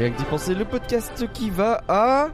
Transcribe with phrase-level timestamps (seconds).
[0.00, 2.28] Rien que d'y penser, le podcast qui va à...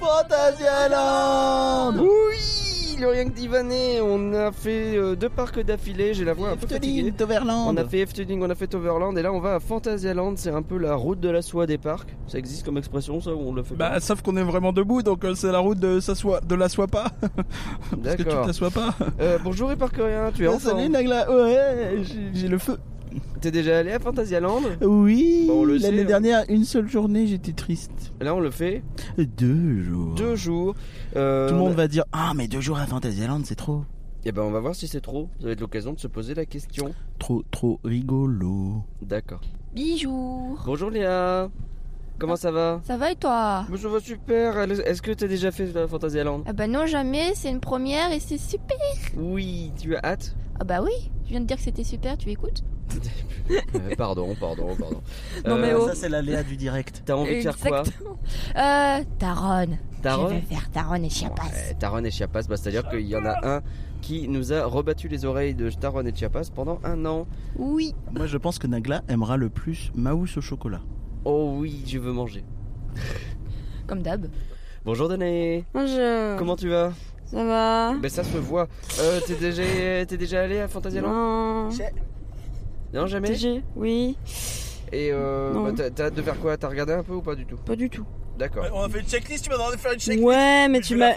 [0.00, 6.24] Fantasyland Oui Le Rien que d'y vanner, on a fait euh, deux parcs d'affilée, j'ai
[6.24, 6.98] la voix un peu fatiguée.
[6.98, 9.60] Efteling, Toverland On a fait Efteling, on a fait Overland et là on va à
[9.60, 12.08] Fantasyland, c'est un peu la route de la soie des parcs.
[12.26, 15.02] Ça existe comme expression ça ou on le fait Bah, sauf qu'on est vraiment debout,
[15.04, 17.12] donc euh, c'est la route de, s'asseoir- de la soie pas.
[18.02, 18.46] Parce que tu D'accord.
[18.46, 18.96] t'assois pas.
[19.20, 22.78] Euh, bonjour et rien, tu es en Salut Nagla, ouais, j'ai- j'ai le feu.
[23.40, 26.04] T'es déjà allé à Fantasyland Oui, Bon, le l'année hein.
[26.04, 28.12] dernière, une seule journée, j'étais triste.
[28.20, 28.82] Là on le fait
[29.18, 30.14] Deux jours.
[30.14, 30.74] deux jours.
[31.16, 33.54] Euh, Tout le on monde a- va dire Ah, mais deux jours à Fantasyland, c'est
[33.56, 33.84] trop.
[34.24, 35.28] Eh ben on va voir si c'est trop.
[35.40, 36.94] Ça va être l'occasion de se poser la question.
[37.18, 38.82] Trop, trop rigolo.
[39.02, 39.40] D'accord.
[39.74, 41.50] Bijou Bonjour Léa.
[42.22, 44.56] Comment ça va Ça va et toi Moi, Ça va super.
[44.60, 48.20] Est-ce que t'as déjà fait la Fantasyland Ah bah non jamais, c'est une première et
[48.20, 48.76] c'est super
[49.16, 52.30] Oui, tu as hâte Ah bah oui, je viens de dire que c'était super, tu
[52.30, 52.62] écoutes
[53.50, 55.02] Euh, Pardon, pardon, pardon.
[55.44, 55.88] Non, mais oh.
[55.88, 57.02] Ça, c'est la Léa du direct.
[57.04, 57.82] T'as envie de faire quoi.
[57.82, 59.78] Euh, Taron.
[60.00, 61.42] Taron Je vais faire Taron et Chiapas.
[61.46, 63.62] Ouais, Taron et Chiapas, bah, c'est-à-dire qu'il y en a un
[64.00, 67.26] qui nous a rebattu les oreilles de Taron et Chiapas pendant un an.
[67.56, 67.96] Oui.
[68.12, 70.82] Moi, je pense que Nagla aimera le plus Maus au chocolat.
[71.24, 72.44] Oh oui, je veux manger.
[73.86, 74.26] Comme d'hab.
[74.84, 75.64] Bonjour Danae.
[75.72, 76.36] Bonjour.
[76.38, 76.92] Comment tu vas?
[77.26, 77.94] Ça va?
[78.00, 78.68] Ben ça se voit.
[79.00, 79.62] Euh, t'es déjà,
[80.06, 81.08] t'es déjà allé à Fantasyland?
[81.08, 81.68] Non.
[82.92, 83.28] Non, jamais?
[83.28, 84.18] TG Oui,
[84.92, 86.56] Et euh, bah, t'as- t'as hâte de faire quoi?
[86.58, 87.56] T'as regardé un peu ou pas du tout?
[87.56, 88.04] Pas du tout.
[88.38, 88.66] D'accord.
[88.74, 90.24] On a fait une checklist, tu m'as demandé de faire une checklist.
[90.26, 91.12] Ouais, mais tu m'as.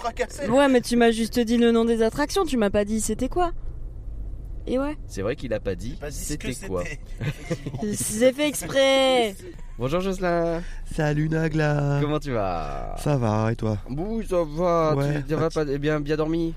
[0.48, 3.30] Ouais, mais tu m'as juste dit le nom des attractions, tu m'as pas dit c'était
[3.30, 3.52] quoi.
[4.67, 6.83] Et ouais, C'est vrai qu'il a pas dit c'était quoi.
[7.94, 9.36] c'est fait exprès.
[9.78, 10.62] Bonjour Jocelyn.
[10.86, 12.95] Salut Nagla Comment tu vas?
[12.98, 13.78] Ça va et toi?
[13.90, 14.95] Oui, ça va.
[14.95, 16.54] Ouais, tu vas pas bien, bien dormi?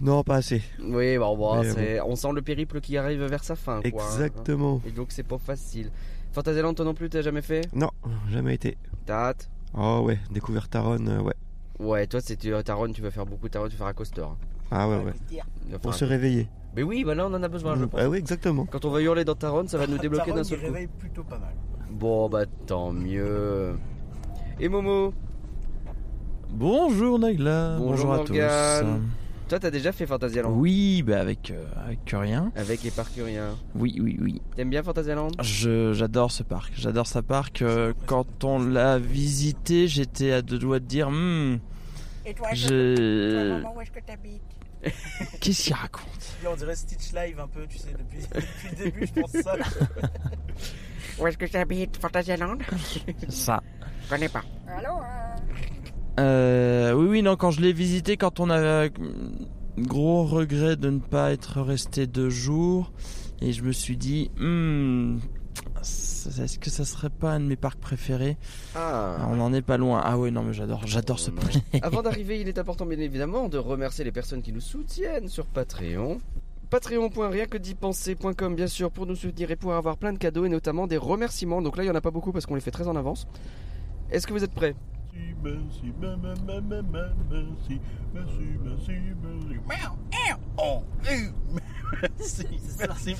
[0.00, 0.62] Non, pas assez.
[0.80, 3.80] Oui, bon, bon, Mais c'est- on sent le périple qui arrive vers sa fin.
[3.82, 4.06] Quoi, hein.
[4.06, 4.80] Exactement.
[4.86, 5.90] Et donc c'est pas facile.
[6.32, 7.68] Fantasyland, toi non plus, t'as jamais fait?
[7.74, 7.90] Non,
[8.30, 8.78] jamais été.
[9.04, 9.50] T'as hâte?
[9.76, 11.34] Oh ouais, découvert Taron, euh, ouais.
[11.78, 14.24] Ouais, toi c'est tu- Taron, tu vas faire beaucoup Taron, tu vas faire un coaster.
[14.70, 15.78] Ah ouais, ouais.
[15.82, 16.48] Pour se réveiller.
[16.74, 18.00] Mais oui, bah là on en a besoin, je pense.
[18.00, 18.64] Ah oui, exactement.
[18.66, 20.66] Quand on va hurler dans Taron, ça va nous débloquer d'un seul coup.
[20.66, 21.52] réveille plutôt pas mal.
[21.92, 23.74] Bon, bah tant mieux.
[24.60, 25.12] Et Momo,
[26.50, 28.16] Bonjour Nagla, Bonjour, bonjour, à
[28.82, 29.08] Morgane.
[29.48, 30.10] toi t'as déjà fait tous.
[30.10, 32.52] Fantasyland Oui, bah avec euh, avec rien.
[32.56, 33.56] Avec les parcuriens.
[33.74, 34.42] Oui, oui, oui.
[34.54, 36.72] T'aimes bien Fantasyland Je j'adore ce parc.
[36.76, 37.62] J'adore ce parc.
[37.62, 41.58] euh, quand on l'a visité, j'étais à deux doigts de dire, hmm,
[42.26, 43.62] Et toi, je.
[43.74, 44.42] où est-ce que t'habites
[45.40, 46.36] Qu'est-ce qu'il raconte?
[46.46, 49.54] On dirait Stitch Live un peu, tu sais, depuis, depuis le début, je pense ça.
[51.18, 52.58] Où est-ce que tu habites Fantasyland?
[53.28, 53.60] Ça.
[54.04, 54.42] Je connais pas.
[56.20, 57.36] Euh, oui, oui, non.
[57.36, 58.88] Quand je l'ai visité, quand on a euh,
[59.78, 62.92] gros regret de ne pas être resté deux jours,
[63.40, 65.18] et je me suis dit, hmm,
[65.80, 68.36] est-ce que ça serait pas un de mes parcs préférés?
[68.74, 69.26] Ah.
[69.30, 70.00] On en est pas loin.
[70.04, 71.56] Ah ouais, non, mais j'adore, j'adore ce parc.
[71.82, 75.46] Avant d'arriver, il est important bien évidemment de remercier les personnes qui nous soutiennent sur
[75.46, 76.18] Patreon.
[76.72, 80.96] Patreon.rienquedipenser.com bien sûr pour nous soutenir et pour avoir plein de cadeaux et notamment des
[80.96, 81.60] remerciements.
[81.60, 83.26] Donc là il n'y en a pas beaucoup parce qu'on les fait très en avance.
[84.10, 84.74] Est-ce que vous êtes prêts?
[85.44, 85.92] Merci,
[92.94, 93.16] merci,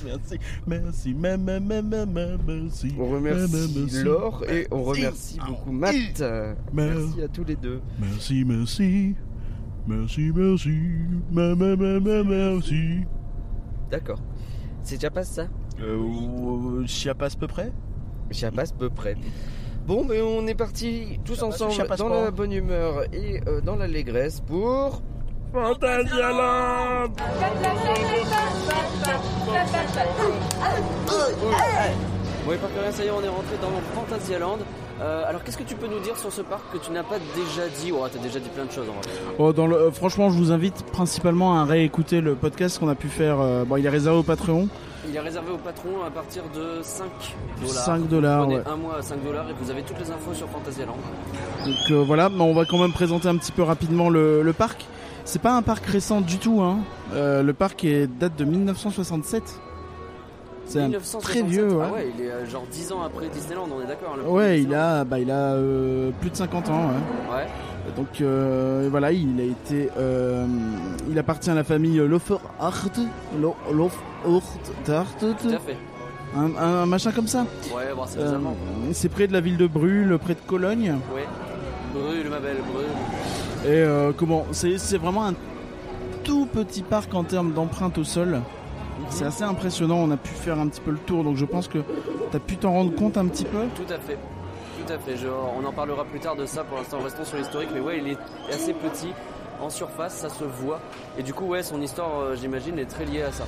[0.65, 2.95] merci, merci, merci.
[2.97, 4.03] On remercie Merci.
[4.03, 5.51] Laure et on remercie Merci.
[5.51, 6.23] beaucoup Matt.
[6.73, 7.81] Merci à tous les deux.
[7.99, 9.13] Merci, merci,
[9.85, 10.73] merci, merci,
[12.25, 13.05] merci.
[13.93, 14.17] D'accord.
[14.81, 15.43] C'est déjà pas ça
[15.79, 17.71] Euh, Chiapas peu près
[18.31, 19.15] Chiapas peu près.
[19.85, 23.39] Bon, mais on est partis tous Chiapas ou ensemble Chiapas dans la bonne humeur et
[23.47, 25.03] euh, dans l'allégresse pour
[25.53, 27.13] Fantasyland
[32.47, 34.57] Oui, par rien, ça y est, on est rentré dans Fantasyland.
[35.03, 37.17] Euh, alors, qu'est-ce que tu peux nous dire sur ce parc que tu n'as pas
[37.35, 39.01] déjà dit Oh, t'as déjà dit plein de choses en vrai.
[39.37, 42.95] Oh, dans le, euh, franchement, je vous invite principalement à réécouter le podcast qu'on a
[42.95, 43.39] pu faire.
[43.41, 44.67] euh, bon, il est réservé au Patreon.
[45.09, 47.05] Il est réservé aux patrons à partir de 5
[47.61, 47.73] dollars.
[47.85, 48.47] 5 dollars.
[48.47, 48.63] Ouais.
[48.65, 50.95] un mois à 5 dollars et vous avez toutes les infos sur Fantasyland.
[51.65, 54.53] Donc euh, voilà, mais on va quand même présenter un petit peu rapidement le, le
[54.53, 54.85] parc.
[55.25, 56.61] C'est pas un parc récent du tout.
[56.61, 56.77] Hein.
[57.13, 59.43] Le parc est, date de 1967.
[60.73, 61.21] C'est un 1967.
[61.21, 61.73] très vieux.
[61.75, 64.27] Ouais, Ah ouais, il est euh, genre 10 ans après Disneyland, on est d'accord hein,
[64.29, 66.87] Ouais, il a, bah, il a euh, plus de 50 ans.
[67.29, 67.35] Ouais.
[67.35, 67.47] Ouais.
[67.97, 70.45] Donc euh, voilà, il a été, euh,
[71.09, 72.41] il appartient à la famille Lofort,
[73.39, 74.43] Lo- Lofort,
[75.19, 75.77] Tout à fait.
[76.35, 77.45] un, un machin comme ça.
[77.75, 78.55] Ouais, bon, c'est les Allemands.
[78.93, 80.95] c'est près de la ville de Brûle, près de Cologne.
[81.13, 81.25] Ouais.
[81.93, 83.71] Brûle, ma belle, brûle.
[83.73, 85.33] Et comment C'est c'est vraiment un
[86.23, 88.39] tout petit parc en termes d'empreinte au sol.
[89.09, 89.97] C'est assez impressionnant.
[89.97, 91.79] On a pu faire un petit peu le tour, donc je pense que
[92.31, 93.59] tu as pu t'en rendre compte un petit peu.
[93.75, 94.17] Tout à fait.
[94.85, 97.37] Tout à fait, je- on en parlera plus tard de ça, pour l'instant restons sur
[97.37, 98.17] l'historique, mais ouais, il est
[98.53, 99.13] assez petit,
[99.61, 100.81] en surface, ça se voit,
[101.17, 103.45] et du coup, ouais, son histoire, euh, j'imagine, est très liée à ça.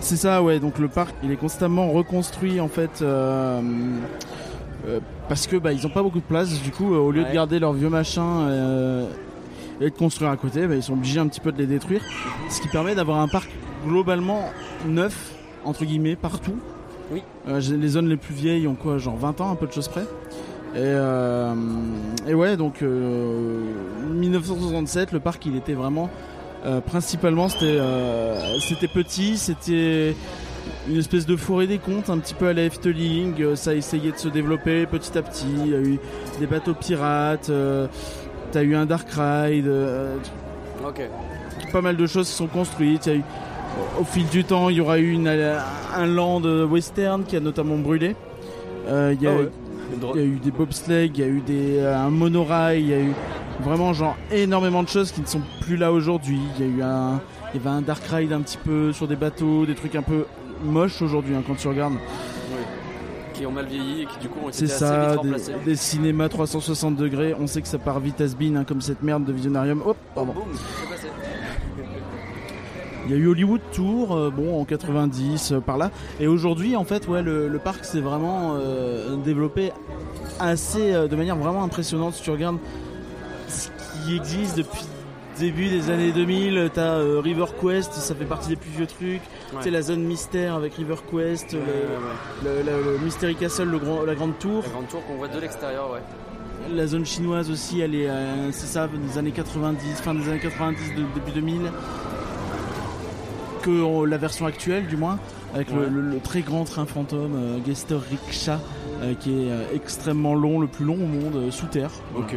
[0.00, 0.60] C'est ça, ouais.
[0.60, 3.02] Donc le parc, il est constamment reconstruit en fait.
[3.02, 3.60] euh,
[4.86, 7.22] euh, parce que bah ils ont pas beaucoup de place du coup euh, au lieu
[7.24, 9.04] de garder leurs vieux machins euh,
[9.80, 12.00] et de construire à côté bah, ils sont obligés un petit peu de les détruire
[12.48, 13.50] ce qui permet d'avoir un parc
[13.86, 14.50] globalement
[14.86, 15.32] neuf
[15.64, 16.56] entre guillemets partout
[17.12, 17.22] Oui.
[17.48, 19.88] Euh, les zones les plus vieilles ont quoi genre 20 ans un peu de choses
[19.88, 20.02] près
[20.72, 21.52] et, euh,
[22.28, 23.60] et ouais donc euh,
[24.12, 26.08] 1967 le parc il était vraiment
[26.64, 30.14] euh, principalement c'était euh, c'était petit c'était
[30.88, 33.34] une espèce de forêt des contes, un petit peu à la Efteling.
[33.40, 35.46] euh, Ça a essayé de se développer petit à petit.
[35.64, 35.98] Il y a eu
[36.38, 37.48] des bateaux pirates.
[37.48, 37.86] euh,
[38.52, 39.66] T'as eu un dark ride.
[39.66, 40.16] euh,
[40.86, 41.00] Ok.
[41.72, 43.06] pas mal de choses se sont construites.
[43.06, 43.22] Il y a eu,
[44.00, 47.76] au fil du temps, il y aura eu une, un land western qui a notamment
[47.76, 48.16] brûlé.
[48.88, 49.50] Euh, il, y a, Ah ouais.
[50.14, 52.88] il y a eu des bobsleighs, il y a eu des, euh, un monorail, il
[52.88, 53.12] y a eu
[53.60, 56.40] vraiment genre énormément de choses qui ne sont plus là aujourd'hui.
[56.58, 57.20] Il y a eu un,
[57.52, 60.02] il y avait un dark ride un petit peu sur des bateaux, des trucs un
[60.02, 60.24] peu
[60.64, 61.94] moches aujourd'hui hein, quand tu regardes.
[63.34, 65.28] Qui ont mal vieilli et qui, du coup, ont été C'est assez ça, vite des,
[65.28, 65.52] remplacés.
[65.64, 67.34] des cinémas 360 degrés.
[67.40, 69.82] On sait que ça part vite as been, hein, comme cette merde de Visionarium.
[69.86, 70.32] Hop, pardon.
[70.34, 71.06] Boum, c'est passé.
[73.10, 75.90] Il y a eu Hollywood Tour, euh, bon en 90 euh, par là,
[76.20, 79.72] et aujourd'hui en fait ouais le, le parc s'est vraiment euh, développé
[80.38, 82.14] assez de manière vraiment impressionnante.
[82.14, 82.58] Si tu regardes
[83.48, 83.66] ce
[84.06, 84.82] qui existe depuis
[85.34, 88.86] le début des années 2000, t'as euh, River Quest, ça fait partie des plus vieux
[88.86, 89.22] trucs.
[89.52, 89.58] Ouais.
[89.60, 91.58] C'est la zone mystère avec River Quest, Ouais,
[92.44, 92.62] le, ouais, ouais.
[92.64, 94.62] le- le- le Mystery Castle, le grand, la grande tour.
[94.62, 96.00] La grande tour qu'on voit de l'extérieur, ouais.
[96.76, 100.38] La zone chinoise aussi, elle est, euh, c'est ça, des années 90, fin des années
[100.40, 101.62] 90, de- début 2000.
[103.62, 105.18] Que euh, la version actuelle, du moins,
[105.54, 105.86] avec le, Ouais.
[105.90, 108.52] le- le très grand train fantôme euh, Gester Rickshaw,
[109.02, 111.90] euh, qui est euh, extrêmement long, le plus long au monde, sous terre.
[112.16, 112.36] Ok.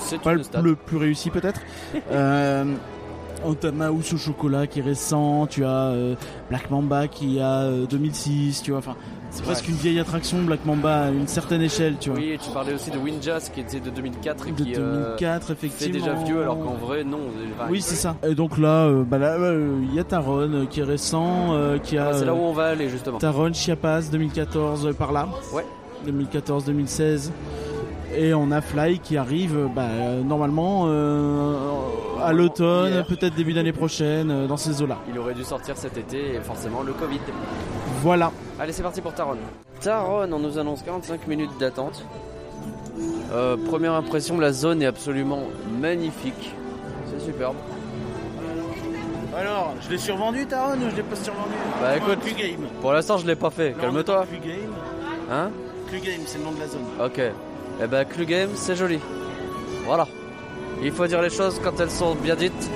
[0.00, 1.60] C'est Pas le plus réussi peut-être.
[3.46, 6.14] euh, t'as Mouse au chocolat qui est récent, tu as euh,
[6.48, 8.78] Black Mamba qui a euh, 2006, tu vois.
[8.78, 8.96] Enfin,
[9.30, 12.18] c'est presque une vieille attraction, Black Mamba à une certaine échelle, tu vois.
[12.18, 15.16] Oui, et tu parlais aussi de Windjazz qui était de 2004 et de qui euh,
[15.16, 15.92] 2004, fait effectivement.
[15.94, 17.20] déjà vieux alors qu'en vrai non.
[17.70, 18.16] Oui, c'est ça.
[18.28, 21.78] Et donc là, euh, bah euh, il y a Taron euh, qui est récent, euh,
[21.78, 23.18] qui a Ah, c'est là où euh, on va aller justement.
[23.18, 25.28] Taron, Chiapas 2014 euh, par là.
[25.54, 25.64] Ouais.
[26.06, 27.30] 2014-2016.
[28.14, 31.54] Et on a Fly qui arrive euh, bah, euh, normalement euh,
[32.22, 34.98] à l'automne, peut-être début d'année prochaine, dans ces eaux-là.
[35.08, 37.20] Il aurait dû sortir cet été et forcément le Covid.
[38.02, 38.32] Voilà.
[38.58, 39.36] Allez, c'est parti pour Taron.
[39.80, 42.04] Taron, on nous annonce 45 minutes d'attente.
[43.32, 45.44] Euh, première impression, la zone est absolument
[45.80, 46.52] magnifique.
[47.06, 47.56] C'est superbe.
[49.36, 51.54] Alors, je l'ai survendu Taron ou je l'ai pas survendu?
[51.80, 52.66] Bah écoute, Game.
[52.80, 53.74] pour l'instant je l'ai pas fait.
[53.80, 54.26] Calme-toi.
[54.44, 54.74] Game.
[55.30, 55.50] Hein?
[55.92, 56.84] Game, c'est le nom de la zone.
[57.04, 57.20] Ok.
[57.82, 58.98] Eh ben, Clue Game, c'est joli.
[59.86, 60.06] Voilà.
[60.82, 62.70] Il faut dire les choses quand elles sont bien dites.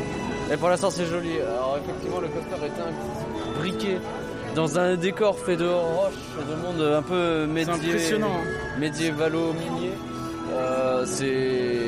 [0.53, 1.39] Et pour l'instant, c'est joli.
[1.41, 3.99] Alors, effectivement, le coaster est imbriqué
[4.55, 8.29] dans un décor fait de roches et de monde un peu impressionnant.
[8.29, 8.79] hein.
[8.79, 9.93] médiévalo-minier.
[10.53, 11.81] Euh, c'est.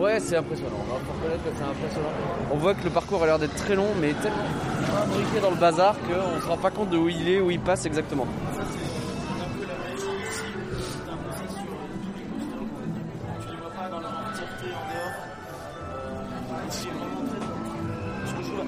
[0.00, 0.70] Ouais, c'est impressionnant.
[0.80, 2.08] On va reconnaître que c'est impressionnant.
[2.52, 4.38] On voit que le parcours a l'air d'être très long, mais tellement
[5.04, 7.60] imbriqué dans le bazar qu'on se rend pas compte de où il est, où il
[7.60, 8.26] passe exactement.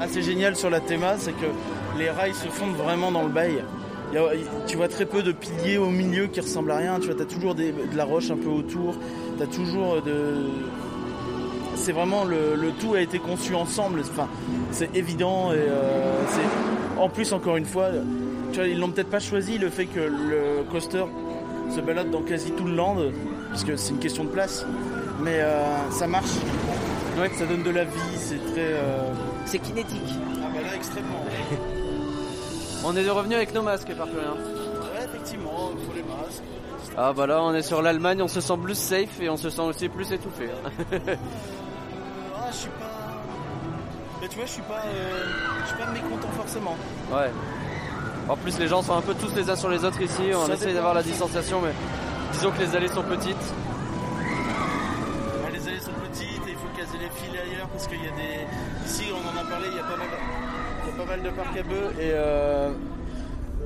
[0.05, 1.47] Assez génial sur la théma, c'est que
[1.99, 3.63] les rails se fondent vraiment dans le bail.
[4.67, 7.01] Tu vois très peu de piliers au milieu qui ressemblent à rien.
[7.01, 8.95] Tu vois, as toujours de la roche un peu autour.
[9.41, 10.47] Tu toujours de.
[11.75, 14.01] C'est vraiment le, le tout a été conçu ensemble.
[14.01, 14.29] Enfin,
[14.71, 16.23] c'est évident et euh.
[16.97, 17.89] En plus, encore une fois,
[18.53, 21.05] tu vois, ils l'ont peut-être pas choisi le fait que le coaster
[21.75, 22.97] se balade dans quasi tout le land,
[23.51, 24.65] parce que c'est une question de place.
[25.21, 26.31] Mais euh, ça marche.
[27.37, 28.17] Ça donne de la vie.
[28.17, 28.61] C'est très.
[28.75, 29.13] euh,
[29.47, 30.01] C'est kinétique.
[30.09, 31.25] ah bah là extrêmement.
[32.87, 34.19] On est revenu avec nos masques, par contre.
[34.19, 36.43] Ouais effectivement, il faut les masques.
[36.97, 39.49] Ah bah là, on est sur l'Allemagne, on se sent plus safe et on se
[39.51, 40.49] sent aussi plus étouffé.
[40.51, 40.71] hein.
[42.37, 42.85] Ah je suis pas.
[44.21, 44.83] Mais tu vois je suis pas.
[44.87, 45.25] euh,
[45.63, 46.77] Je suis pas mécontent forcément.
[47.13, 47.31] Ouais.
[48.29, 50.23] En plus, les gens sont un peu tous les uns sur les autres ici.
[50.35, 51.73] On Ça essaye d'avoir la distanciation, mais
[52.33, 53.37] disons que les allées sont petites.
[55.45, 58.09] Ouais, les allées sont petites et il faut caser les fils ailleurs parce qu'il y
[58.09, 58.47] a des.
[59.53, 60.17] En il y a pas mal de,
[60.83, 62.71] il y a pas mal de parcs à bœufs et euh...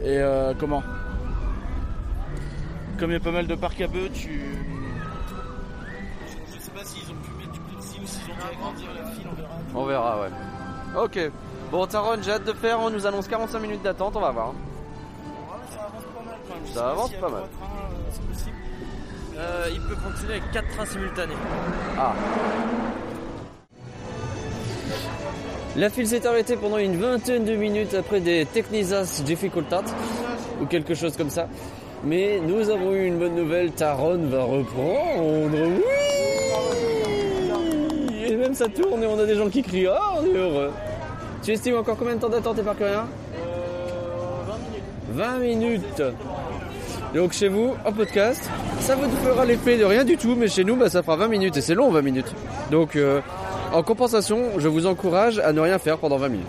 [0.00, 0.82] Et euh, comment?
[2.98, 4.40] Comme il y a pas mal de parcs à bœufs, tu.
[6.26, 8.42] Je, je sais pas s'ils ont pu mettre du plus ici ou s'ils ont dû
[8.56, 9.48] agrandir la file, on verra.
[9.74, 10.30] On verra, ouais.
[11.04, 11.32] Ok.
[11.72, 12.80] Bon, Taron, j'ai hâte de faire.
[12.80, 14.48] On nous annonce 45 minutes d'attente, on va voir.
[14.48, 14.54] Ouais,
[15.70, 16.66] ça avance pas mal quand même.
[16.66, 17.42] Je Ça pas avance pas mal.
[19.36, 21.34] euh, euh, il peut fonctionner avec 4 trains simultanés.
[21.98, 22.14] Ah.
[25.78, 29.84] La file s'est arrêtée pendant une vingtaine de minutes après des Technisas Difficultat
[30.60, 31.46] ou quelque chose comme ça.
[32.02, 35.56] Mais nous avons eu une bonne nouvelle, Taron va reprendre.
[35.56, 35.84] Oui
[38.26, 40.72] Et même ça tourne et on a des gens qui crient Ah, on est heureux.
[41.44, 43.06] Tu estimes encore combien de temps d'attente, Éparcurien
[45.12, 46.02] 20 minutes.
[47.14, 50.64] Donc chez vous, en podcast, ça vous fera l'effet de rien du tout, mais chez
[50.64, 52.34] nous, bah, ça fera 20 minutes et c'est long 20 minutes.
[52.72, 53.20] Donc euh,
[53.72, 56.46] en compensation, je vous encourage à ne rien faire pendant 20 minutes.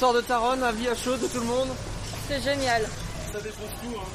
[0.00, 1.68] Sort de Taron, avis à chaud de tout le monde
[2.28, 2.82] C'est génial.
[3.32, 4.08] Ça défonce tout hein.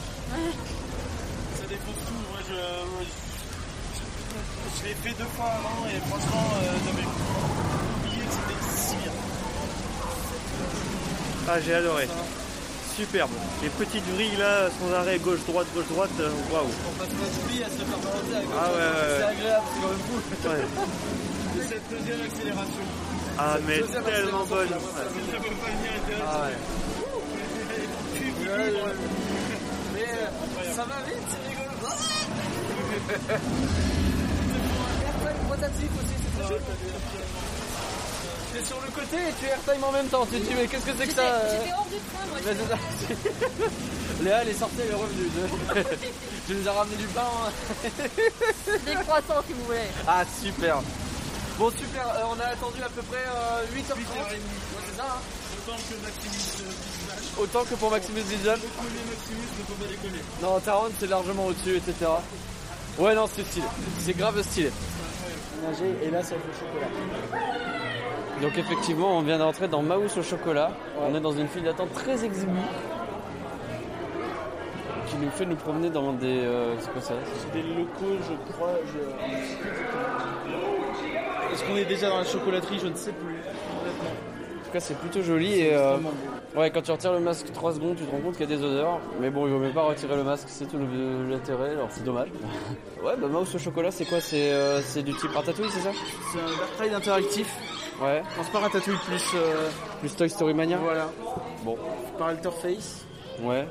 [1.59, 2.53] Ça défonce tout, moi je...
[2.55, 8.61] moi, je- Je l'ai fait deux fois avant et franchement euh, j'avais oublié que c'était
[8.89, 9.11] si bien.
[11.47, 12.07] Ah, j'ai adoré.
[12.97, 13.29] Superbe.
[13.61, 16.65] Les petites vrilles là, sans arrêt, gauche-droite, gauche-droite, euh, waouh.
[16.65, 19.81] On passe notre vie à se faire balancer avec Ah ouais, ouais, C'est agréable, c'est
[19.81, 20.21] quand même cool.
[20.49, 21.67] Ouais.
[21.69, 22.85] Cette deuxième accélération.
[23.37, 24.69] Ah, mais tellement bonne.
[26.25, 26.55] Ah ouais.
[29.93, 31.75] Mais euh, ça va vite, c'est rigolo.
[35.25, 36.59] Airtime rotatif aussi, c'est.
[38.53, 40.25] T'es sur le côté et tu airtime en même temps.
[40.31, 42.39] Tu te dis, mais qu'est-ce que c'est que ça J'étais hors du train, moi.
[44.23, 45.29] Léa, elle est sortie, elle est revenue.
[46.47, 47.21] tu nous as ramené du pain.
[47.45, 47.51] hein.
[48.85, 49.79] Des croissants, si vous voulez.
[50.07, 50.77] Ah, super.
[51.57, 52.05] Bon, super.
[52.07, 53.97] euh, on a attendu à peu près euh, 8h30.
[53.97, 54.39] Ouais,
[54.85, 55.21] c'est ça, hein.
[55.57, 57.41] Autant que Maximus euh.
[57.43, 60.19] Autant que pour Maximus pas déconner.
[60.41, 62.11] Non, Taron, c'est largement au-dessus, etc.
[62.99, 63.65] Ouais, non, c'est stylé.
[63.99, 64.71] C'est grave stylé.
[66.03, 66.87] Et là, ça fait chocolat.
[68.41, 70.71] Donc, effectivement, on vient d'entrer dans Maus au chocolat.
[71.01, 72.51] On est dans une file d'attente très exiguë.
[75.07, 76.41] Qui nous fait nous promener dans des.
[76.41, 77.13] euh, c'est quoi ça?
[77.39, 78.73] C'est des locaux, je crois.
[78.87, 78.99] Je...
[81.55, 83.35] Est-ce qu'on est déjà dans la chocolaterie Je ne sais plus.
[83.35, 85.53] En tout cas, c'est plutôt joli.
[85.61, 85.97] Et, euh,
[86.55, 88.57] ouais, quand tu retires le masque 3 secondes, tu te rends compte qu'il y a
[88.57, 88.99] des odeurs.
[89.21, 90.77] Mais bon, il vaut mieux pas retirer le masque, c'est tout
[91.29, 91.71] l'intérêt.
[91.71, 92.27] Alors, c'est dommage.
[93.03, 94.19] ouais, bah, Maus au chocolat, c'est quoi?
[94.19, 95.91] C'est euh, c'est du type Ratatouille, c'est ça?
[96.33, 97.55] C'est un Dark interactif.
[98.01, 98.19] Ouais.
[98.21, 99.31] Non, c'est pas Ratatouille, plus.
[99.35, 99.69] euh,
[100.01, 100.77] Plus Toy Story Mania?
[100.83, 101.09] Voilà.
[101.63, 101.77] Bon.
[102.17, 103.05] Par Alterface.
[103.41, 103.65] Ouais.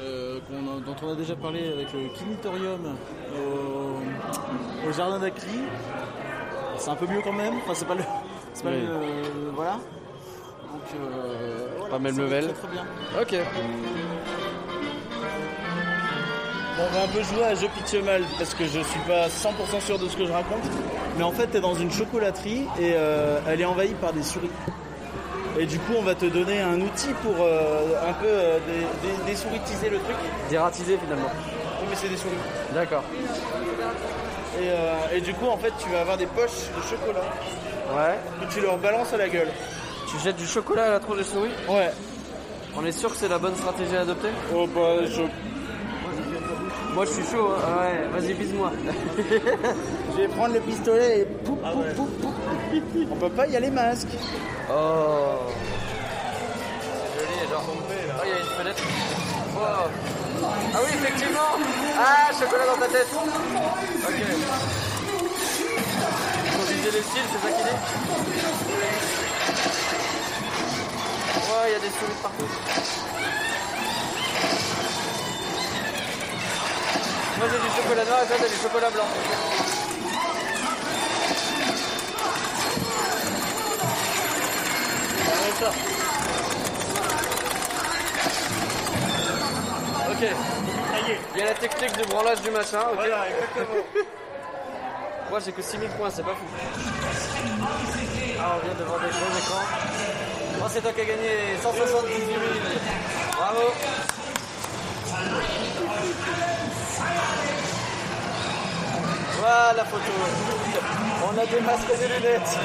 [0.00, 2.96] euh, a- dont on a déjà parlé avec le Kinitorium
[3.34, 5.58] au, au Jardin d'Acry.
[6.78, 7.54] C'est un peu mieux quand même.
[7.64, 8.02] Enfin, c'est pas le.
[8.54, 8.80] C'est pas Oui.
[8.80, 9.50] le.
[9.54, 9.72] Voilà.
[9.72, 10.82] Donc.
[10.94, 12.44] Euh, voilà, Pas même level.
[12.44, 12.84] Très, très bien.
[13.20, 13.34] Ok.
[16.76, 19.28] Bon, on va un peu jouer à jeu pitch mal parce que je suis pas
[19.28, 20.62] 100% sûr de ce que je raconte.
[21.16, 24.22] Mais en fait, tu es dans une chocolaterie et euh, elle est envahie par des
[24.22, 24.50] souris.
[25.58, 29.08] Et du coup, on va te donner un outil pour euh, un peu euh, dé-
[29.08, 30.16] dé- désouritiser le truc.
[30.50, 31.30] Dératisé finalement.
[31.80, 32.34] Oui, mais c'est des souris.
[32.74, 33.02] D'accord.
[34.58, 37.24] Et, euh, et du coup, en fait, tu vas avoir des poches de chocolat
[37.94, 38.18] Ouais.
[38.46, 39.48] que tu leur balances à la gueule.
[40.10, 41.90] Tu jettes du chocolat à la tronche des souris Ouais.
[42.76, 45.22] On est sûr que c'est la bonne stratégie à adopter Oh bah je.
[46.94, 47.62] Moi je suis chaud, hein.
[47.66, 48.70] Ah ouais, vas-y bise-moi.
[50.12, 52.34] Je vais prendre le pistolet et poup, poup, poup, poup.
[53.12, 54.08] On peut pas y aller masque.
[54.70, 54.74] Oh
[57.14, 57.64] C'est joli, genre.
[57.68, 58.82] Oh, il y a une fenêtre.
[59.54, 59.90] Wow.
[60.74, 61.50] Ah oui, effectivement
[61.98, 64.18] Ah, chocolat dans ta tête Ok.
[66.52, 67.70] Faut viser les styles, c'est ça qu'il dit
[71.48, 72.50] Ouais, il y a des souris partout.
[77.38, 79.08] Moi j'ai du chocolat noir et toi t'as du chocolat blanc.
[85.32, 85.95] Arrête ça.
[90.16, 90.26] Ok.
[91.34, 93.84] Il y a la technique du branlage du machin, ok Voilà, exactement.
[95.28, 96.46] Moi j'ai que 6000 points, c'est pas fou.
[98.40, 99.60] Ah, on vient de voir des choses écran.
[100.58, 102.28] Oh, c'est toi qui as gagné 178 000.
[103.36, 103.74] Bravo.
[109.38, 110.12] Voilà la photo.
[111.24, 112.58] On a des masques et des lunettes.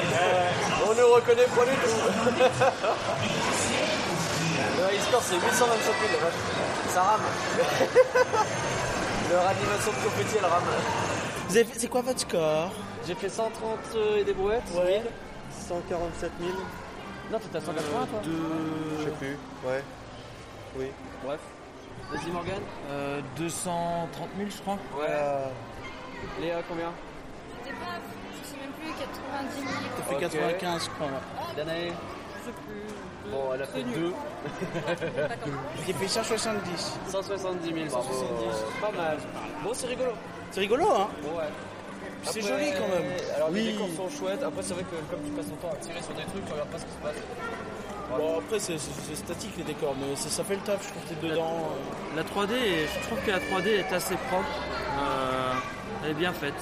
[0.86, 3.61] On nous reconnaît pas du tout.
[4.82, 6.12] Le high score c'est 827 000.
[6.12, 6.34] la vache.
[6.88, 7.20] Ça rame.
[9.30, 10.62] Leur animation de confetti elle rame.
[11.48, 12.70] Vous avez fait- C'est quoi votre score?
[13.06, 13.78] J'ai fait 130
[14.16, 14.62] et des brouettes.
[14.74, 15.02] Ouais.
[15.68, 16.52] 147 000
[17.30, 18.20] Non, t'étais à 180 toi?
[18.24, 19.36] Je sais plus.
[19.64, 19.82] Ouais.
[20.76, 20.86] Oui.
[21.24, 21.40] Bref.
[22.10, 22.60] Vas-y Morgan.
[22.90, 24.78] Euh, 230 000, je crois.
[24.98, 25.08] Ouais.
[26.40, 26.90] Léa, combien?
[27.62, 27.86] C'était pas,
[28.42, 29.72] je sais même plus, 90 000.
[29.96, 30.20] T'as fait Ok.
[30.20, 31.06] 95 je crois.
[31.06, 31.54] ouais.
[31.56, 31.92] Danae.
[33.32, 34.12] Bon, elle a fait 2.
[35.86, 36.92] J'ai fait 170.
[37.08, 37.88] 170 000.
[37.88, 38.28] 170.
[38.80, 39.16] Pas mal.
[39.64, 40.10] Bon, c'est rigolo.
[40.50, 41.44] C'est rigolo hein Bon, ouais.
[42.24, 43.10] C'est joli quand même.
[43.34, 43.64] Alors, Oui.
[43.64, 44.42] les décors sont chouettes.
[44.42, 46.52] Après, c'est vrai que comme tu passes ton temps à tirer sur des trucs, tu
[46.52, 47.22] regardes pas ce qui se passe.
[48.18, 48.76] Bon après c'est
[49.16, 51.70] statique les décors mais ça, ça fait le taf je trouve que t'es dedans.
[52.14, 54.44] La 3D, est- je trouve que la 3D est assez propre.
[55.00, 55.52] Euh,
[56.04, 56.52] elle est bien faite.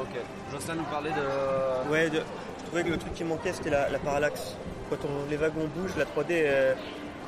[0.00, 0.08] Ok.
[0.50, 1.90] Jocelyn nous parlait de.
[1.90, 2.22] Ouais, de-
[2.60, 4.56] je trouvais que le truc qui manquait c'était la, la parallaxe.
[4.90, 6.74] Quand on, les wagons bougent, la 3D, euh,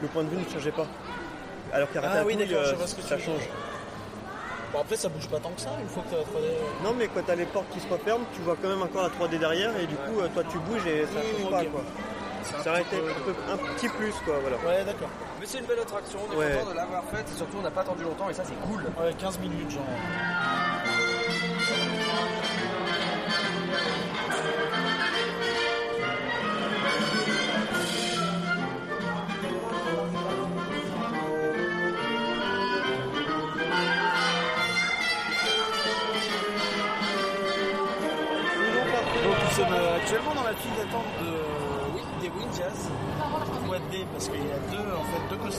[0.02, 0.86] le point de vue ne changeait pas.
[1.72, 3.48] Alors qu'à Ah Ratatouille, oui euh, ça change.
[4.72, 6.50] Bon après ça bouge pas tant que ça une fois que t'as la 3D.
[6.82, 9.08] Non, mais quand t'as les portes qui se referment, tu vois quand même encore la
[9.10, 11.82] 3D derrière et du coup, euh, toi tu bouges et ça change pas quoi.
[12.44, 14.56] C'est un Ça aurait petit été un, peu- un petit plus quoi, voilà.
[14.56, 15.08] Ouais d'accord.
[15.38, 16.18] Mais c'est une belle attraction.
[16.28, 16.56] On est Ouais.
[16.58, 17.26] content de l'avoir faite.
[17.32, 18.82] Et surtout, on n'a pas attendu longtemps et ça, c'est cool.
[19.00, 19.82] Ouais 15 minutes genre.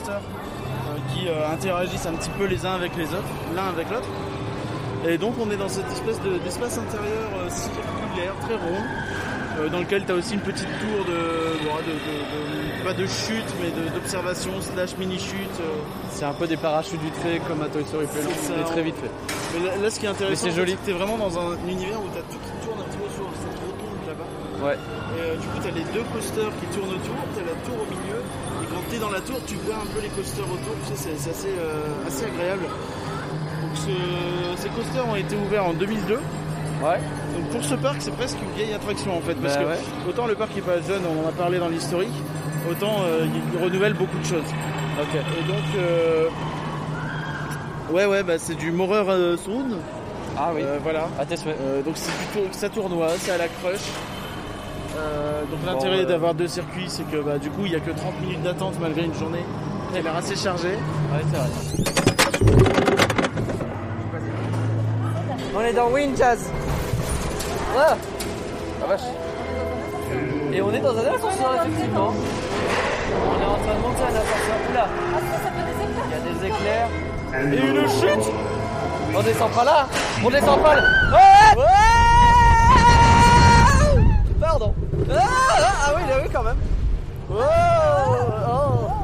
[0.08, 4.08] Euh, qui euh, interagissent un petit peu les uns avec les autres, l'un avec l'autre.
[5.06, 8.82] Et donc on est dans cette espèce de- d'espace intérieur euh, circulaire, très rond,
[9.60, 14.52] euh, dans lequel tu as aussi une petite tour de, pas de chute, mais d'observation
[14.60, 15.60] slash mini-chute.
[15.60, 15.64] euh.
[16.10, 18.30] C'est un peu des parachutes vite fait comme à Toy Story Playland.
[18.58, 19.10] Mais très vite fait.
[19.58, 20.76] Mais là, là, ce qui est intéressant, c'est joli.
[20.84, 23.10] tu es vraiment dans un univers où tu as tout qui tourne un petit peu
[23.14, 24.66] sur cette rotonde là-bas.
[24.68, 24.78] Ouais.
[25.34, 27.76] Euh, du coup, tu as les deux coasters qui tournent autour, tu as la tour
[27.82, 28.20] au milieu,
[28.62, 30.94] et quand tu es dans la tour, tu vois un peu les coasters autour, tu
[30.94, 32.64] sais, c'est assez, euh, assez agréable.
[32.64, 36.20] Donc, ce- ces coasters ont été ouverts en 2002.
[36.82, 36.98] Ouais.
[37.34, 39.78] Donc pour ce parc, c'est presque une vieille attraction en fait, parce Bah que ouais.
[40.08, 42.12] autant le parc est pas jeune, on en a parlé dans l'historique,
[42.70, 44.44] autant euh, il renouvelle beaucoup de choses.
[45.00, 45.14] Ok.
[45.14, 45.64] Et donc,
[47.90, 49.76] ouais, ouais, bah c'est du euh, Sound.
[50.36, 50.62] Ah oui.
[50.82, 51.08] Voilà.
[51.18, 51.56] À tes souhaits.
[51.84, 53.80] Donc c'est plutôt ça tournoie, c'est à la crush.
[54.96, 57.80] Euh, donc Bon, l'intérêt d'avoir deux circuits, c'est que bah, du coup il n'y a
[57.80, 59.44] que 30 minutes d'attente malgré une journée
[59.92, 60.68] qui a l'air assez chargée.
[61.12, 61.48] Ouais, c'est vrai.
[65.56, 66.50] On est dans Wind Jazz.
[67.76, 67.96] Ah
[68.80, 69.00] La vache.
[70.52, 72.12] Et on est dans un ascenseur, effectivement.
[72.12, 74.56] On est en train de monter un ascenseur.
[74.70, 74.88] Oula
[76.06, 76.88] Il y a des éclairs.
[77.34, 78.32] Et une chute
[79.16, 79.88] On descend pas là
[80.24, 81.64] On descend pas là Ouais Ouais
[84.40, 84.74] Pardon.
[85.10, 86.56] Ah, ah, ah oui, oui, quand même.
[87.30, 87.34] Oh,
[88.48, 88.94] oh.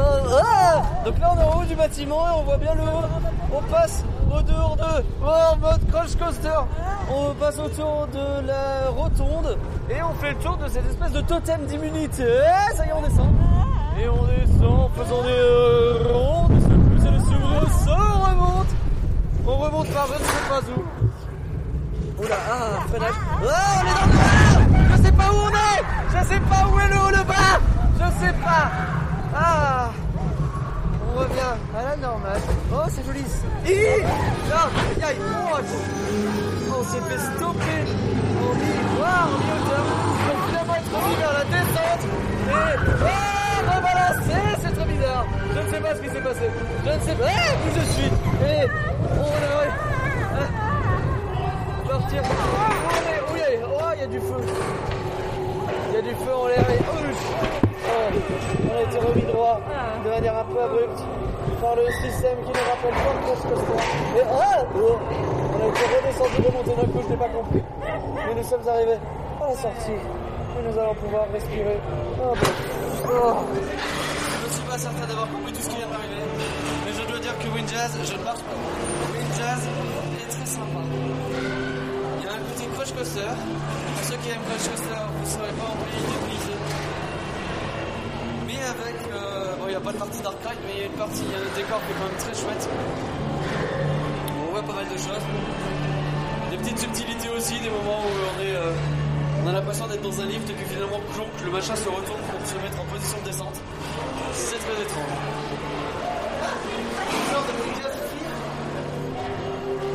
[0.00, 3.56] Oh, Donc là on est en haut du bâtiment et on voit bien le haut.
[3.56, 6.60] On passe au dehors de en mode crash coaster.
[7.10, 9.56] On passe autour de la rotonde
[9.90, 12.24] et on fait le tour de cette espèce de totem d'immunité.
[12.24, 13.28] Eh, ça y est on descend.
[14.00, 18.68] Et on descend en faisant des euh, rondes, des secousses et on remonte.
[19.46, 22.22] On remonte par je ne sais pas où.
[22.22, 23.14] Oula, ah, freinage.
[23.48, 24.37] Ah, on est dans le
[25.18, 27.60] pas où on est Je sais pas où est le haut, le bas
[27.94, 28.70] Je sais pas
[29.34, 29.90] Ah
[31.36, 32.40] la, à la normale.
[32.72, 33.24] Oh, c'est joli.
[33.66, 33.98] Hi
[34.48, 35.58] Là, oh,
[36.70, 37.82] on s'est fait stopper
[38.40, 39.84] en mi-voire, en mi-hauteur.
[40.26, 42.04] Donc finalement être remis vers la descente.
[42.48, 45.26] Et, et rebalancer, c'est trop bizarre.
[45.54, 46.50] Je ne sais pas ce qui s'est passé.
[46.84, 48.06] Je ne sais pas eh, où je suis.
[48.06, 48.68] Et
[49.18, 49.66] on a...
[50.34, 50.48] Ah,
[51.88, 52.22] Partir.
[52.24, 55.07] Oh, oui, oh, il y a du feu.
[55.88, 56.78] Il y a du feu en l'air et...
[56.80, 56.98] Oh,
[58.70, 59.60] on a été remis droit
[60.04, 61.02] de manière un peu abrupte
[61.60, 63.44] par le système qui nous rappelle pas le course.
[64.16, 64.98] Et ah, oh,
[65.54, 67.62] on a été redescendu, remonté d'un coup, je n'ai pas compris.
[68.26, 68.98] Mais nous sommes arrivés
[69.40, 71.80] à la sortie et nous allons pouvoir respirer.
[72.20, 72.50] Oh, bon.
[73.10, 73.34] Oh.
[73.54, 76.22] Je ne suis pas certain d'avoir compris tout ce qui vient d'arriver,
[76.84, 78.56] mais je dois dire que Windjazz, je ne marche pas.
[79.16, 79.68] Windjazz
[82.98, 86.58] Pour ceux qui aiment coaster, vous ne serez pas obligé d'utiliser
[88.44, 88.96] mais avec.
[89.12, 90.98] euh, bon, il n'y a pas de partie Dark Ride, mais il y a une
[90.98, 92.68] partie, il y a un décor qui est quand même très chouette.
[94.34, 95.24] On voit pas mal de choses.
[96.50, 100.50] Des petites subtilités aussi, des moments où on euh, a l'impression d'être dans un lift
[100.50, 103.60] et puis finalement, plonk, le machin se retourne pour se mettre en position de descente.
[104.32, 105.14] C'est très étrange.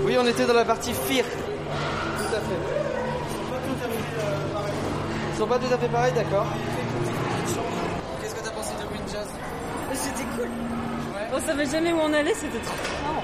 [0.06, 1.26] Oui, on était dans la partie Fear.
[1.26, 2.93] Tout à fait.
[5.34, 6.46] Ils sont pas tout à fait pareils, d'accord.
[8.22, 9.28] Qu'est-ce que t'as pensé de Windjazz
[9.94, 10.48] C'était cool.
[11.36, 13.24] On savait jamais où on allait, c'était trop marrant.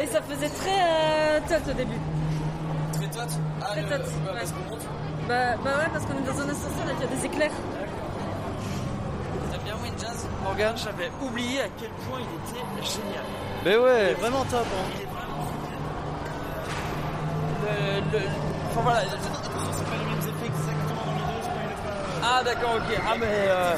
[0.00, 1.98] Et ça faisait très euh, tot au début.
[2.92, 3.18] Très tot?
[3.62, 4.38] Ah, Très le- tot, ouais, ouais.
[4.38, 4.80] parce qu'on monte.
[5.28, 5.34] Bah,
[5.64, 7.50] bah ouais, parce qu'on est dans un ascenseur et qu'il y a des éclairs.
[9.50, 13.24] T'aimes bien Windjazz Morgan, j'avais oublié à quel point il était génial.
[13.64, 14.66] Mais ouais Il est vraiment top.
[14.66, 14.90] Hein.
[14.94, 15.48] Il est vraiment
[18.12, 18.26] le, le-
[18.70, 19.00] Enfin voilà,
[22.26, 22.96] Ah d'accord, ok.
[23.06, 23.72] Ah mais euh,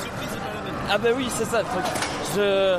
[0.91, 1.85] ah bah oui, c'est ça le truc.
[2.37, 2.79] Je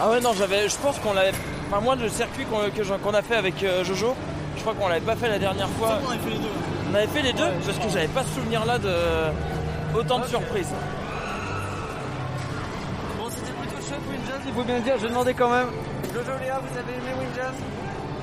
[0.00, 1.32] ah ouais non, j'avais, je pense qu'on l'avait.
[1.70, 4.14] Enfin moi le circuit qu'on que j'en- qu'on a fait avec euh, Jojo,
[4.56, 5.98] je crois qu'on l'avait pas fait la dernière fois.
[6.06, 6.48] On avait fait les deux.
[6.90, 8.92] On avait fait les deux parce que j'avais pas ce souvenir là de
[9.96, 10.68] autant de surprises.
[13.18, 15.68] Bon, c'était plutôt chouette Windjazz, il faut bien le dire, je demandais quand même.
[16.12, 17.54] Jojo Léa, vous avez aimé Windjazz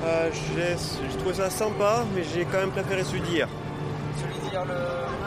[0.04, 3.48] Euh, j'ai trouvé ça sympa, mais j'ai quand même préféré celui d'hier.
[4.20, 4.74] Celui d'hier, le.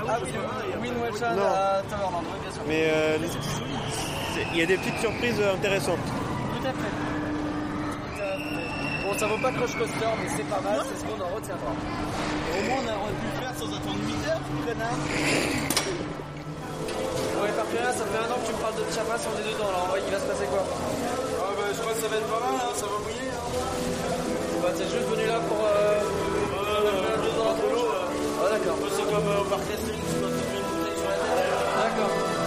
[0.10, 0.18] Ah
[0.82, 1.45] oui, le Wind Watchan Non.
[1.45, 2.63] à Towerland, oui, bien sûr.
[2.67, 3.17] Mais euh,
[4.54, 6.00] il y a des petites surprises euh, intéressantes.
[6.08, 6.93] Tout à fait.
[6.95, 9.04] Tout à fait.
[9.04, 11.71] Bon, ça vaut pas Crush Coaster, mais c'est pas mal, c'est ce qu'on en retiendra.
[11.71, 14.97] Au moins on aurait pu le faire sans attendre 8 heures, connard.
[17.41, 19.47] Ouais, par contre, ça fait un an que tu me parles de Chiapas, on est
[19.52, 22.30] dedans, alors il va se passer quoi Ah bah je crois que ça va être
[22.30, 23.30] pas mal, hein, ça va bouiller.
[23.34, 23.50] Hein.
[24.62, 25.58] Bah, t'es juste venu là pour.
[25.65, 25.97] Euh...
[27.02, 27.86] mettre le dos dans la tronche
[28.38, 28.78] Ah, d'accord.
[28.93, 29.65] C'est comme euh, au parc
[32.02, 32.40] D'accord.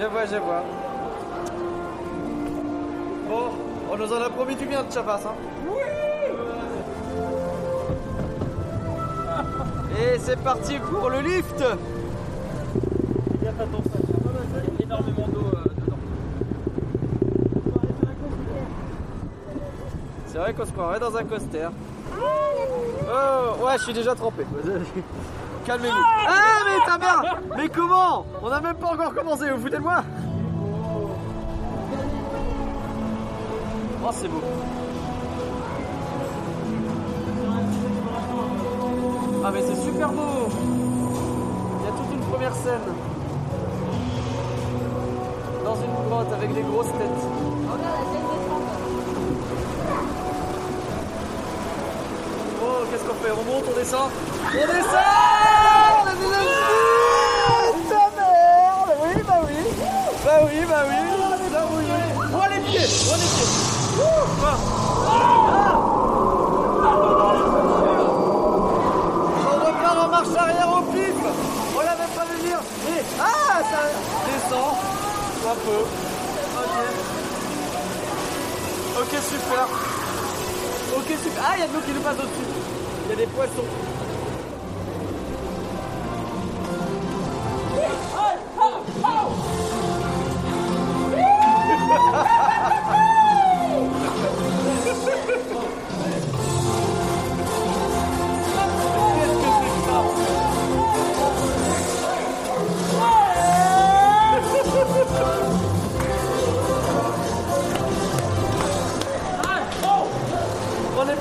[0.00, 0.64] Je vois, je vois.
[3.28, 3.50] Bon,
[3.92, 5.34] on nous en a promis du bien de Chapas, hein
[10.00, 11.62] Et c'est parti pour le lift
[13.40, 14.02] il y a pas ton sac.
[14.04, 15.96] Il y a énormément d'eau euh, dedans.
[20.26, 21.68] C'est vrai qu'on se croirait dans un coaster.
[22.20, 24.44] Oh, ouais, je suis déjà trempé.
[25.66, 25.94] Calmez-vous.
[26.28, 26.32] Ah,
[26.66, 27.22] mais t'as bien
[27.56, 28.24] Mais comment?
[28.42, 30.02] On a même pas encore commencé, vous foutez de moi
[34.02, 34.40] Oh, c'est beau.
[39.44, 40.48] Ah mais c'est super beau
[41.80, 42.80] Il y a toute une première scène.
[45.64, 47.24] Dans une grotte avec des grosses têtes.
[52.62, 53.30] Oh, qu'est-ce qu'on fait?
[53.32, 54.10] On monte, on descend?
[54.46, 55.00] On descend
[56.02, 56.58] On a des amis
[57.88, 59.58] Ta merde Oui, bah oui
[60.40, 60.96] Bah oui, bah oui
[61.52, 61.84] Bah oui
[62.32, 63.50] Oh, les pieds Oh, les pieds
[64.42, 64.56] ah.
[69.44, 71.18] On repart en marche arrière au pif
[71.76, 73.80] On l'a même pas vu venir Et ah ça
[74.26, 74.76] descend
[75.46, 75.80] un peu.
[78.98, 79.12] Ok.
[79.28, 79.64] Super.
[80.96, 81.42] Ok super.
[81.44, 82.48] Ah il y a de qui nous passe au-dessus.
[83.04, 83.68] Il y a des poissons.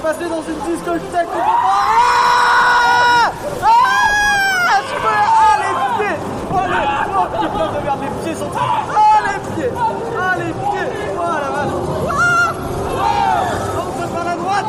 [0.09, 1.69] Passé dans une discothèque complètement...
[1.69, 5.13] Ah Ah Je me...
[5.37, 6.17] Ah les pieds
[6.51, 6.85] Oh les...
[7.13, 8.49] Oh de merde, les pieds sont...
[8.57, 9.71] Ah les pieds
[10.19, 11.75] Ah pieds Oh la vache.
[12.09, 12.53] Ah
[12.97, 13.43] Ah
[13.77, 14.65] On passe par la droite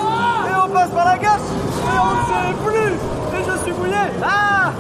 [0.46, 1.48] et on passe par la gauche
[1.87, 2.92] et on ne sait plus
[3.38, 4.05] Et je suis mouillé.
[4.22, 4.72] Ah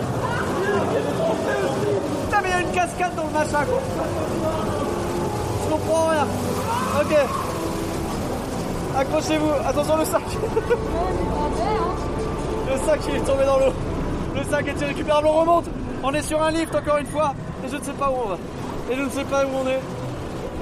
[2.26, 3.80] Putain mais il y a une cascade dans le machin quoi.
[5.64, 6.26] Je comprends rien.
[7.00, 7.49] Ok
[9.00, 10.22] Accrochez-vous, attention le sac.
[12.68, 13.72] Le sac il est tombé dans l'eau.
[14.36, 15.64] Le sac est irrécupérable, on remonte.
[16.02, 17.32] On est sur un lift encore une fois
[17.64, 18.38] Et je ne sais pas où on va.
[18.90, 19.80] Et je ne sais pas où on est.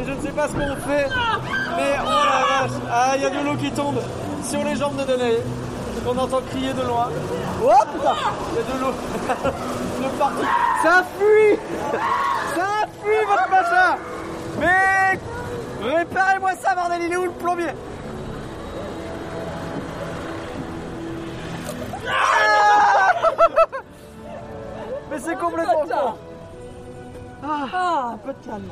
[0.01, 1.09] Et je ne sais pas ce qu'on fait.
[1.77, 2.77] Mais oh la vache.
[2.89, 4.01] Ah il y a de l'eau qui tombe
[4.49, 5.43] sur les jambes de Danae.
[6.07, 7.09] Qu'on entend crier de loin.
[7.61, 8.15] Oh putain
[8.53, 8.95] Il y a de l'eau.
[10.85, 11.59] Ça fuit.
[12.55, 13.97] Ça fuit votre machin.
[14.61, 15.19] Mais
[15.83, 17.73] réparez-moi ça bordel, il est où le plombier?
[22.11, 23.11] Ah
[25.11, 26.15] Mais c'est complètement con.
[27.43, 28.71] Ah, un peu de calme.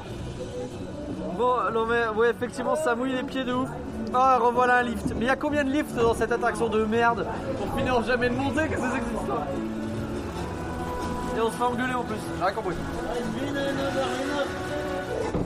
[1.38, 3.68] Bon, non mais ouais, effectivement, ça mouille les pieds de ouf.
[4.12, 5.06] Ah, revoilà un lift.
[5.14, 7.26] Mais il y a combien de lifts dans cette attraction de merde
[7.58, 9.46] pour finir jamais de monter Qu'est-ce que c'est que histoire
[11.36, 12.16] Et on se fait engueuler en plus.
[12.38, 12.76] J'ai rien compris.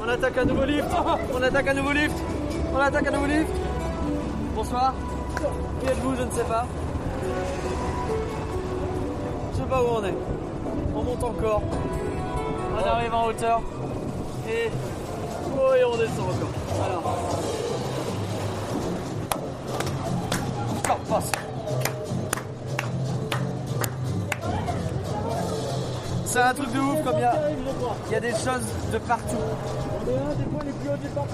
[0.03, 0.89] On attaque un nouveau lift.
[1.35, 2.17] On attaque un nouveau lift.
[2.75, 3.51] On attaque un nouveau lift.
[4.55, 4.95] Bonsoir.
[5.81, 6.67] Qui êtes-vous Je ne sais pas.
[9.61, 10.15] Je sais pas où on est.
[10.95, 11.63] On monte encore.
[12.73, 13.61] On arrive en hauteur.
[14.49, 14.71] Et.
[15.55, 16.49] Oh, et on descend encore.
[16.83, 17.19] Alors.
[26.25, 29.37] C'est un truc de ouf comme il y a, des choses de partout.
[30.07, 31.29] On est à un des points les plus hauts du parc.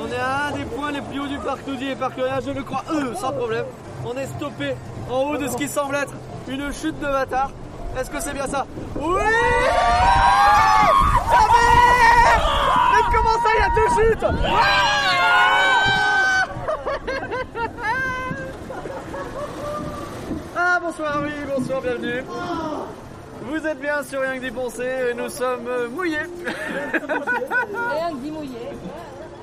[0.00, 2.62] On est à un des points les plus hauts du parc, nous dit je le
[2.62, 3.66] crois, eux, sans problème.
[4.06, 4.74] On est stoppé
[5.10, 6.14] en haut de ce qui semble être
[6.48, 7.50] une chute de bâtard.
[7.98, 9.22] Est-ce que c'est bien ça Oui
[11.32, 14.26] Ah mais Mais comment ça, il y a deux chutes
[20.56, 22.24] Ah bonsoir, oui, bonsoir, bienvenue.
[23.42, 26.18] Vous êtes bien sur Rien que d'y penser et nous sommes euh, mouillés.
[26.18, 28.58] Rien que dit mouillé.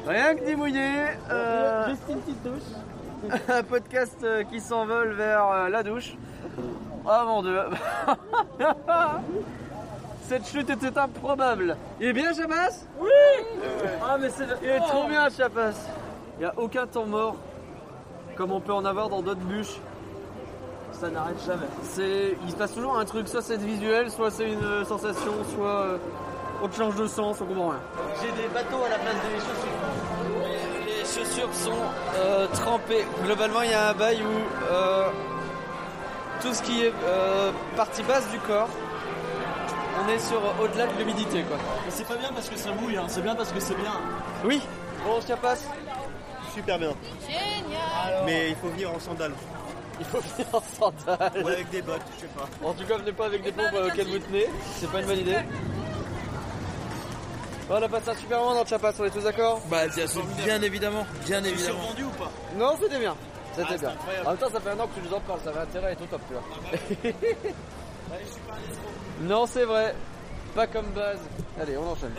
[0.07, 0.89] Rien que d'y mouillé.
[1.31, 1.93] euh,
[3.49, 6.15] un podcast euh, qui s'envole vers euh, la douche.
[7.05, 7.61] Oh mon dieu.
[10.23, 11.75] Cette chute était improbable.
[11.99, 12.85] Il est bien Chapas?
[12.99, 13.09] Oui
[14.01, 15.73] Ah mais c'est Il est trop bien Chapas.
[16.37, 17.35] Il n'y a aucun temps mort
[18.35, 19.79] comme on peut en avoir dans d'autres bûches.
[20.93, 21.67] Ça n'arrête jamais.
[21.83, 25.31] C'est, il se passe toujours un truc, soit c'est visuel, soit c'est une euh, sensation,
[25.55, 25.99] soit
[26.61, 27.79] on te change de sens, on comprend rien.
[28.21, 30.72] J'ai des bateaux à la place des chaussures.
[31.03, 31.71] Les chaussures sont
[32.15, 33.05] euh, trempées.
[33.25, 35.09] Globalement, il y a un bail où euh,
[36.41, 38.69] tout ce qui est euh, partie basse du corps,
[40.01, 41.57] on est sur euh, au-delà de l'humidité quoi.
[41.85, 43.03] Mais c'est pas bien parce que ça mouille, hein.
[43.09, 43.91] c'est bien parce que c'est bien.
[44.45, 44.61] Oui.
[45.05, 45.65] Bon, ça passe.
[46.53, 46.93] Super bien.
[47.27, 49.33] Génial Mais il faut venir en sandales.
[49.99, 51.43] Il faut venir en sandales.
[51.43, 52.47] Ou avec des bottes, je sais pas.
[52.65, 54.47] En tout cas, venez pas avec des pompes euh, auxquelles vous tenez,
[54.79, 55.37] c'est pas une bonne idée.
[57.73, 59.87] Bon, on a passé un super moment dans le Chapas, on est tous d'accord Bah,
[59.87, 60.05] bien,
[60.45, 61.79] bien évidemment, bien C'est évidemment.
[61.79, 63.15] survendu ou pas Non, c'était bien.
[63.55, 63.89] C'était Ah, bien.
[63.89, 64.27] incroyable.
[64.27, 65.93] En même temps, ça fait un an que tu nous en parles, ça avait intérêt
[65.93, 66.43] et tout top, tu vois.
[67.03, 67.13] Ouais,
[68.27, 68.91] je suis pas un escroc.
[69.21, 69.95] non, c'est vrai.
[70.53, 71.17] Pas comme base.
[71.59, 72.13] Allez, on enchaîne.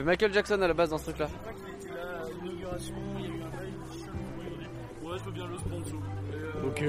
[0.00, 1.28] Avait Michael Jackson à la base dans ce truc-là.
[1.28, 4.66] Je crois qu'il était là à l'inauguration, il y a eu un bail aujourd'hui.
[5.02, 5.98] Ouais, je veux bien le sponsor.
[6.34, 6.84] Euh, Ok.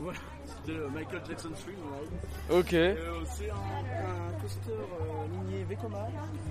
[0.00, 2.58] Voilà, c'était le Michael Jackson Stream, ouais.
[2.58, 2.74] Ok.
[2.74, 2.96] Euh,
[3.26, 6.08] c'est un, un coaster euh, minier Vekoma.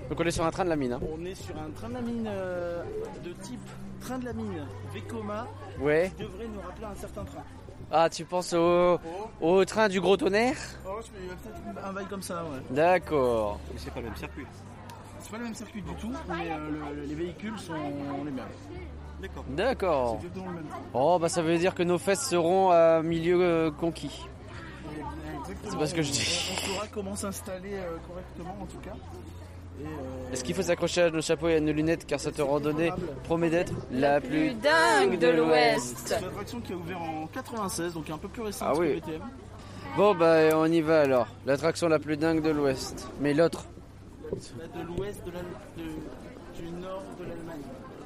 [0.08, 0.92] Donc on est sur un train de la mine.
[0.94, 1.00] Hein.
[1.12, 2.82] On est sur un train de la mine euh,
[3.22, 3.60] de type
[4.00, 5.46] train de la mine Vekoma
[5.80, 6.10] Ouais.
[6.16, 7.42] qui devrait nous rappeler un certain train.
[7.90, 8.98] Ah, tu penses au,
[9.42, 10.56] au train du gros tonnerre?
[10.86, 12.58] Oh, je peut-être un bail comme ça, ouais.
[12.70, 13.60] D'accord.
[13.70, 14.46] Mais c'est pas le même circuit.
[15.32, 18.44] C'est pas le même circuit du tout, mais euh, le- les véhicules sont les mêmes.
[19.22, 19.44] D'accord.
[19.48, 20.18] D'accord.
[20.20, 20.66] C'est exactement le même.
[20.92, 24.26] Oh, bah ça veut dire que nos fesses seront à milieu euh, conquis.
[25.40, 25.70] Exactement.
[25.70, 26.50] C'est pas ce que je dis.
[26.52, 28.92] On, saura comment s'installer euh, correctement en tout cas.
[29.80, 32.38] Et, euh, Est-ce qu'il faut s'accrocher à nos chapeaux et à nos lunettes car cette
[32.38, 32.92] randonnée
[33.24, 35.96] promet d'être la plus dingue de l'Ouest.
[36.04, 39.00] C'est une attraction qui a ouvert en 96, donc un peu plus récente Ah oui.
[39.00, 39.22] que BTM.
[39.96, 41.28] Bon, bah on y va alors.
[41.46, 43.08] L'attraction la plus dingue de l'Ouest.
[43.20, 43.81] Mais l'autre, La
[44.32, 47.62] de l'ouest de la- de- du nord de l'Allemagne.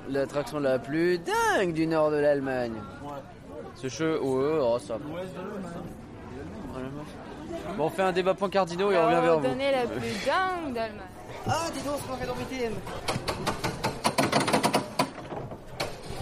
[0.09, 2.75] l'attraction la plus dingue du nord de l'Allemagne.
[3.03, 3.11] Ouais.
[3.75, 4.95] Ce jeu, ouais, oh, ça.
[4.99, 5.73] L'ouest de l'Allemagne.
[7.77, 9.47] Bon, on fait un débat point cardinaux et on revient vers vous.
[9.47, 11.07] Randonnée la plus dingue d'Allemagne.
[11.47, 12.73] Ah, dis donc, on dans BTM.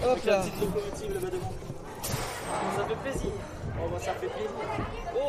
[0.07, 0.41] Hop là.
[0.41, 1.53] Petite locomotive là-bas devant.
[2.77, 3.31] Ça fait plaisir.
[3.77, 4.49] Oh, bah, ça fait plaisir.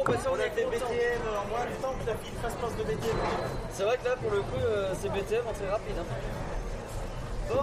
[0.04, 2.82] Ça, on a fait BTM en moins de temps que la fille fasse place de
[2.84, 3.16] BTM.
[3.70, 5.96] C'est vrai que là, pour le coup, euh, c'est BTM en très rapide.
[5.98, 6.04] hein.
[7.48, 7.62] Bon,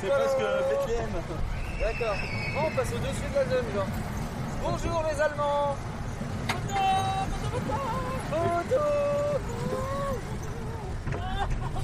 [0.00, 1.10] C'est presque BTM.
[1.80, 2.16] D'accord.
[2.54, 3.86] Bon, on passe au-dessus de la zone, genre.
[4.62, 5.76] Bonjour les Allemands
[8.30, 8.82] Photo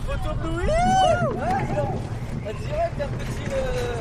[0.07, 2.01] Photo donc.
[2.47, 3.53] On dirait qu'un petit...
[3.53, 4.01] Euh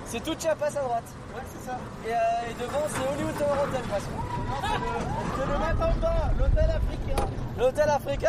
[0.07, 1.77] c'est tout Chiapas à droite Ouais, c'est ça.
[2.07, 4.09] et, euh, et devant c'est Hollywood Tower Hotel presque
[5.37, 7.27] C'est le matin en bas, l'hôtel africain.
[7.59, 8.29] L'hôtel africain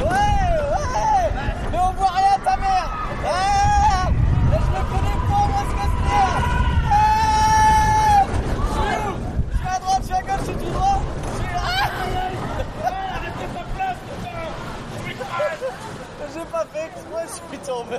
[0.00, 1.30] ouais
[1.72, 2.90] Mais on voit rien ta mère
[3.26, 4.08] Ah
[4.50, 6.30] Mais je le connais pas moi ce casteur
[6.90, 8.26] Ah
[8.68, 9.16] Je suis où
[9.52, 10.98] Je suis à droite, je suis à gauche, je suis tout droit
[11.32, 11.54] Je suis...
[11.56, 11.90] Ah
[16.34, 17.98] J'ai pas fait exprès, je suis tombé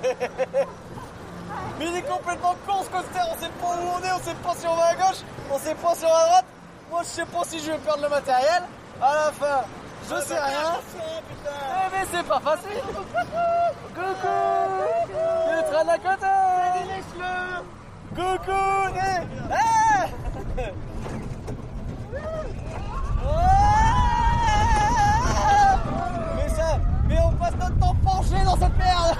[1.77, 4.33] mais il est complètement con ce coaster, on sait pas où on est, on sait
[4.35, 6.45] pas si on va à gauche, on sait pas si on va à droite.
[6.89, 8.63] Moi je sais pas si je vais perdre le matériel.
[9.01, 9.61] À la fin,
[10.09, 10.79] je sais rien.
[11.45, 12.81] Eh mais c'est pas facile.
[13.93, 14.27] Coucou
[15.51, 16.27] Le train d'à côté
[18.15, 18.61] Coucou
[18.95, 19.21] Eh
[20.57, 20.71] Eh
[24.95, 29.17] Ouais Mais ça, mais on passe notre temps penché dans cette merde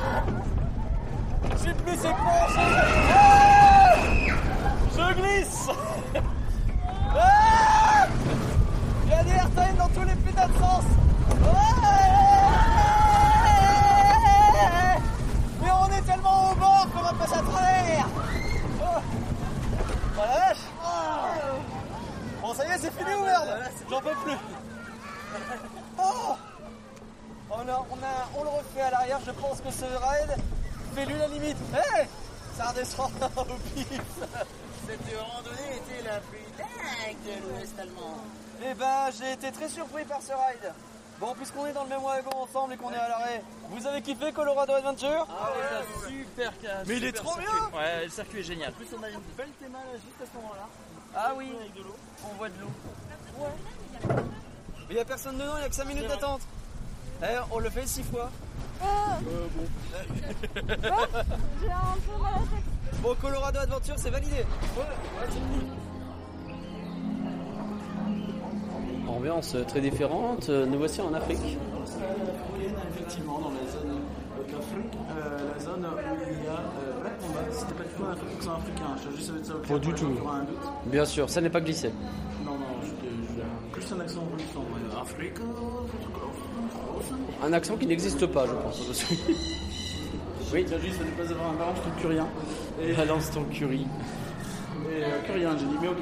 [1.51, 2.47] je sais plus c'est quoi
[3.15, 3.93] Ah
[4.91, 5.67] Je glisse
[7.15, 8.07] Ah
[9.05, 10.83] Il y a des airtime dans tous les putains de sens
[11.41, 11.85] Ouais
[15.61, 18.07] Mais on est tellement au bord qu'on va passer à travers
[18.81, 19.01] Oh
[20.17, 20.57] Oh la vache
[22.41, 23.49] Bon ça y est c'est fini ou merde
[23.89, 24.37] J'en peux plus
[25.99, 26.35] Oh
[27.51, 30.35] on, a, on, a, on le refait à l'arrière, je pense que ce ride
[30.93, 31.57] fait lui la limite.
[31.73, 32.07] Hé
[32.57, 33.43] Ça redescend au
[33.75, 33.87] pif
[34.87, 38.17] Cette randonnée était la plus dingue de l'Ouest allemand.
[38.65, 40.73] Eh ben, j'ai été très surpris par ce ride.
[41.19, 44.01] Bon, puisqu'on est dans le même wagon ensemble et qu'on est à l'arrêt, vous avez
[44.01, 44.31] kiffé
[45.03, 46.87] Ah ouais, super casse.
[46.87, 48.69] Mais il est trop bien Ouais, le circuit est génial.
[48.69, 50.67] En plus, on a une belle théma là, juste à ce moment-là.
[51.15, 51.95] Ah oui, Avec de l'eau.
[52.31, 52.71] on voit de l'eau.
[54.87, 56.41] Mais il n'y a personne dedans, il n'y a que 5 minutes d'attente.
[57.23, 58.29] Eh, on le fait 6 fois.
[58.83, 58.85] Euh,
[59.55, 59.67] bon.
[60.53, 63.01] J'ai un peu mal à la tête.
[63.01, 64.45] Bon, Colorado Adventure, c'est validé.
[69.07, 71.57] Ambiance très différente, nous voici en Afrique.
[72.93, 74.04] Effectivement, dans la zone euh,
[74.51, 76.95] d'Afrique, euh, la zone où il y a euh.
[77.51, 80.19] C'était pas du tout un accent africain, je juste de ça Pas du tout.
[80.85, 81.91] Bien sûr, ça n'est pas glissé.
[82.43, 82.65] Non, non,
[83.75, 85.01] juste un accent russe en.
[85.01, 85.33] Afrique.
[87.43, 89.05] Un accent qui n'existe pas, je pense.
[90.53, 90.63] Oui.
[90.73, 92.27] As juste à ne pas avoir un balance ton curien.
[92.81, 92.93] Et...
[92.93, 93.87] Balance ton curry.
[94.91, 95.97] Et euh, curien, j'ai dit, mais ok.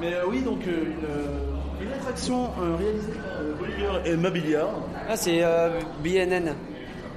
[0.00, 4.16] Mais euh, oui, donc euh, une, euh, une attraction euh, réalisée par euh, Bolliger et
[4.16, 4.68] Mobiliar.
[5.08, 5.80] Ah, c'est euh,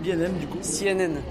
[0.04, 0.18] BNN.
[0.18, 0.58] BNM du coup.
[0.62, 1.22] CNN.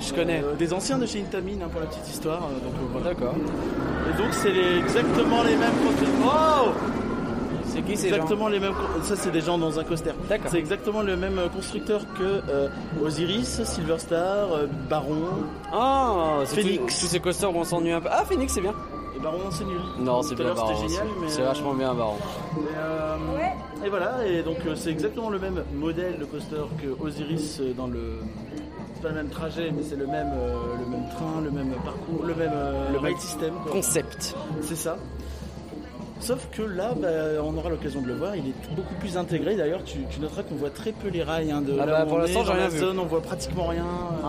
[0.00, 0.42] Je connais.
[0.42, 2.42] Euh, des anciens de chez Intamin hein, pour la petite histoire.
[2.44, 3.08] euh, donc euh, voilà.
[3.10, 3.34] D'accord.
[4.08, 6.24] Et donc c'est les- exactement les mêmes constructeurs.
[6.24, 6.68] Oh
[7.66, 8.72] C'est qui ces gens Exactement les mêmes.
[8.72, 10.12] co- Ça c'est des gens dans un coaster.
[10.28, 10.50] D'accord.
[10.50, 12.68] C'est exactement le même constructeur que euh,
[13.02, 15.22] Osiris, Silver Star, euh, Baron
[15.72, 16.94] Ah, c'est Phoenix.
[16.94, 18.08] tous- Tous ces coasters où on s'ennuie un peu.
[18.10, 18.74] Ah, Phoenix, c'est bien.
[19.22, 19.80] Baron c'est nul.
[19.98, 20.74] Non, c'est bien Baron.
[20.74, 22.16] C'était génial, mais C'est euh, vachement bien Baron.
[22.16, 23.16] Et, euh,
[23.86, 27.72] et voilà, et donc euh, c'est exactement le même modèle de coaster que Osiris euh,
[27.74, 28.18] dans le.
[28.94, 31.72] C'est pas le même trajet, mais c'est le même, euh, le même train, le même
[31.84, 33.54] parcours, le même, euh, Le ride même system.
[33.62, 33.72] quoi.
[33.72, 34.36] Concept.
[34.62, 34.96] C'est ça.
[36.20, 37.08] Sauf que là, bah,
[37.42, 39.56] on aura l'occasion de le voir, il est beaucoup plus intégré.
[39.56, 42.04] D'ailleurs, tu, tu noteras qu'on voit très peu les rails hein, de Ah là bah,
[42.04, 42.78] où pour on l'instant, j'ai rien la vu.
[42.78, 43.86] zone, on voit pratiquement rien.
[43.86, 44.24] Et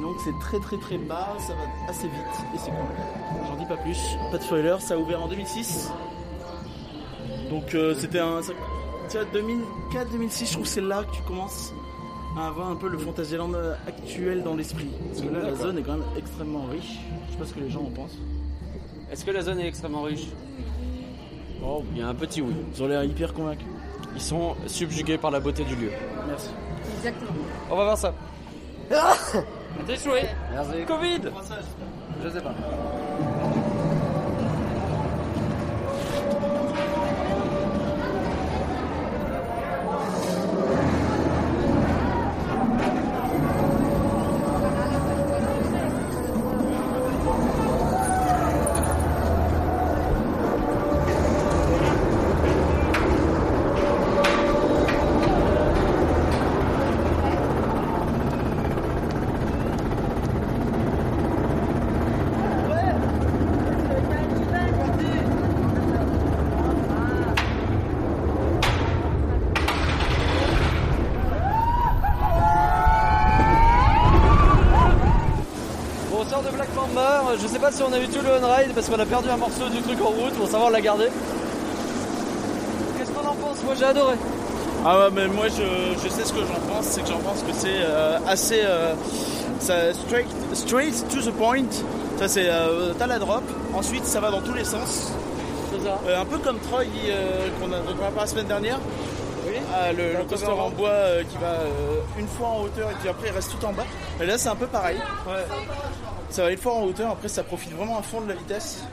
[0.00, 3.46] donc c'est très très très bas, ça va assez vite et c'est cool.
[3.46, 3.98] J'en dis pas plus,
[4.30, 5.90] pas de spoiler, ça a ouvert en 2006.
[7.50, 8.42] Donc euh, c'était un...
[8.42, 8.52] ça-
[9.10, 9.26] Tu vois,
[10.04, 11.72] 2004-2006, je trouve que c'est là que tu commences
[12.38, 14.88] à avoir un peu le Fantasyland euh, actuel dans l'esprit.
[15.08, 16.98] Parce que là, la zone est quand même extrêmement riche.
[17.26, 18.16] Je sais pas ce que les gens en pensent.
[19.10, 20.26] Est-ce que la zone est extrêmement riche?
[21.64, 22.54] Oh, il y a un petit oui.
[22.74, 23.66] Ils ont l'air hyper convaincus.
[24.14, 25.90] Ils sont subjugués par la beauté du lieu.
[26.28, 26.50] Merci.
[26.98, 27.32] Exactement.
[27.70, 28.14] On va voir ça.
[29.86, 30.22] T'es échoué.
[30.52, 30.84] Merci.
[30.86, 31.20] Covid
[32.22, 32.54] Je sais pas.
[77.60, 79.82] Pas si on a eu tout le on-ride parce qu'on a perdu un morceau du
[79.82, 80.34] truc en route.
[80.34, 81.08] Faut savoir la garder.
[82.96, 83.62] Qu'est-ce qu'on en pense?
[83.64, 84.14] Moi j'ai adoré.
[84.84, 87.42] Ah ouais, mais moi je, je sais ce que j'en pense, c'est que j'en pense
[87.42, 88.94] que c'est euh, assez euh,
[89.58, 91.68] ça, straight, straight to the point.
[92.18, 93.42] Ça c'est euh, t'as la drop,
[93.74, 95.12] ensuite ça va dans tous les sens.
[95.70, 95.98] C'est ça.
[96.06, 96.84] Euh, un peu comme Troy
[97.60, 98.78] qu'on a, parlé la semaine dernière.
[99.46, 99.56] Oui.
[99.74, 101.56] Ah, le, le coaster en bois qui va
[102.18, 103.84] une fois en hauteur et puis après il reste tout en bas.
[104.20, 104.96] Et là c'est un peu pareil.
[105.26, 105.44] Ouais.
[106.30, 108.84] Ça va une fois en hauteur, après ça profite vraiment à fond de la vitesse.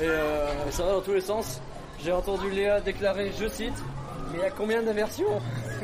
[0.00, 1.60] Et euh, Et ça va dans tous les sens.
[2.02, 3.74] J'ai entendu Léa déclarer, je cite,
[4.32, 5.40] mais il y a combien de versions?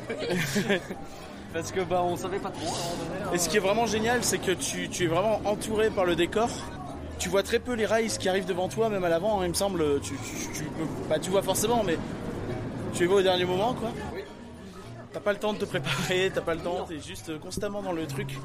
[1.53, 3.31] Parce que bah on savait pas trop hein.
[3.33, 6.17] Et ce qui est vraiment génial, c'est que tu, tu es vraiment entouré par le
[6.17, 6.49] décor.
[7.19, 9.51] Tu vois très peu les rails qui arrivent devant toi, même à l'avant, hein, il
[9.51, 10.01] me semble.
[10.01, 11.97] Tu, tu, tu peux- bah, tu vois forcément, mais
[12.93, 13.91] tu les vois au dernier moment, quoi.
[15.15, 17.93] T'as pas le temps de te préparer, t'as pas le temps, t'es juste constamment dans
[17.93, 18.37] le truc,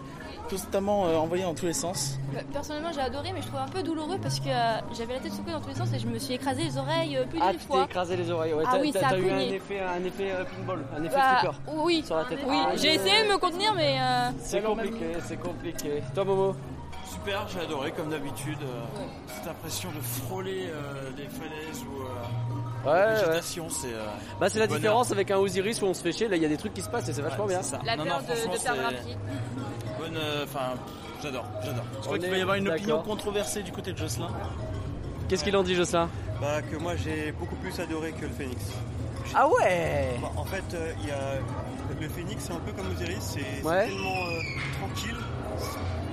[0.49, 2.20] constamment euh, envoyé dans tous les sens.
[2.53, 5.34] Personnellement, j'ai adoré, mais je trouve un peu douloureux parce que euh, j'avais la tête
[5.34, 7.49] secouée dans tous les sens et je me suis écrasé les oreilles euh, plus Ah,
[7.49, 7.84] d'une tu t'es fois.
[7.86, 8.53] écrasé les oreilles.
[8.53, 11.15] Ouais, Ah t'as oui, ça a eu un effet, un effet euh, pinball, un effet
[11.15, 12.39] Bah, flipper oui, sur la tête.
[12.47, 12.57] oui.
[12.63, 16.03] Ah, J'ai essayé de me contenir, mais euh, C'est compliqué, c'est compliqué.
[16.13, 16.55] Toi, Momo
[17.11, 18.59] Super, j'ai adoré comme d'habitude.
[18.61, 18.84] euh,
[19.28, 23.41] Cette impression de frôler euh, les falaises ou euh, Ouais, la ouais.
[23.41, 23.59] c'est.
[23.59, 24.05] euh,
[24.39, 24.80] Bah, c'est la bonheur.
[24.80, 26.27] différence avec un Osiris où on se fait chier.
[26.30, 27.61] Là, il y a des trucs qui se passent et c'est vachement Ouais, bien.
[27.61, 27.80] ça.
[27.86, 29.17] la Non, peur non, de, de perdre un pied.
[29.99, 30.17] Bonne.
[30.17, 30.73] euh, Enfin,
[31.21, 31.84] j'adore, j'adore.
[32.01, 34.30] Je crois qu'il va y avoir une opinion controversée du côté de Jocelyn.
[35.27, 36.09] Qu'est-ce qu'il en dit, Jocelyn?
[36.41, 38.61] Bah, que moi j'ai beaucoup plus adoré que le Phoenix.
[39.36, 41.36] Ah ouais Bah, en fait, euh, il y a
[41.99, 43.88] le Phoenix, c'est un peu comme Osiris, c'est Ouais.
[43.88, 44.39] tellement euh,
[44.80, 45.15] tranquille.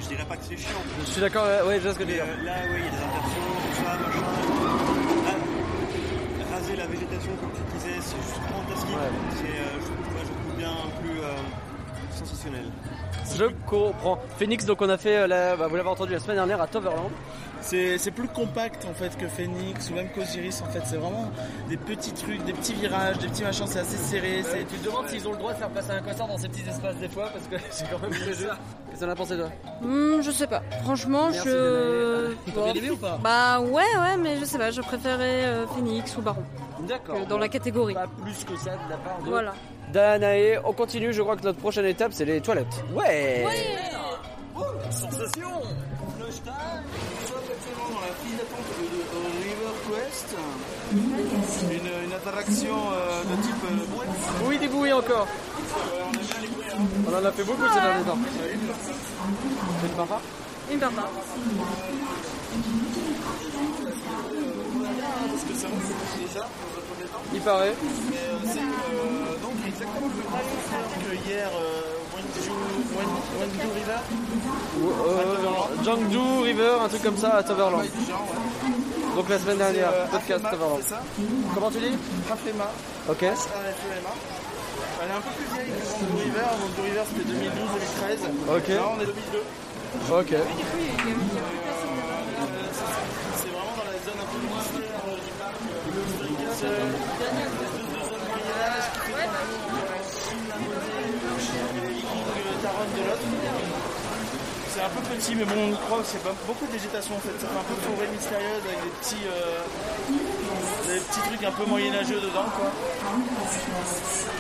[0.00, 0.76] Je dirais pas que c'est chiant.
[1.06, 2.24] Je suis d'accord, ouais, ouais, je vois ce que tu veux dire.
[2.44, 4.85] là, oui, il y a des inversions, tout ça, machin.
[6.74, 8.96] La végétation, comme tu disais, c'est juste fantastique.
[8.96, 9.08] Ouais.
[9.36, 11.32] C'est, euh, je, trouve, moi, je trouve bien plus euh,
[12.10, 12.64] sensationnel.
[13.34, 14.18] Je comprends.
[14.38, 16.66] Phoenix, donc on a fait, euh, la- bah, vous l'avez entendu la semaine dernière à
[16.66, 17.10] Toverland.
[17.66, 20.82] C'est plus compact en fait que Phoenix ou même qu'Osiris en fait.
[20.84, 21.30] C'est vraiment
[21.68, 24.42] des petits trucs, des petits virages, des petits machins, c'est assez serré.
[24.44, 26.48] c'est- tu te demandes s'ils ont le droit de faire passer un coaster dans ces
[26.48, 28.48] petits espaces des fois parce que c'est quand même le jeu.
[28.90, 29.48] Qu'est-ce que t'en as pensé toi
[29.82, 30.62] Hmm, je sais pas.
[30.84, 32.32] Franchement, Merci, je.
[32.54, 33.18] T'as bien aimé ou pas?
[33.22, 34.70] Bah ouais, ouais, mais je sais pas.
[34.70, 36.44] Je préférais euh, Phoenix ou Baron
[36.88, 37.26] D'accord.
[37.26, 37.94] dans la catégorie.
[37.94, 39.54] Pas plus que ça de la part de Voilà.
[39.92, 40.60] Danae.
[40.64, 42.84] On continue, je crois que notre prochaine étape c'est les toilettes.
[42.94, 43.44] Ouais
[44.90, 45.50] Sensation
[46.18, 46.52] Le Stein
[47.26, 50.34] soit actuellement dans la file d'attente de, River Quest.
[51.70, 54.60] Une, attraction euh, de type euh, bouette.
[54.60, 56.78] Des bouilles encore euh, hein.
[57.06, 58.18] on, en a fait beaucoup ces derniers temps.
[59.84, 60.20] Une barba
[60.72, 61.02] Une barba.
[67.34, 67.74] Il paraît.
[68.10, 68.60] Mais,
[69.42, 71.50] donc exactement le même que hier.
[72.16, 72.56] Wenzhou
[72.96, 74.00] Wen- Wenzhou River?
[74.78, 77.84] Euh, River, un truc comme ça à Toverland.
[79.16, 80.80] Donc la semaine dernière, euh, podcast Toverland.
[81.54, 81.96] Comment tu dis
[82.28, 82.70] Rafema.
[83.08, 83.22] Ok.
[83.22, 83.28] Elle
[85.10, 86.46] est un peu plus vieille que Wenzhou River.
[86.62, 88.56] Wenzhou River c'était 2012-2013.
[88.56, 88.68] Ok.
[88.68, 89.42] Là on est 2002.
[90.10, 90.32] Ok.
[90.32, 90.38] Euh,
[93.36, 95.60] C'est vraiment dans la zone un peu mystère euh, du parc.
[102.62, 103.26] Les de l'autre.
[104.72, 107.16] C'est un peu petit, mais bon, on y croit que c'est pas beaucoup de végétation
[107.16, 107.32] en fait.
[107.40, 109.64] Ça fait un peu forêt mystérieuse avec des petits, euh,
[110.92, 112.68] des petits trucs un peu moyenâgeux dedans quoi.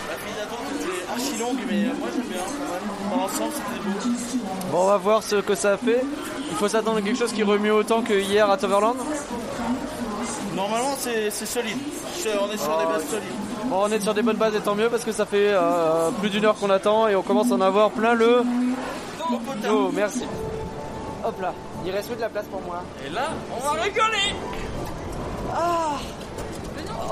[0.08, 2.86] La file d'attente était archi longue, mais moi j'aime bien quand même.
[3.10, 3.96] Dans l'ensemble, c'était beau.
[4.70, 6.04] Bon, on va voir ce que ça a fait.
[6.50, 8.96] Il faut s'attendre à quelque chose qui remue autant que hier à Toverland?
[10.54, 11.78] Normalement, c'est solide.
[12.42, 13.45] On est sur des bases solides.
[13.68, 16.10] Bon, on est sur des bonnes bases et tant mieux parce que ça fait euh,
[16.20, 18.42] plus d'une heure qu'on attend et on commence à en avoir plein le.
[19.68, 20.22] Oh, merci.
[21.24, 21.52] Hop là,
[21.84, 22.82] il reste plus de la place pour moi.
[23.04, 24.34] Et là, on va rigoler
[25.52, 25.96] Ah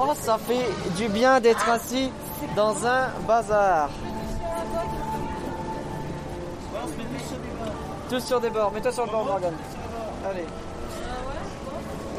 [0.01, 2.11] Oh, ça fait du bien d'être assis
[2.55, 3.91] dans un bazar.
[8.11, 9.55] Tous sur des bords, mets-toi sur le bord, Morgan.
[10.29, 10.47] Allez.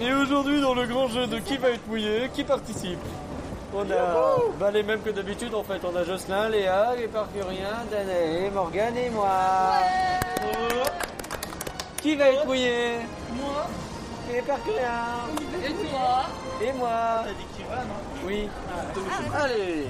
[0.02, 3.00] Et aujourd'hui, dans le grand jeu de qui va être mouillé, qui participe?
[3.78, 5.82] On a bah, les mêmes que d'habitude en fait.
[5.84, 9.30] On a Jocelyn, Léa, les parcuriens, Danae, Morgan et moi.
[12.02, 13.00] Qui va être mouillé
[13.34, 13.68] Moi.
[14.32, 15.28] Les parcuriens.
[15.62, 16.24] Et toi.
[16.62, 17.24] Et moi.
[17.26, 18.50] T'as dit qu'il va, non Oui.
[19.44, 19.88] Allez.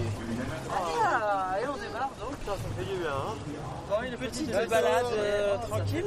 [0.72, 2.36] Ah, et on démarre donc.
[2.44, 3.10] Ça fait du bien.
[3.12, 3.36] Hein.
[3.88, 6.06] Bon, une petite Ouais, balade euh, tranquille.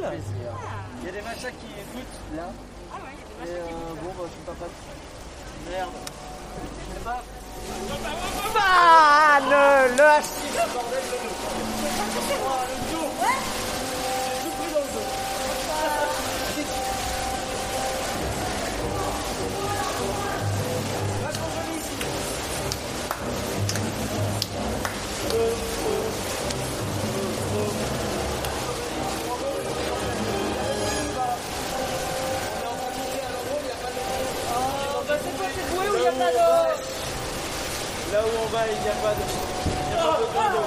[1.00, 2.36] Il y a des machins qui écoutent.
[2.36, 2.48] Là.
[3.46, 3.66] Et euh,
[4.02, 4.54] bon, bah, je suis pas.
[5.70, 5.92] Merde.
[8.54, 9.50] Fan
[9.96, 10.22] le
[38.18, 39.22] Là où on va, il n'y a pas de.
[39.22, 40.66] Il n'y a pas de point d'eau.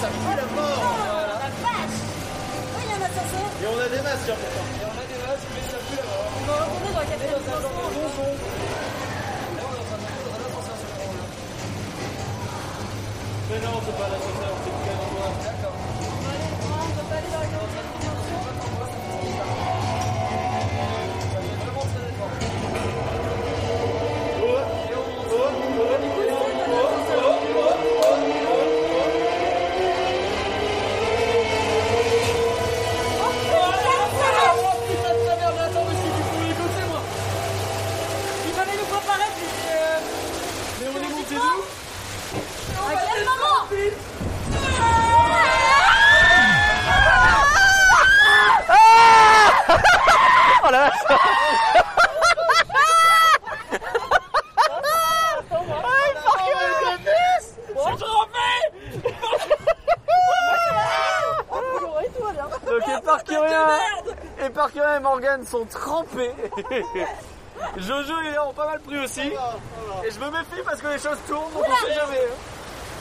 [0.00, 0.86] Ça pue la mort.
[1.26, 1.98] La vache
[2.70, 3.50] Oui, il y a un ascenseur.
[3.58, 4.66] Et on a des masques hein, pourtant.
[4.70, 6.30] Et on a des masques, mais ça pue la mort.
[6.30, 7.82] On va retourner dans le café C'est un genre de.
[9.50, 11.26] Là, on est en train de prendre un ascenseur sur le là.
[13.50, 15.10] Mais non, c'est pas l'ascenseur, c'est le canon.
[15.42, 15.74] D'accord.
[15.74, 17.89] On peut pas aller dans le
[62.66, 63.68] Donc les parkuriens
[64.44, 64.50] et
[64.96, 66.32] et Morgan sont trempés.
[67.76, 69.20] Jojo et Léa ont pas mal pris aussi.
[70.04, 72.18] Et je me méfie parce que les choses tournent, donc on sait jamais.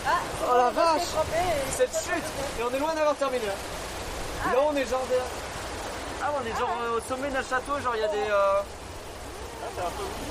[0.08, 0.12] hein.
[0.50, 1.02] Oh la vache
[1.72, 2.24] Cette chute
[2.60, 3.46] Et on est loin d'avoir terminé.
[3.48, 4.52] hein.
[4.54, 5.16] Là on est genre des...
[6.32, 8.30] Ah on est genre euh, au sommet d'un château, genre il y a des...
[8.30, 8.61] euh,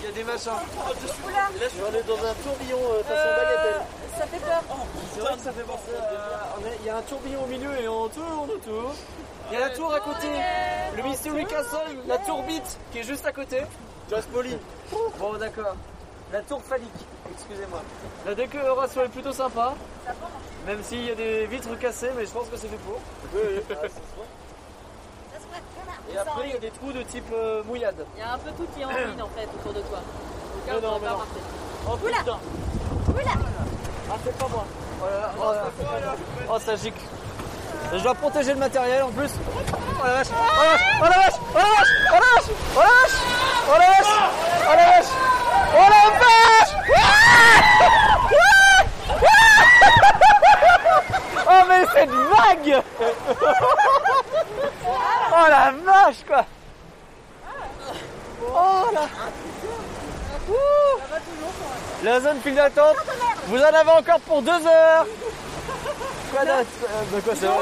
[0.00, 0.52] Il y a des machins.
[0.52, 3.82] Et là je suis allé dans un tourbillon euh, façon bagatelle.
[4.18, 4.62] Ça fait peur.
[5.14, 6.56] C'est vrai que ça fait penser à...
[6.58, 8.92] on est- Il y a un tourbillon au milieu et on tourne autour.
[9.50, 10.28] Il y a la tour à côté.
[10.96, 13.62] Le Mystery Castle, la tour Beat qui est juste à côté.
[14.10, 14.56] Just Molly.
[15.18, 15.74] Bon d'accord.
[16.32, 17.80] La tour phallique, excusez-moi.
[18.26, 19.74] La décoration est plutôt sympa.
[20.66, 22.98] Même s'il y a des vitres cassées, mais je pense que c'est fait pour.
[26.12, 28.04] Et après il y a des trous de type euh, mouillade.
[28.16, 29.98] Il y a un peu tout qui est en mine en fait autour de toi.
[29.98, 31.18] Donc Mais là, non, mais pas non.
[31.18, 31.42] marcher.
[31.90, 32.38] Oh putain
[34.10, 34.64] Ah c'est pas moi
[35.00, 36.14] Oh là là, oh là là.
[36.50, 37.00] Oh ça gicle
[37.90, 41.60] je dois protéger le matériel en plus Oh la vache Oh la vache Oh la
[41.60, 43.18] vache Oh la vache Oh la vache
[43.66, 44.12] Oh la vache
[44.60, 45.12] Oh la vache
[45.74, 48.07] Oh la vache Oh la vache
[51.94, 52.82] cette vague
[55.30, 56.44] Oh la vache quoi
[58.54, 59.06] Oh là
[60.48, 60.54] Ouh.
[62.02, 62.96] La zone file d'attente,
[63.48, 65.06] vous en avez encore pour deux heures
[66.32, 67.58] Quoi d'autre Euh, De quoi c'est vrai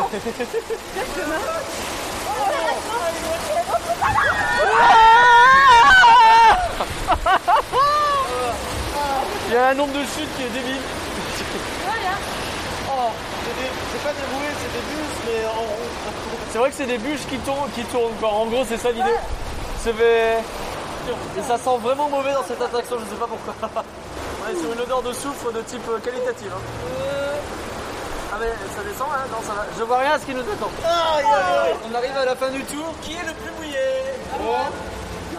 [9.48, 10.80] Il y a un nombre de chutes qui est débile.
[11.84, 11.90] Oh,
[13.92, 15.86] c'est pas des rouées, c'est des bus, mais en rond.
[16.50, 18.30] C'est vrai que c'est des bûches qui tournent, qui tournent quoi.
[18.30, 19.18] En gros, c'est ça l'idée.
[21.38, 23.54] Et ça sent vraiment mauvais dans cette attraction, je sais pas pourquoi.
[24.46, 26.52] On est sur une odeur de soufre de type euh, qualitative.
[26.52, 26.60] hein.
[28.32, 29.66] Ah mais ça descend hein Non ça va.
[29.78, 30.70] Je vois rien à ce qui nous attend.
[31.90, 32.92] On arrive à la fin du tour.
[33.02, 33.78] Qui est le plus mouillé?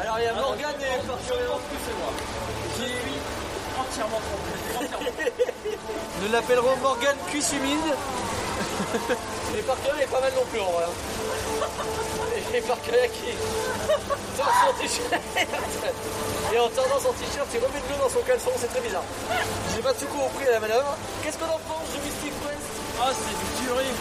[0.02, 1.60] Alors il y a Morgane et Parfurion.
[1.86, 2.12] c'est moi.
[2.76, 2.92] Qui
[3.80, 4.22] entièrement
[4.88, 5.34] trompé.
[6.22, 7.94] Nous l'appellerons Morgane cuisse humide.
[9.58, 10.86] Et Parfurion est pas mal non plus en vrai.
[10.86, 10.96] hein.
[12.54, 13.34] Et Parfurion qui
[14.38, 15.14] tord son t-shirt.
[16.54, 19.04] Et en tordant son t-shirt, il remet de l'eau dans son caleçon, c'est très bizarre.
[19.76, 20.96] J'ai pas tout compris à la manœuvre.
[21.24, 22.66] Qu'est-ce qu'on en pense du Mystic Quest?
[23.02, 23.94] Ah, c'est du tuerie.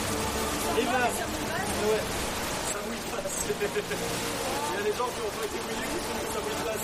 [0.79, 1.09] Et ben,
[1.87, 2.03] Ouais.
[2.73, 3.21] Ça mouille pas.
[3.47, 6.65] Il y a des gens qui ont pas été mouillés qui trouvent que ça mouille
[6.65, 6.77] pas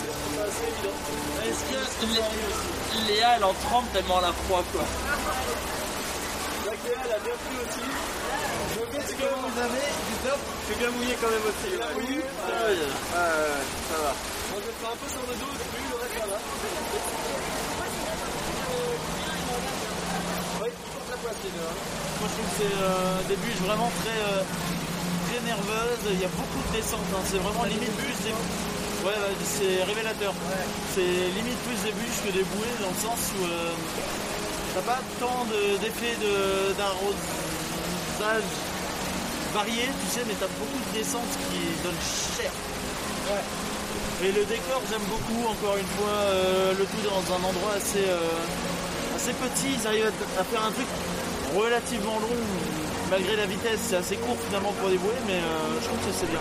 [0.62, 2.06] C'est est-ce que
[3.08, 4.84] Léa, elle en trempe tellement elle a froid, quoi?
[6.66, 7.82] La Cléa, elle a bien pris aussi.
[8.70, 10.40] Je vais ce que vous avez du top.
[10.68, 11.70] C'est bien mouillé quand même aussi.
[11.76, 14.12] Bien mouillé ça va.
[14.52, 16.14] Moi, je vais faire un peu sur le dos au début, le reste.
[20.62, 20.70] Oui,
[21.10, 21.58] la poitrine.
[21.58, 21.74] Hein.
[22.20, 24.46] Moi je trouve que c'est euh, des bûches vraiment très, euh,
[25.26, 27.22] très nerveuses, il y a beaucoup de descentes, hein.
[27.26, 28.30] c'est vraiment limite bûche.
[29.05, 30.32] Ouais, c'est révélateur.
[30.94, 31.00] C'est
[31.34, 33.70] limite plus des bûches que des bouées dans le sens où euh,
[34.74, 38.46] t'as pas tant de- d'effet de- d'arrosage
[39.53, 42.07] varié, tu sais, mais t'as beaucoup de descentes qui donnent
[42.38, 42.53] cher.
[44.24, 48.07] Et le décor, j'aime beaucoup, encore une fois, euh, le tout dans un endroit assez,
[48.07, 49.74] euh, assez petit.
[49.82, 50.07] Ils arrivent
[50.38, 50.86] à, à faire un truc
[51.57, 52.38] relativement long,
[53.11, 53.80] malgré la vitesse.
[53.90, 56.40] C'est assez court finalement pour des bouées, mais euh, je trouve que c'est bien.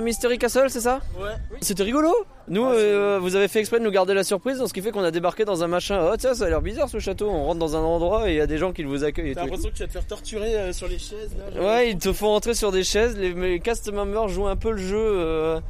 [0.00, 1.30] de Mystery Castle, c'est ça Ouais.
[1.60, 2.12] C'était rigolo.
[2.48, 5.04] Nous, euh, vous avez fait exprès de nous garder la surprise, ce qui fait qu'on
[5.04, 6.08] a débarqué dans un machin.
[6.12, 7.28] Oh tiens, ça a l'air bizarre ce château.
[7.30, 9.34] On rentre dans un endroit et il y a des gens qui vous accueillent.
[9.34, 11.62] T'as l'impression que tu vas te faire torturer euh, sur les chaises là.
[11.62, 13.16] Ouais, ils te font rentrer sur des chaises.
[13.16, 15.60] Les, les cast members jouent un peu le jeu euh,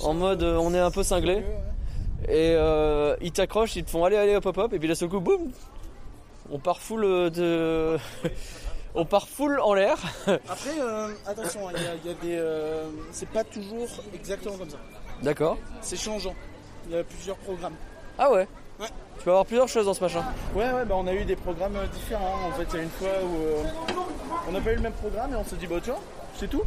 [0.00, 1.42] en mode euh, on est un peu cinglé.
[2.24, 4.72] Et euh, ils t'accrochent, ils te font aller, aller, hop, hop, hop.
[4.72, 5.50] Et puis là, ce coup, boum
[6.50, 7.96] On part full euh, de.
[8.94, 9.96] on part full en l'air.
[10.26, 12.36] Après, euh, attention, il y a, il y a des.
[12.36, 14.78] euh, c'est pas toujours exactement comme ça.
[15.22, 15.58] D'accord.
[15.80, 16.34] C'est changeant.
[16.88, 17.74] Il y a plusieurs programmes.
[18.18, 18.46] Ah ouais
[18.80, 18.86] Ouais.
[19.18, 20.24] Tu peux avoir plusieurs choses dans ce machin.
[20.54, 22.36] Ouais, ouais, bah on a eu des programmes différents.
[22.48, 23.64] En fait, il y a une fois où euh,
[24.48, 25.96] on n'a pas eu le même programme et on s'est dit, bah tiens,
[26.36, 26.62] c'est tout.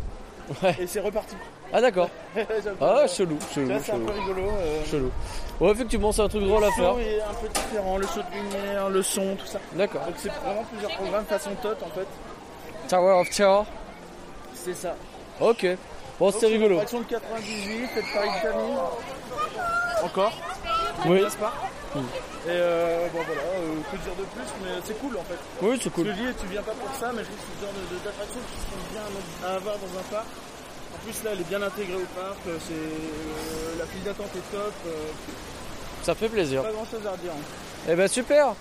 [0.64, 0.76] Ouais.
[0.80, 1.36] Et c'est reparti.
[1.74, 2.10] Ah d'accord.
[2.82, 4.42] Ah chelou, chelou, c'est un peu rigolo.
[4.60, 5.12] euh, Chelou.
[5.60, 6.94] Ouais, effectivement, c'est un truc drôle à Le faire.
[6.94, 9.60] son est un peu différent, le saut de lumière, le son, tout ça.
[9.74, 10.02] D'accord.
[10.06, 12.08] Donc c'est vraiment plusieurs programmes façon tot en fait.
[12.90, 13.66] Tower of Terror.
[14.54, 14.96] C'est ça.
[15.40, 15.66] Ok.
[16.20, 16.76] Bon, c'est rigolo.
[16.76, 18.78] attraction de 98, faites Paris de famille.
[20.04, 20.34] Encore.
[21.06, 21.22] Oui.
[21.40, 21.54] Pas?
[21.96, 22.00] Mm.
[22.00, 25.38] Et euh, bon voilà, euh, que dire de plus, mais c'est cool en fait.
[25.62, 26.08] Oui, c'est cool.
[26.08, 28.40] Je dis, tu viens pas pour ça, mais je trouve que c'est le genre d'attractions
[28.48, 29.04] qui sont bien
[29.50, 30.26] à avoir dans un parc.
[30.96, 34.32] En plus là, elle est bien intégrée au parc, euh, c'est euh, la file d'attente
[34.36, 34.92] est top, euh,
[36.04, 36.64] Ça fait plaisir.
[36.64, 37.32] pas grand chose à redire.
[37.90, 38.56] Eh ben super.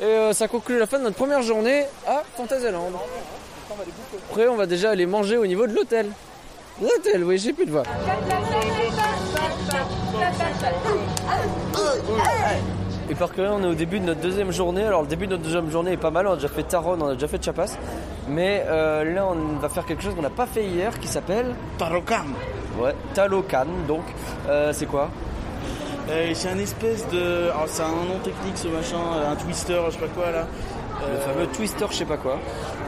[0.00, 2.90] Et euh, ça conclut la fin de notre première journée à Fantasyland.
[2.90, 4.18] Bouffer.
[4.30, 6.10] Après, on va déjà aller manger au niveau de l'hôtel.
[6.80, 7.82] L'hôtel, oui, j'ai plus de voix.
[13.10, 14.84] Et par curieux, on est au début de notre deuxième journée.
[14.84, 16.26] Alors, le début de notre deuxième journée est pas mal.
[16.26, 17.76] On a déjà fait Taron, on a déjà fait Chiapas.
[18.28, 21.54] Mais euh, là, on va faire quelque chose qu'on n'a pas fait hier qui s'appelle.
[21.78, 22.24] Talocan.
[22.78, 23.66] Ouais, Talocan.
[23.86, 24.04] Donc,
[24.48, 25.08] euh, c'est quoi
[26.10, 27.48] Euh, c'est un espèce de.
[27.50, 28.98] alors, c'est un nom technique ce machin,
[29.30, 30.46] un twister, je sais pas quoi là.
[31.00, 32.38] Le fameux Twister, je sais pas quoi.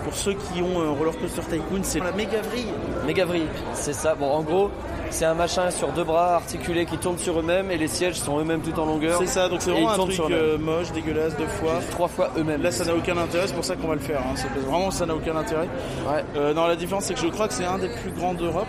[0.04, 2.72] Pour ceux qui ont un Roller Coaster Tycoon, c'est la méga vrille.
[3.06, 4.14] Méga vrille, c'est ça.
[4.14, 4.70] Bon, en gros,
[5.10, 8.38] c'est un machin sur deux bras articulés qui tournent sur eux-mêmes et les sièges sont
[8.40, 9.18] eux-mêmes tout en longueur.
[9.18, 11.72] C'est ça, donc c'est vraiment un truc euh, moche, dégueulasse, deux fois.
[11.90, 12.62] Trois fois eux-mêmes.
[12.62, 14.20] Là, ça n'a aucun intérêt, c'est pour ça qu'on va le faire.
[14.20, 14.34] hein.
[14.66, 15.68] Vraiment, ça n'a aucun intérêt.
[16.08, 16.24] Ouais.
[16.36, 18.68] Euh, non, la différence, c'est que je crois que c'est un des plus grands d'Europe.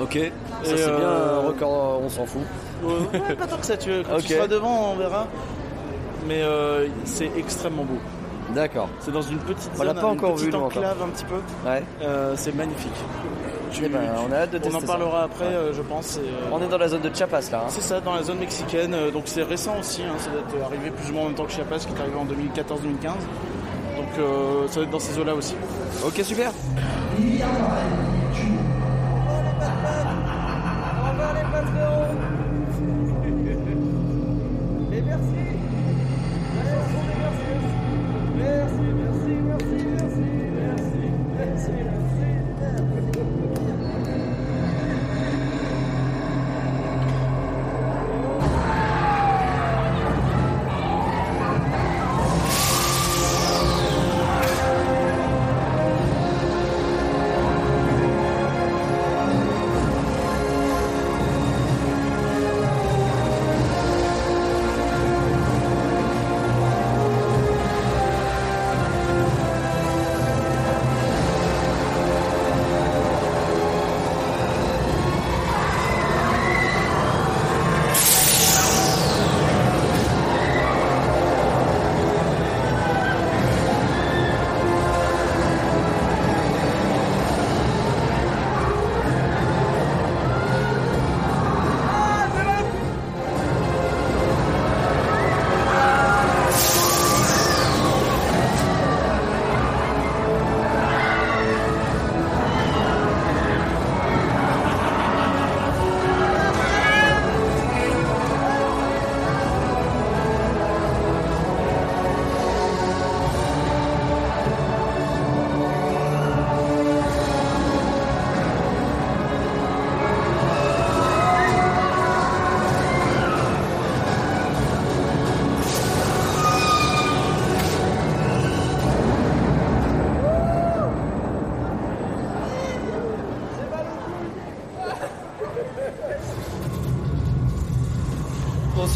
[0.00, 0.18] Ok.
[0.62, 2.42] Ça, c'est bien euh, un record, on s'en fout.
[2.84, 4.22] Euh, ouais, pas tant que ça, tu, quand Ok.
[4.24, 5.26] tu seras devant, on verra.
[6.26, 7.98] Mais euh, c'est extrêmement beau.
[8.56, 8.88] D'accord.
[9.00, 10.78] C'est dans une petite On l'a zone, pas une encore petite vu, nous, encore.
[10.78, 11.68] enclave un petit peu.
[11.68, 11.82] Ouais.
[12.02, 12.90] Euh, c'est magnifique.
[13.70, 14.86] Tu- Eh ben, on a hâte de on en ça.
[14.86, 15.52] parlera après, Ouais.
[15.54, 16.16] euh, je pense.
[16.16, 17.58] et, euh, On est dans la zone de Chiapas là.
[17.58, 17.64] hein.
[17.68, 18.94] C'est ça, dans la zone mexicaine.
[18.94, 20.02] euh, donc c'est récent aussi.
[20.02, 22.00] hein, ça doit être arrivé plus ou moins en même temps que Chiapas, qui est
[22.00, 23.12] arrivé en 2014-2015.
[23.96, 25.54] Donc euh, ça doit être dans ces eaux-là aussi.
[26.06, 26.50] Ok, super.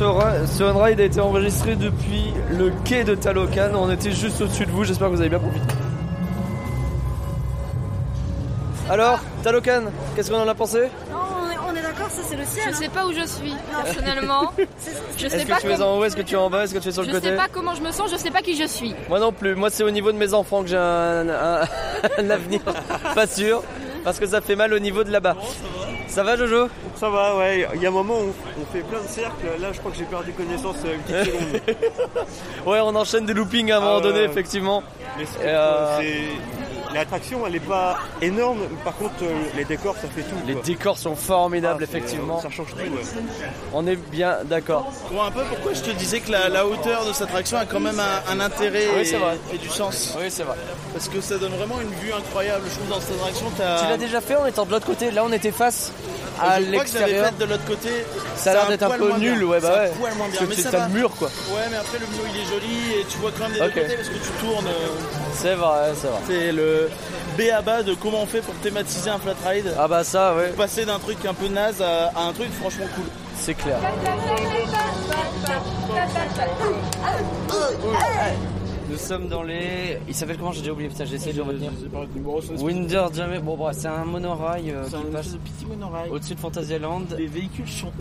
[0.01, 3.71] ce, ce on-ride a été enregistré depuis le quai de Talocan.
[3.75, 4.85] On était juste au-dessus de vous.
[4.85, 5.67] J'espère que vous avez bien profité.
[8.89, 9.83] Alors, Talocan,
[10.17, 10.89] qu'est-ce qu'on en a pensé?
[11.13, 12.65] Non, on est, on est d'accord, ça c'est le ciel.
[12.71, 14.53] Je sais pas où je suis, personnellement.
[15.19, 16.05] Je sais Est-ce pas que tu es en haut?
[16.05, 16.65] Est-ce que tu es en bas?
[16.65, 17.29] Est-ce que tu es sur le Je côté?
[17.29, 18.95] sais pas comment je me sens, je sais pas qui je suis.
[19.11, 19.55] Moi non plus.
[19.55, 21.61] Moi, c'est au niveau de mes enfants que j'ai un, un-
[22.19, 22.61] un avenir
[23.15, 23.63] pas sûr.
[24.03, 25.37] Parce que ça fait mal au niveau de là-bas.
[26.09, 26.69] Ça va, Jojo?
[27.01, 27.67] Ça va, ouais.
[27.75, 29.47] Il y a un moment où on fait plein de cercles.
[29.59, 31.61] Là, je crois que j'ai perdu connaissance euh, une petite seconde.
[32.67, 34.25] Ouais, on enchaîne des loopings à un moment Ah, donné, ouais.
[34.27, 34.83] effectivement.
[35.17, 38.59] Mais c'est- euh, c'est- L'attraction, elle est pas énorme.
[38.85, 40.35] Par contre, euh, les décors, ça fait tout.
[40.47, 40.63] Les quoi.
[40.63, 42.41] décors sont formidables, Ah, effectivement.
[42.43, 43.03] Ça change tout, ouais.
[43.73, 44.93] On est bien d'accord.
[45.09, 47.59] Tu vois un peu pourquoi je te disais que la, la hauteur de cette attraction
[47.59, 49.39] a quand même un, un intérêt Oui, et, c'est vrai.
[49.55, 50.17] et du sens?
[50.21, 50.57] Oui, c'est vrai.
[50.93, 52.65] Parce que ça donne vraiment une vue incroyable.
[52.69, 53.47] Je trouve dans cette attraction.
[53.57, 55.13] Tu l'as déjà fait en étant de l'autre côté.
[55.13, 55.93] Là, on était face
[56.41, 57.33] à l'extérieur.
[57.39, 57.89] de l'autre côté.
[58.37, 59.47] Ça a l'air d'être un peu nul, bien.
[59.49, 60.71] ouais, bah C'est un ouais.
[60.79, 60.89] va.
[60.89, 61.29] le mur, quoi.
[61.29, 63.75] Ouais, mais après le mur il est joli et tu vois quand même des Ok.
[63.75, 64.67] deux côtés parce que tu tournes.
[64.67, 64.89] euh,
[65.35, 66.21] C'est vrai, c'est vrai.
[66.27, 66.91] C'est le
[67.39, 69.73] B à bas de comment on fait pour thématiser un flat ride.
[69.79, 72.87] Ah bah ça, ouais, Passer d'un truc un peu naze à, à un truc franchement
[72.95, 73.05] cool.
[73.39, 73.79] c'est clair.
[78.91, 79.99] Nous sommes dans les.
[80.09, 80.89] Il s'appelle comment J'ai déjà oublié.
[80.89, 81.71] Putain, j'ai essayé de le retenir.
[82.59, 83.39] Winder Jammer.
[83.39, 86.11] Bon, bref, c'est un monorail euh, C'est qui un passe petit monorail.
[86.11, 87.03] au-dessus de Fantasyland.
[87.17, 87.93] Les véhicules sont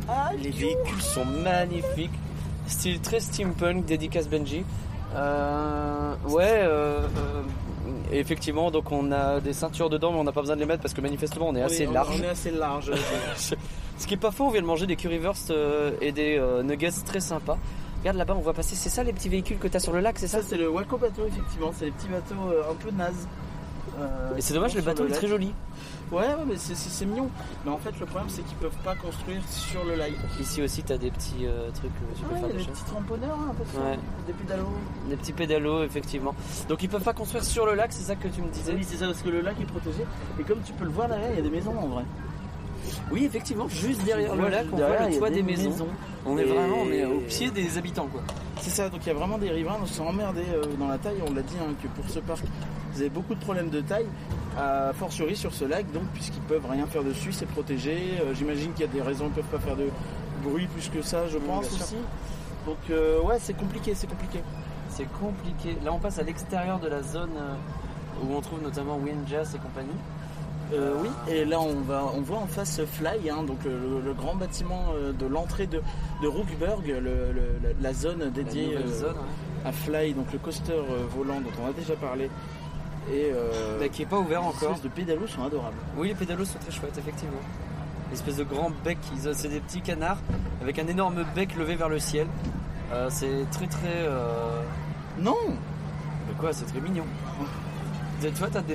[0.42, 2.12] Les véhicules sont magnifiques.
[2.66, 4.64] Style très steampunk, dédicace Benji.
[5.16, 7.42] Euh, ouais, euh, euh,
[8.12, 10.84] effectivement, donc on a des ceintures dedans, mais on n'a pas besoin de les mettre
[10.84, 12.20] parce que manifestement on est assez large.
[12.20, 12.92] On est assez large.
[14.00, 16.64] Ce qui est pas faux, on vient de manger des currywurst euh, et des euh,
[16.64, 17.58] nuggets très sympas.
[18.00, 20.18] Regarde là-bas, on voit passer, c'est ça les petits véhicules que t'as sur le lac,
[20.20, 21.72] c'est ça ça c'est le Waco bateau effectivement.
[21.78, 23.28] C'est les petits bateaux euh, un peu nazes.
[24.00, 25.54] euh, Et c'est dommage, le bateau est très joli.
[26.12, 27.30] Ouais, ouais, mais c'est- mignon.
[27.66, 30.12] Mais en fait, le problème, c'est qu'ils peuvent pas construire sur le lac.
[30.40, 33.38] Ici aussi, t'as des petits euh, trucs tu peux Ouais, faire des des petits tramponneurs,
[33.38, 33.64] un peu.
[33.80, 34.00] Ouais.
[34.26, 34.66] Des pédalos.
[35.10, 36.34] Des petits pédalos, effectivement.
[36.68, 38.84] Donc ils peuvent pas construire sur le lac, c'est ça que tu me disais Oui,
[38.84, 40.04] c'est ça, parce que le lac est protégé.
[40.40, 42.04] Et comme tu peux le voir derrière, il y a des maisons en vrai.
[43.12, 45.88] Oui, effectivement, juste derrière le lac, on voit le toit des maisons.
[46.26, 48.22] On est vraiment on est au pied des habitants, quoi.
[48.62, 50.98] C'est ça, donc il y a vraiment des riverains qui sont emmerdés euh, dans la
[50.98, 51.16] taille.
[51.26, 52.44] On l'a dit hein, que pour ce parc,
[52.94, 54.06] vous avez beaucoup de problèmes de taille,
[54.58, 57.98] a fortiori sur ce lac, donc puisqu'ils peuvent rien faire dessus, c'est protégé.
[58.22, 59.88] Euh, J'imagine qu'il y a des raisons, ils peuvent pas faire de
[60.44, 61.96] bruit plus que ça, je pense aussi.
[62.66, 64.40] Donc euh, ouais, c'est compliqué, c'est compliqué.
[64.90, 65.78] C'est compliqué.
[65.84, 69.60] Là, on passe à l'extérieur de la zone euh, où on trouve notamment Windjazz et
[69.60, 69.88] compagnie.
[70.72, 74.36] Euh, oui, et là on, va, on voit en face Fly, hein, donc le, grand
[74.36, 75.82] bâtiment euh, de l'entrée de,
[76.22, 79.16] de Rookburg, le- le- la, zone dédiée euh, ouais.
[79.66, 80.80] à Fly, donc le coaster
[81.16, 82.30] volant dont on a déjà parlé.
[83.12, 84.62] Et euh, Bah, qui est pas ouvert les encore.
[84.74, 85.78] espèces de pédalos sont adorables.
[85.98, 87.40] Oui, les pédalos sont très chouettes, effectivement.
[88.12, 89.00] L'espèce de grand bec,
[89.34, 90.20] c'est des petits canards
[90.62, 92.28] avec un énorme bec levé vers le ciel.
[93.10, 94.08] C'est très très.
[95.20, 95.36] Non
[96.28, 97.06] Mais quoi, c'est très mignon.
[98.22, 98.68] Tu vois, t'as que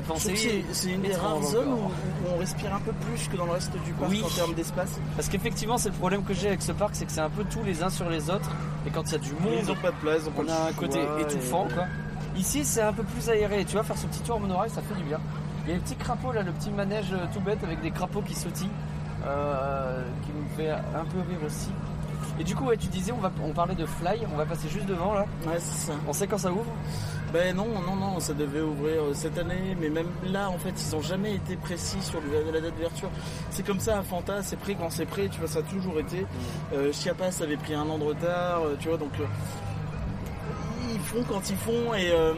[0.73, 1.91] C'est une des rares zones où,
[2.35, 4.23] on respire un peu plus que dans le reste du parc Oui.
[4.25, 4.99] en termes d'espace.
[5.17, 7.45] Parce qu'effectivement, c'est le problème que j'ai avec ce parc, c'est que c'est un peu
[7.45, 8.51] tous les uns sur les autres.
[8.87, 10.67] Et quand il y a du monde, Ils ont pas de place, on le a
[10.69, 11.85] un côté et- étouffant, quoi.
[12.37, 13.65] Ici, c'est un peu plus aéré.
[13.65, 15.21] Tu vois, faire ce petit tour en monorail, ça fait du bien.
[15.65, 17.91] Il y a les petits crapauds là, le petit manège euh, tout bête avec des
[17.91, 18.69] crapauds qui sautillent,
[19.27, 21.71] euh, qui me fait un peu rire aussi.
[22.39, 24.69] Et du coup, ouais, tu disais, on, va, on parlait de Fly, on va passer
[24.69, 25.27] juste devant là.
[25.47, 25.93] Ouais, c'est ça.
[26.09, 26.65] On sait quand ça ouvre
[27.33, 30.73] Ben non, non, non, ça devait ouvrir euh, cette année, mais même là, en fait,
[30.77, 33.09] ils ont jamais été précis sur le- la date d'ouverture.
[33.51, 35.99] C'est comme ça à Fanta, c'est prêt quand c'est prêt, tu vois, ça a toujours
[36.01, 36.27] été.
[36.73, 39.13] Euh, Chiapas avait pris un an de retard, euh, tu vois, donc
[40.93, 42.35] ils font quand ils font, et euh,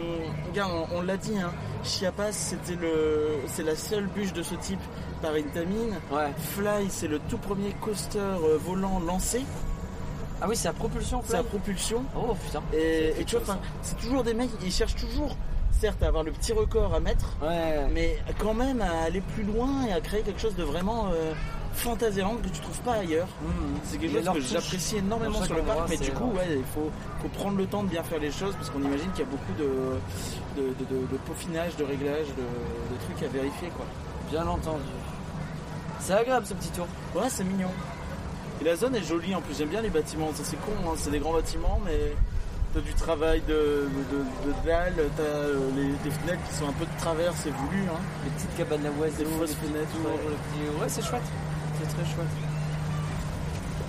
[0.49, 1.51] regarde, on, on l'a dit, hein,
[1.85, 4.81] Chiapas, c'était le, c'est la seule bûche de ce type
[5.23, 5.95] par Intamin.
[6.11, 6.33] Ouais.
[6.39, 8.21] Fly, c'est le tout premier coaster
[8.65, 9.45] volant lancé.
[10.41, 12.03] Ah oui, c'est à propulsion, C'est à propulsion.
[12.17, 12.63] Oh putain.
[12.75, 15.35] Et, et tu vois, c'est toujours des mecs, ils cherchent toujours,
[15.71, 17.87] certes, à avoir le petit record à mettre, Ouais.
[17.93, 21.33] mais quand même à aller plus loin et à créer quelque chose de vraiment euh,
[21.73, 23.29] fantaisirant que tu trouves pas ailleurs.
[23.41, 23.47] Mmh.
[23.85, 26.91] C'est quelque chose que j'apprécie énormément sur le parc, mais du coup, ouais, il faut,
[27.23, 29.31] faut prendre le temps de bien faire les choses parce qu'on imagine qu'il y a
[29.31, 33.87] beaucoup de, de, de- de- de peaufinage, de réglage, de, de trucs à vérifier, quoi.
[34.31, 34.83] Bien entendu.
[36.01, 36.87] C'est agréable ce petit tour.
[37.15, 37.71] Ouais, c'est mignon.
[38.61, 40.31] Et la zone est jolie en plus, j'aime bien les bâtiments.
[40.35, 42.13] Ça, c'est con, hein, c'est des grands bâtiments, mais
[42.75, 46.69] t'as du travail de, de, de, de dalles, t'as euh, les, des fenêtres qui sont
[46.69, 47.83] un peu de travers, c'est voulu.
[47.89, 48.01] Hein.
[48.25, 50.31] Les petites cabanes à oiseaux, Des fausses les fenêtres, tours, ouais.
[50.31, 50.31] le
[50.71, 51.23] petit- Ouais, c'est chouette.
[51.81, 52.27] C'est très chouette.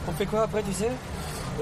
[0.07, 0.91] On fait quoi après, tu sais?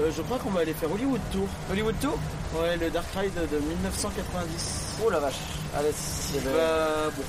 [0.00, 1.48] Euh, je crois qu'on va aller faire Hollywood Tour.
[1.70, 2.18] Hollywood Tour?
[2.54, 4.98] Ouais, le Dark Ride de 1990.
[5.04, 5.34] Oh la vache.
[5.76, 7.22] Allez, c'est Bah, bon.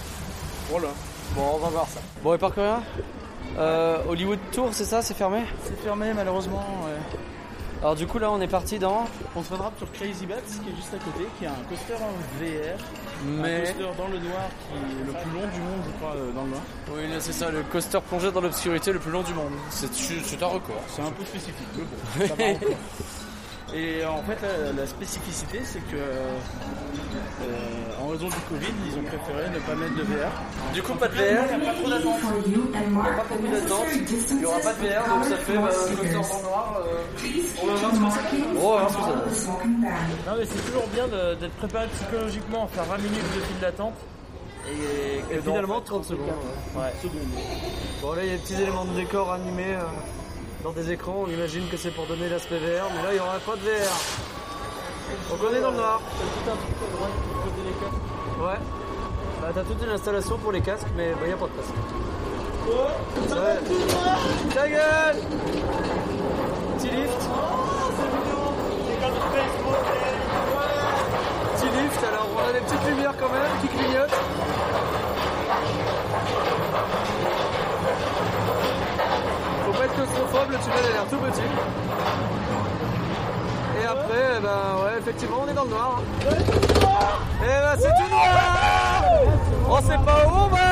[0.70, 0.88] Voilà.
[1.36, 2.00] Bon, on va voir ça.
[2.24, 2.84] Bon, et par rien
[3.58, 5.42] euh, Hollywood Tour, c'est ça C'est fermé?
[5.64, 6.66] C'est fermé malheureusement.
[6.86, 7.20] ouais.
[7.82, 9.06] Alors du coup, là, on est parti dans...
[9.36, 11.94] On se rattrape sur Crazy Bats qui est juste à côté, qui est un coaster
[11.94, 12.78] en VR.
[13.24, 13.56] Mais...
[13.56, 16.32] Un coaster dans le noir qui est le plus long du monde, je crois, euh,
[16.32, 16.62] dans le noir.
[16.92, 19.52] Oui, là, c'est ça, le coaster plongé dans l'obscurité le plus long du monde.
[19.70, 20.82] C'est un record.
[20.88, 21.68] C'est un peu spécifique,
[22.18, 22.36] mais bon.
[23.76, 26.38] Et en fait, la, la spécificité, c'est que, euh,
[28.02, 30.32] en raison du Covid, ils ont préféré ne pas mettre de VR.
[30.74, 32.20] Du coup, pas de VR, il n'y a pas trop d'attente.
[32.46, 33.86] Il n'y a pas beaucoup d'attente.
[34.32, 36.80] Il n'y aura pas de VR, donc ça fait dans le noir.
[36.80, 37.04] euh,
[37.62, 38.58] on va voir ce que.
[38.58, 38.90] On
[39.34, 39.52] ça.
[40.26, 43.96] Non mais c'est toujours bien d'être préparé psychologiquement à faire 20 minutes de file d'attente.
[44.70, 46.28] Et, Et finalement, 30 secondes.
[46.76, 46.92] Ouais.
[48.02, 49.84] Bon, là, il y a des petits éléments de décor animés euh,
[50.64, 51.24] dans des écrans.
[51.26, 53.62] On imagine que c'est pour donner l'aspect VR, mais là, il n'y aura pas de
[53.62, 53.92] VR.
[55.32, 56.02] On est dans le noir.
[58.40, 58.60] Ouais.
[59.42, 61.72] Bah, t'as toute une installation pour les casques, mais il n'y a pas de place.
[62.68, 63.60] Ouais.
[64.54, 65.16] Ta gueule
[66.78, 67.30] Petit lift.
[71.56, 74.20] Petit lift, alors on a des petites lumières quand même qui clignotent.
[79.98, 81.42] Claustrophobe, le tunnel a l'air tout petit.
[83.82, 86.02] Et après, eh ben ouais, effectivement, on est dans le noir.
[87.42, 89.04] Et ben c'est tout noir.
[89.70, 90.68] On sait pas où on va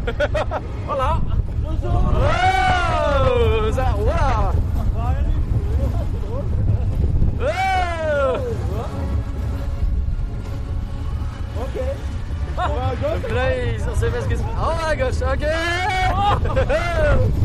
[0.86, 1.20] Voilà.
[1.64, 1.72] Oh,
[3.72, 4.52] ça, voilà.
[7.40, 7.44] Oh.
[13.00, 14.44] Donc là, ils on sait pas ce que c'est.
[14.60, 15.44] On va à gauche, ok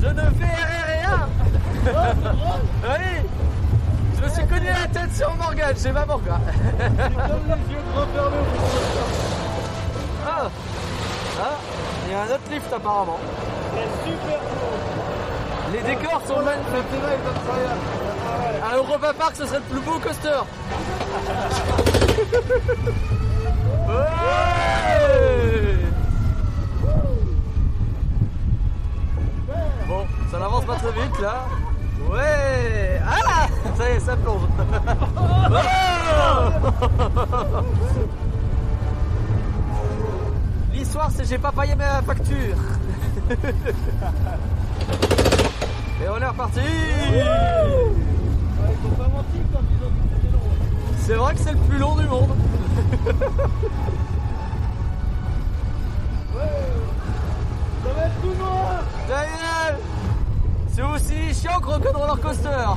[0.00, 1.28] Je ne fais rien
[2.84, 3.28] Oui
[4.16, 6.38] Je me suis cogné la tête sur Morgan être chez maman quoi.
[10.26, 10.50] ah.
[11.40, 11.56] Ah,
[12.06, 13.18] il y a un autre lift apparemment.
[15.72, 17.02] Les décors sont magnifiques.
[18.70, 20.42] À Europa Park, ce serait le plus beau coaster.
[23.92, 23.98] Ouais
[29.88, 31.44] Bon, ça n'avance pas très vite là.
[32.10, 34.42] Ouais Ah Ça y est, ça plonge.
[34.58, 34.62] Oh
[40.72, 42.56] L'histoire c'est j'ai pas payé ma facture.
[46.02, 46.60] Et on est reparti
[51.00, 52.30] C'est vrai que c'est le plus long du monde.
[57.84, 59.78] Ça va être tout noir Daniel
[60.68, 62.48] C'est aussi chiant que Rock'n'Roller Coaster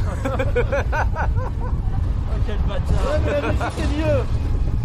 [2.27, 4.21] Oh quel bâtard Ouais mais la musique est mieux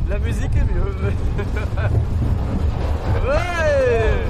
[0.09, 0.95] La musique est mieux.
[3.29, 4.27] ouais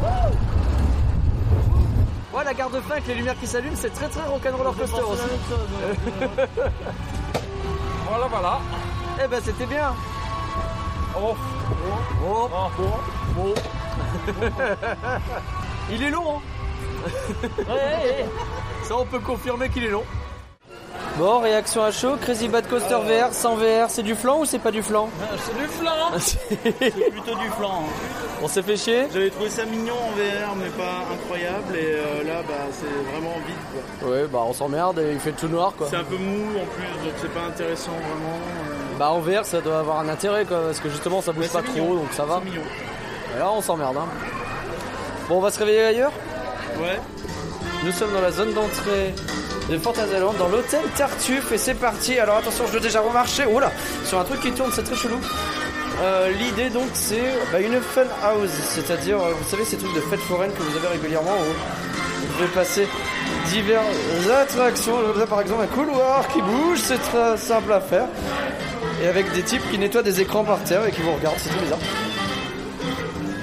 [2.32, 5.02] Ouais, la garde de fin avec les lumières qui s'allument, c'est très très Rock'n'Roller Coaster
[5.02, 5.22] aussi.
[8.08, 8.58] voilà, voilà.
[9.22, 9.92] Eh ben, c'était bien.
[11.16, 11.34] Oh,
[12.24, 12.82] oh, oh,
[13.38, 13.54] oh.
[15.90, 16.40] Il est long, hein
[18.84, 20.04] Ça, on peut confirmer qu'il est long.
[21.18, 24.58] Bon, réaction à chaud, Crazy Bad Coaster VR, sans VR, c'est du flan ou c'est
[24.58, 25.08] pas du flan
[25.38, 27.82] C'est du flan C'est plutôt du flan.
[27.82, 27.92] hein.
[28.42, 31.74] On s'est fait chier J'avais trouvé ça mignon en VR, mais pas incroyable.
[31.76, 33.82] Et euh, là, bah, c'est vraiment vide.
[34.00, 34.10] quoi.
[34.10, 35.88] Ouais, bah on s'emmerde et il fait tout noir quoi.
[35.90, 38.38] C'est un peu mou en plus, donc c'est pas intéressant vraiment.
[39.00, 41.50] Bah en VR ça doit avoir un intérêt quoi, parce que justement ça bouge Ouais,
[41.50, 41.94] pas trop mignon.
[41.94, 42.42] donc ça va.
[43.34, 44.04] Et là on s'emmerde hein.
[45.26, 46.12] Bon on va se réveiller ailleurs
[46.78, 47.00] Ouais.
[47.82, 49.14] Nous sommes dans la zone d'entrée
[49.70, 52.18] de Fantasyland, dans l'hôtel Tartuffe et c'est parti.
[52.18, 53.72] Alors attention je dois déjà remarcher, oh là,
[54.04, 55.16] sur un truc qui tourne c'est très chelou.
[56.02, 60.00] Euh, L'idée donc c'est bah, une fun house, c'est-à-dire euh, vous savez ces trucs de
[60.02, 62.86] fête foraine que vous avez régulièrement où vous pouvez passer
[63.46, 64.96] diverses attractions.
[65.16, 68.04] Là, par exemple un couloir qui bouge, c'est très simple à faire.
[69.02, 71.50] Et avec des types qui nettoient des écrans par terre et qui vous regardent, c'est
[71.50, 71.78] tout bizarre.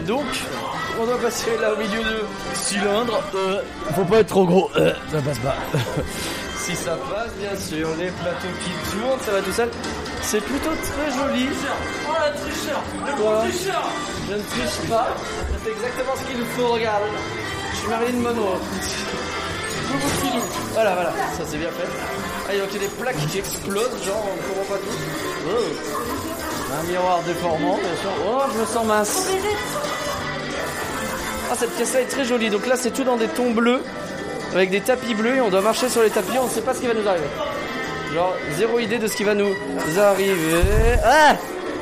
[0.06, 0.26] Donc,
[1.00, 3.22] on doit passer là au milieu de cylindres.
[3.36, 3.62] Euh,
[3.96, 5.56] faut pas être trop gros, euh, ça passe pas.
[6.58, 9.70] si ça passe, bien sûr, les plateaux qui tournent, ça va tout seul.
[10.22, 11.48] C'est plutôt très joli.
[12.08, 13.90] Oh la tricheur Le Quoi gros tricheur
[14.30, 15.08] Je ne triche pas.
[15.64, 17.04] C'est exactement ce qu'il faut, regarde.
[17.72, 18.60] Je suis Marilyn Monroe.
[20.74, 21.88] Voilà, voilà, ça c'est bien fait.
[22.48, 24.98] Ah, il y a des plaques qui explosent, genre on ne comprend pas tout.
[25.50, 26.80] Oh.
[26.80, 28.12] Un miroir déformant, bien sûr.
[28.28, 29.28] Oh, je me sens mince.
[31.50, 32.50] Ah, cette pièce-là est très jolie.
[32.50, 33.82] Donc là, c'est tout dans des tons bleus,
[34.54, 36.38] avec des tapis bleus, et on doit marcher sur les tapis.
[36.40, 37.28] On ne sait pas ce qui va nous arriver.
[38.14, 39.56] Genre, zéro idée de ce qui va nous
[40.00, 40.62] arriver.
[41.04, 41.36] Ah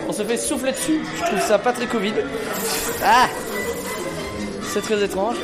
[0.07, 1.01] On se fait souffler dessus.
[1.17, 2.13] Je trouve ça pas très Covid.
[3.03, 3.27] Ah
[4.63, 5.37] C'est très étrange.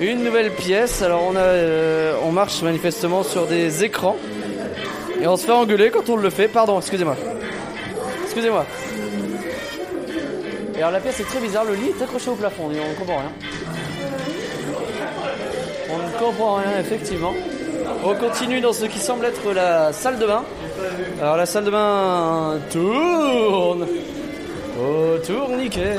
[0.00, 1.02] Une nouvelle pièce.
[1.02, 4.16] Alors, on, a, euh, on marche manifestement sur des écrans.
[5.20, 6.48] Et on se fait engueuler quand on le fait.
[6.48, 7.16] Pardon, excusez-moi.
[8.24, 8.64] Excusez-moi.
[10.80, 12.94] Et alors la pièce est très bizarre, le lit est accroché au plafond, on ne
[12.94, 13.32] comprend rien.
[15.90, 17.34] On ne comprend rien effectivement.
[18.02, 20.42] On continue dans ce qui semble être la salle de bain.
[21.20, 23.86] Alors la salle de bain tourne
[24.80, 25.96] au tourniquet.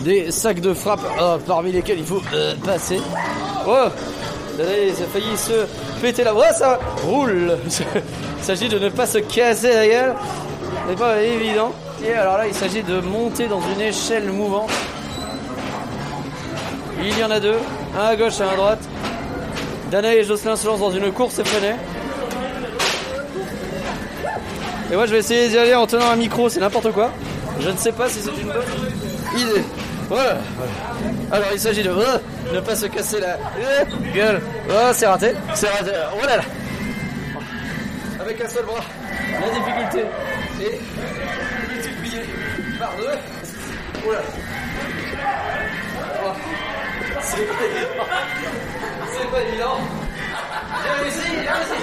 [0.00, 3.00] Des sacs de frappe euh, parmi lesquels il faut euh, passer.
[3.66, 3.86] Oh
[4.58, 5.66] Allez, ça a failli se
[6.00, 7.56] péter la voix, ça roule.
[8.38, 10.14] Il s'agit de ne pas se casser la gueule.
[10.84, 11.72] Ce n'est pas évident.
[12.04, 14.70] Et alors là, il s'agit de monter dans une échelle mouvante.
[17.02, 17.56] Il y en a deux,
[17.98, 18.80] un à gauche et un à droite.
[19.90, 21.76] Dana et Jocelyn se lancent dans une course effrénée.
[24.92, 27.10] Et moi, je vais essayer d'y aller en tenant un micro, c'est n'importe quoi.
[27.60, 28.62] Je ne sais pas si c'est une bonne
[30.08, 30.38] Voilà.
[31.32, 32.18] Alors, il s'agit de euh,
[32.52, 34.40] ne pas se casser la euh, gueule.
[34.68, 35.32] Oh, c'est raté.
[35.54, 35.90] C'est raté.
[36.14, 36.42] Oh là là.
[38.20, 38.84] Avec un seul bras.
[39.32, 40.04] La difficulté.
[40.60, 40.80] Et
[41.74, 42.20] multiplié
[42.78, 43.18] par deux.
[44.08, 44.22] Oula.
[46.24, 46.32] Oh.
[47.20, 47.46] C'est
[49.30, 49.78] pas évident.
[50.82, 51.80] J'ai réussi, j'ai réussi.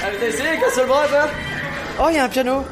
[0.00, 1.28] Ah, mais t'as essayé avec un seul bras, toi?
[1.98, 2.62] Oh, il y a un piano.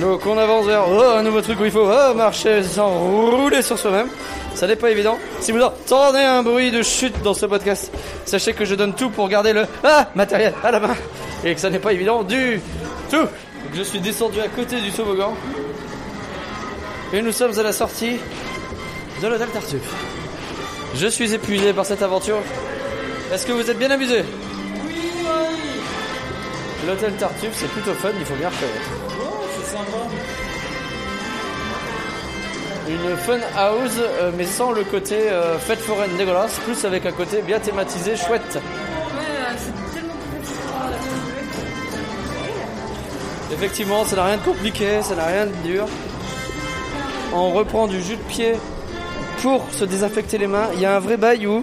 [0.00, 3.60] Donc on avance vers oh, un nouveau truc où il faut oh, marcher sans rouler
[3.60, 4.08] sur soi-même.
[4.54, 5.18] Ça n'est pas évident.
[5.40, 7.92] Si vous entendez un bruit de chute dans ce podcast,
[8.24, 10.96] sachez que je donne tout pour garder le ah, matériel à la main
[11.44, 12.60] et que ça n'est pas évident du
[13.10, 13.18] tout.
[13.18, 15.34] Donc je suis descendu à côté du toboggan
[17.12, 18.16] et nous sommes à la sortie
[19.22, 19.94] de l'hôtel Tartuffe.
[20.94, 22.38] Je suis épuisé par cette aventure.
[23.32, 24.24] Est-ce que vous êtes bien amusé?
[26.86, 29.09] L'hôtel Tartuffe, c'est plutôt fun, il faut bien reconnaître.
[32.90, 37.12] Une fun house, euh, mais sans le côté euh, fête foraine dégueulasse, plus avec un
[37.12, 38.56] côté bien thématisé, chouette.
[38.56, 40.14] Ouais, euh, c'est tellement
[43.52, 45.86] Effectivement, ça n'a rien de compliqué, ça n'a rien de dur.
[47.32, 48.54] On reprend du jus de pied
[49.42, 50.68] pour se désinfecter les mains.
[50.74, 51.62] Il y a un vrai bail où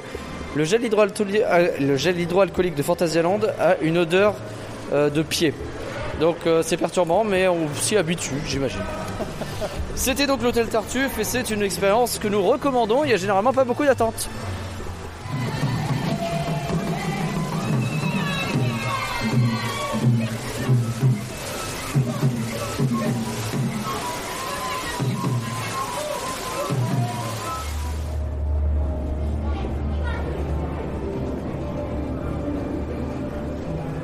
[0.55, 4.36] le gel, hydroalcooli- euh, le gel hydroalcoolique de Fantasyland a une odeur
[4.93, 5.53] de pied.
[6.21, 8.80] Donc c'est perturbant, mais on s'y habitue, j'imagine.
[9.95, 13.03] C'était donc l'hôtel Tartuffe et c'est une expérience que nous recommandons.
[13.03, 14.30] Il y a généralement pas beaucoup d'attentes.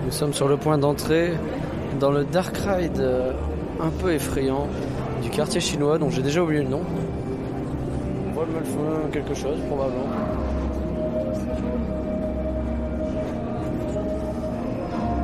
[0.06, 1.34] Nous sommes sur le point d'entrer
[2.00, 3.34] dans le Dark Ride euh,
[3.82, 4.68] un peu effrayant
[5.34, 6.82] quartier chinois dont j'ai déjà oublié le nom.
[8.36, 10.06] Wolmelfun, quelque chose probablement.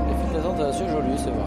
[0.07, 1.43] Les files d'attente assez jolies, c'est vrai.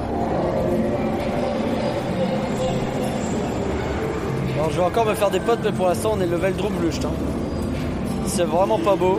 [4.55, 7.05] Alors je vais encore me faire des potes, mais pour l'instant on est level Drumlucht.
[7.05, 7.11] Hein.
[8.27, 9.19] C'est vraiment pas beau.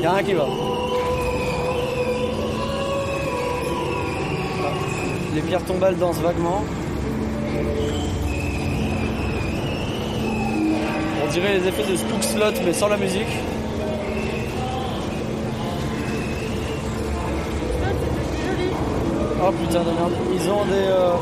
[0.00, 0.46] Y a rien qui va.
[5.34, 6.62] Les pierres tombales dansent vaguement.
[11.24, 13.22] On dirait les effets de Spook Slot mais sans la musique.
[19.42, 20.12] Oh putain de merde.
[20.34, 21.12] Ils ont des, euh,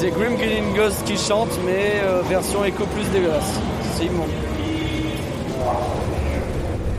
[0.00, 3.58] des Grim Grinning Ghosts qui chantent mais euh, version écho plus dégueulasse.
[3.94, 4.28] C'est immonde.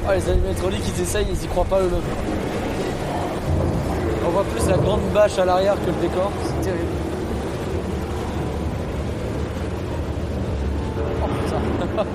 [0.07, 2.01] Ah les animatroniques ils essayent, ils y croient pas eux-mêmes.
[4.27, 6.89] On voit plus la grande bâche à l'arrière que le décor, c'est terrible.
[11.23, 12.05] Oh putain.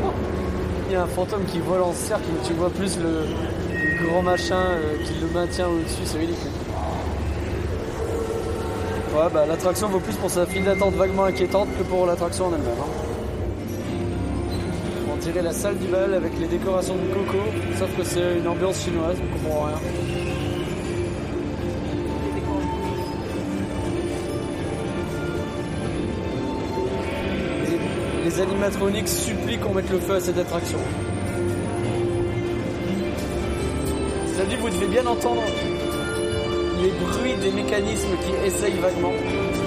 [0.91, 4.23] Il y a un fantôme qui vole en cercle, mais tu vois plus le, grand
[4.23, 6.51] machin euh, qui le maintient au-dessus, c'est ridicule.
[9.15, 12.55] Ouais, bah l'attraction vaut plus pour sa file d'attente vaguement inquiétante que pour l'attraction en
[12.55, 12.71] elle-même.
[12.81, 12.91] hein.
[15.13, 17.39] On dirait la salle du bal avec les décorations de coco,
[17.79, 20.30] sauf que c'est une ambiance chinoise, on comprend rien.
[28.41, 30.79] Les, animatroniques supplient qu'on mette le feu à cette attraction.
[34.35, 35.43] Ça dit, vous devez bien entendre
[36.83, 39.13] les bruits des mécanismes qui essayent vaguement.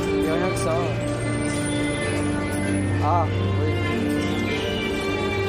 [0.07, 0.75] Il n'y a rien que ça.
[3.03, 3.25] Ah,
[3.61, 3.73] oui.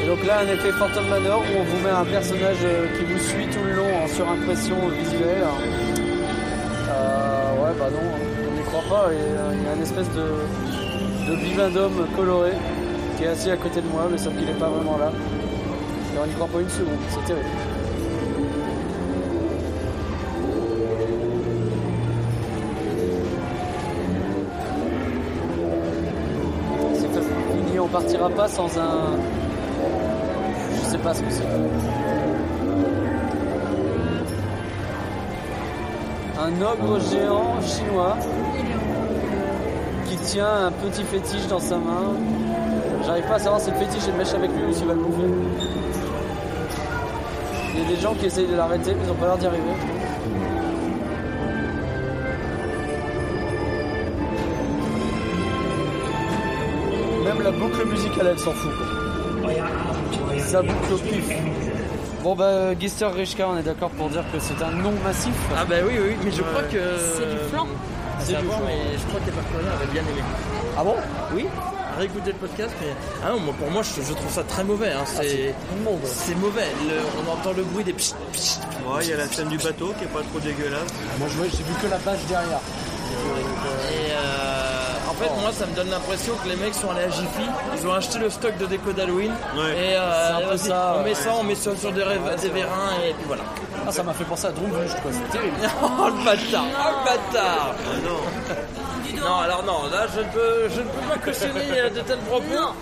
[0.03, 3.05] Et donc là, un effet Phantom Manor où on vous met un personnage euh, qui
[3.05, 5.45] vous suit tout le long en surimpression visuelle.
[6.91, 8.01] Euh, ouais, bah non,
[8.51, 9.11] on n'y croit pas.
[9.13, 10.27] Il y a une espèce de,
[11.27, 12.53] de coloré
[13.25, 15.11] qui est assis à côté de moi, mais sauf qu'il n'est pas vraiment là.
[15.11, 17.49] Et on n'y croit pas une seconde, c'est terrible.
[27.81, 29.17] On partira pas sans un.
[30.75, 31.45] Je sais pas ce que c'est.
[36.41, 38.17] Un ogre géant chinois
[40.09, 42.15] qui tient un petit fétiche dans sa main.
[43.07, 44.95] J'arrive pas à savoir si le fétiche est de mèche avec lui ou s'il va
[44.95, 45.29] le bouffer.
[47.75, 49.47] Il y a des gens qui essayent de l'arrêter, mais ils ont pas l'air d'y
[49.47, 49.63] arriver.
[57.25, 58.73] Même la boucle musicale, elle s'en fout.
[59.43, 60.39] quoi.
[60.39, 61.29] Ça boucle au pif.
[62.23, 65.35] Bon bah, Gister Rishka, on est d'accord pour dire que c'est un nom massif.
[65.55, 66.79] Ah bah oui, oui, mais je crois que...
[67.19, 67.67] C'est du flan.
[68.21, 70.23] C'est du flan, mais je crois que les partenaires avaient bien aimé.
[70.79, 70.95] Ah bon?
[71.35, 71.47] Oui,
[71.99, 72.89] réécouter le podcast, mais
[73.25, 74.91] ah non, moi, pour moi, je, je trouve ça très mauvais.
[74.93, 75.55] hein, C'est
[76.05, 76.69] c'est mauvais.
[76.89, 79.59] Le- on entend le bruit des pchit, pchit, Ouais, il y a la scène du
[79.59, 80.91] bateau qui est pas trop dégueulasse.
[81.19, 82.61] Moi, je vois- j'ai vu que la base derrière.
[83.91, 87.11] Et euh, en fait, moi, ça me donne l'impression que les mecs sont allés à
[87.11, 87.47] Jiffy,
[87.81, 89.71] ils ont acheté le stock de déco d'Halloween, Ouais.
[89.93, 91.15] et euh, ça, on met ouais.
[91.15, 93.43] ça, on met ça sur des, rêves- des vérins, et puis voilà.
[93.87, 95.11] Ah, ça m'a fait penser à Drumbush, quoi.
[95.13, 95.57] C'est terrible.
[95.83, 98.84] oh le bâtard, oh le bâtard Ah non.
[99.21, 102.19] Non, alors non, là, je ne peux, je ne peux pas cautionner euh, de tels
[102.19, 102.75] propos.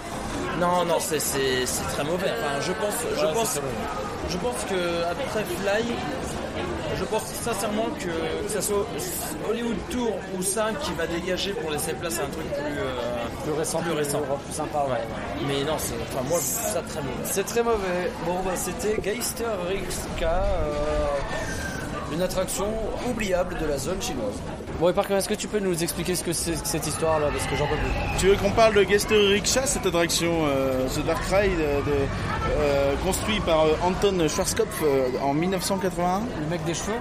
[0.60, 2.30] Non, non, c'est, c'est, c'est très mauvais.
[2.30, 3.58] Enfin, je pense, je Ouais, pense,
[4.28, 5.84] je pense que après Fly,
[6.98, 8.86] je pense sincèrement que, que ça soit
[9.48, 13.44] Hollywood Tour ou 5 qui va dégager pour laisser place à un truc plus, euh,
[13.44, 14.20] Plus récent, plus récent.
[14.44, 15.46] plus sympa, ouais.
[15.46, 17.24] Mais non, c'est, enfin, moi, je trouve ça très mauvais.
[17.24, 18.10] C'est très mauvais.
[18.26, 20.72] Bon, bah, c'était Geister Rixka, euh,
[22.12, 22.66] une attraction
[23.08, 24.34] oubliable de la zone chinoise.
[24.78, 26.86] Bon, et par contre, est-ce que tu peux nous expliquer ce que c'est que cette
[26.86, 28.18] histoire-là Parce que j'en peux plus.
[28.18, 31.92] Tu veux qu'on parle de Guester Rickshaw, cette attraction euh, The Dark Ride, euh, de,
[32.58, 36.98] euh, construit par euh, Anton Schwarzkopf euh, en 1981 Le mec des cheveux?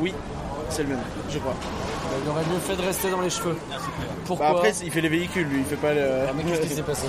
[0.00, 0.12] Oui,
[0.70, 1.00] c'est le même,
[1.30, 1.54] je crois.
[1.54, 3.56] Bah, Il aurait mieux fait de rester dans les cheveux.
[4.26, 4.46] Pourquoi?
[4.46, 6.02] Bah, après, il fait les véhicules, lui, il fait pas le.
[6.28, 7.06] Ah, mais qu'est-ce qui s'est passé?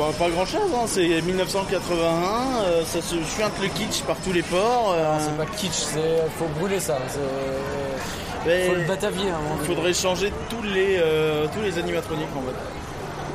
[0.00, 0.84] Bah, pas grand chose, hein.
[0.86, 4.94] c'est 1981, euh, ça se chuinte le kitsch par tous les ports.
[4.96, 6.96] euh, Non, c'est pas kitsch, c'est faut brûler ça.
[7.08, 7.18] c'est-
[8.46, 9.66] mais Faut le batavier Il donné.
[9.66, 12.56] faudrait changer tous les, euh, tous les animatroniques en fait.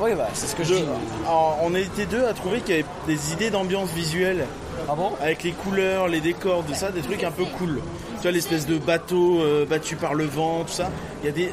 [0.02, 0.84] Oui, bah, c'est ce que je Je- dis.
[1.24, 4.44] alors, on était deux à trouver qu'il y avait des idées d'ambiance visuelle.
[4.88, 5.12] Ah bon?
[5.22, 7.80] Avec les couleurs, les décors, tout ça, des trucs un peu cool.
[8.16, 10.90] Tu vois, l'espèce de bateau euh, battu par le vent, tout ça.
[11.22, 11.52] Il y a des,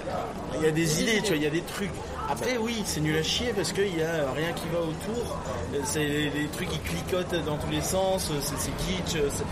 [0.60, 1.92] il y a des idées, tu vois, il y a des trucs.
[2.30, 5.38] Après, oui, c'est nul à chier parce qu'il y a rien qui va autour.
[5.74, 8.32] Euh, C'est des trucs qui cliquotent dans tous les sens.
[8.42, 9.12] C'est c'est kitsch.
[9.30, 9.44] c'est-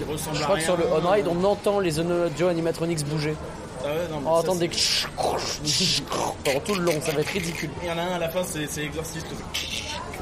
[0.00, 1.98] Ils ressemblent Je à crois que sur le on-ride, on entend les
[2.36, 3.34] Joe animatronics bouger.
[3.84, 4.68] Ah ouais, non, mais On ça, des
[6.44, 7.70] pendant tout le long, ça va être ridicule.
[7.82, 9.26] Il y en a un à la fin, c'est c'est exorciste.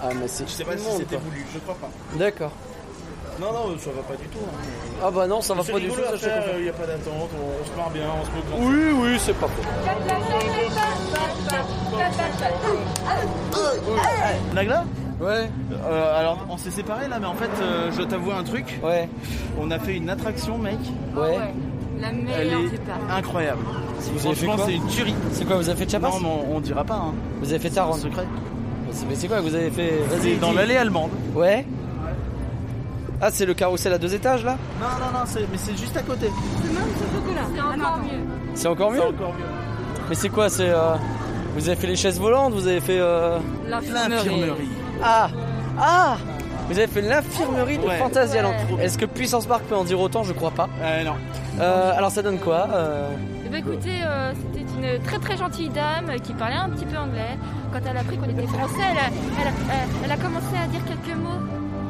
[0.02, 1.90] Ah, mais c'est Je sais pas si c'était voulu, je crois pas.
[2.16, 2.52] D'accord.
[3.40, 4.39] Non, non, ça va pas du tout.
[4.47, 4.65] hein.
[5.05, 6.36] Ah bah non, ça va C'est pas du tout, rigolo ça à je te faire,
[6.43, 6.59] confirme.
[6.59, 9.16] il n'y a pas d'attente, on, on se marre bien, on se moque Oui, oui,
[9.19, 10.65] c'est pas faux.
[14.55, 14.85] Nagla
[15.20, 15.48] Ouais.
[15.86, 18.78] Euh, alors, on s'est séparés là, mais en fait, euh, je t'avoue un truc.
[18.82, 19.09] Ouais.
[19.61, 20.77] On a fait une attraction, mec.
[21.16, 21.39] Ouais.
[22.01, 22.98] La Elle meilleure est du parc.
[23.11, 23.61] incroyable.
[23.62, 25.15] Vous avez fait Franchement, quoi c'est une tuerie.
[25.32, 26.94] C'est quoi, vous avez fait Chiapas Non, mais on, on dira pas.
[26.97, 27.15] Hein.
[27.40, 28.27] Vous avez fait Taron secret.
[29.09, 29.93] Mais c'est quoi, vous avez fait...
[30.11, 30.56] C'est Vas-y, dans dis.
[30.56, 31.11] l'allée allemande.
[31.35, 31.65] Ouais.
[33.20, 35.97] Ah, c'est le carrousel à deux étages là Non, non, non, c'est- mais c'est juste
[35.97, 36.31] à côté.
[37.55, 38.11] C'est encore mieux.
[38.55, 39.45] C'est encore mieux C'est encore mieux.
[40.09, 40.69] Mais c'est quoi, c'est...
[40.69, 40.95] euh,
[41.57, 42.99] Vous avez fait les chaises volantes, vous avez fait...
[42.99, 43.39] euh,
[43.69, 44.53] L'infirmerie.
[45.03, 45.28] Ah
[45.81, 46.16] Ah
[46.69, 47.99] Vous avez fait l'infirmerie de Ouais.
[47.99, 48.51] Fantasyland.
[48.77, 48.85] Ouais.
[48.85, 50.23] Est-ce que Puissance Park peut en dire autant?
[50.24, 50.69] Je crois pas.
[50.82, 51.15] Euh, non.
[51.61, 53.09] Euh, alors ça donne quoi euh,
[53.47, 54.65] Eh ben, écoutez, euh, c'était
[54.97, 57.39] une très très gentille dame qui parlait un petit peu anglais.
[57.73, 59.09] Quand elle a appris qu'on était français, elle a,
[59.41, 61.41] elle a- elle- elle a commencé à dire quelques mots.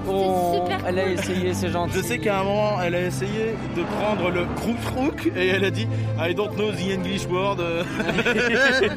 [0.09, 1.93] Oh, super Elle a essayé, c'est gentil.
[1.97, 5.71] Je sais qu'à un moment, elle a essayé de prendre le crouk et elle a
[5.71, 5.87] dit
[6.19, 7.57] I don't know the English word.
[8.25, 8.95] J'ai dit,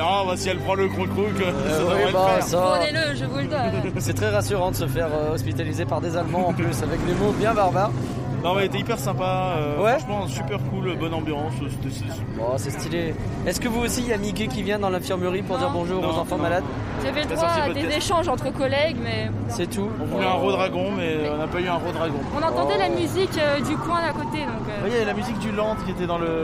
[0.00, 2.42] ah, bah, si elle prend le crouk, ça Euh, devrait oui, bah, faire.
[2.44, 2.74] ça...
[2.78, 3.92] Prenez-le, je vous le donne.
[3.98, 7.14] C'est très rassurant de se faire euh, hospitaliser par des Allemands en plus, avec des
[7.14, 7.90] mots bien barbares.
[8.42, 9.54] Non, mais elle était hyper sympa.
[9.56, 9.92] euh, Ouais.
[9.98, 11.52] Franchement, super cool, bonne ambiance.
[11.60, 13.14] c'était- c'est- Bon, c'est stylé.
[13.46, 16.02] Est-ce que vous aussi, il y a Mickey qui vient dans l'infirmerie pour dire bonjour
[16.02, 16.42] aux enfants non.
[16.42, 16.64] malades
[17.04, 17.96] J'avais le droit à des podcast.
[17.96, 21.60] échanges entre collègues, mais C'est tout On voulait un raw dragon, mais on n'a pas
[21.60, 22.18] eu un raw dragon.
[22.36, 24.38] on entendait la musique euh, du coin d'à côté.
[24.40, 26.42] Donc, euh, Vous voyez, il y a la musique du Land qui était dans le.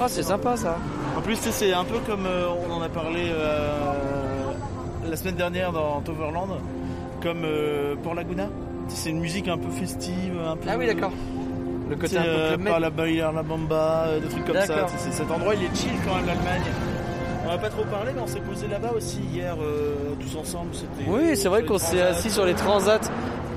[0.00, 0.76] Oh, c'est sympa ça.
[1.16, 3.68] En plus, c'est un peu comme euh, on en a parlé euh,
[5.08, 6.48] la semaine dernière dans Toverland,
[7.22, 8.46] comme euh, pour Laguna.
[8.94, 10.68] C'est une musique un peu festive, un peu.
[10.70, 11.12] Ah oui, d'accord.
[11.90, 14.56] Le côté un peu euh, Club par la Bayer, la Bamba, euh, des trucs comme
[14.60, 14.86] ça.
[14.96, 16.62] C'est- Cet endroit, il est chill quand même, l'Allemagne.
[17.44, 20.70] On n'a pas trop parlé, mais on s'est posé là-bas aussi hier, euh, tous ensemble.
[20.72, 23.00] C'était Oui, c'est vrai qu'on s'est assis sur les transats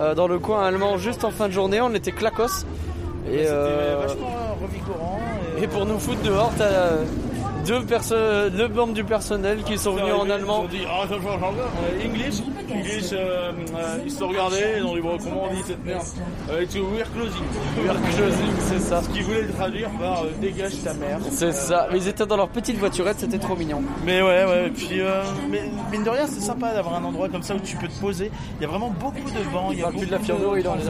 [0.02, 1.80] euh, dans le coin allemand juste en fin de journée.
[1.82, 2.66] On était clacos.
[3.28, 5.20] Et, C'était euh, vachement revigorant.
[5.62, 6.66] et pour nous foutre dehors, t'as
[7.66, 10.66] deux, perso- deux membres du personnel qui sont venus en allemand.
[10.72, 12.36] Ils ont dit, ah, euh, English,
[12.72, 15.84] English, euh, euh, ils se sont regardés, ils ont dit, bon, comment on dit cette
[15.86, 16.04] merde
[16.52, 17.44] euh, we're closing.
[17.84, 19.02] We're closing, c'est ça.
[19.02, 21.20] Ce qu'ils voulaient traduire par euh, dégage ta mère.
[21.32, 21.88] C'est ça.
[21.92, 23.82] Mais ils étaient dans leur petite voiturette, c'était trop mignon.
[24.06, 27.44] Mais ouais, ouais, puis euh, mais, mine de rien, c'est sympa d'avoir un endroit comme
[27.44, 28.32] ça où tu peux te poser.
[28.60, 30.64] Il y a vraiment beaucoup de vent, il y a parle plus de beaucoup l'infirmerie
[30.64, 30.84] dans les.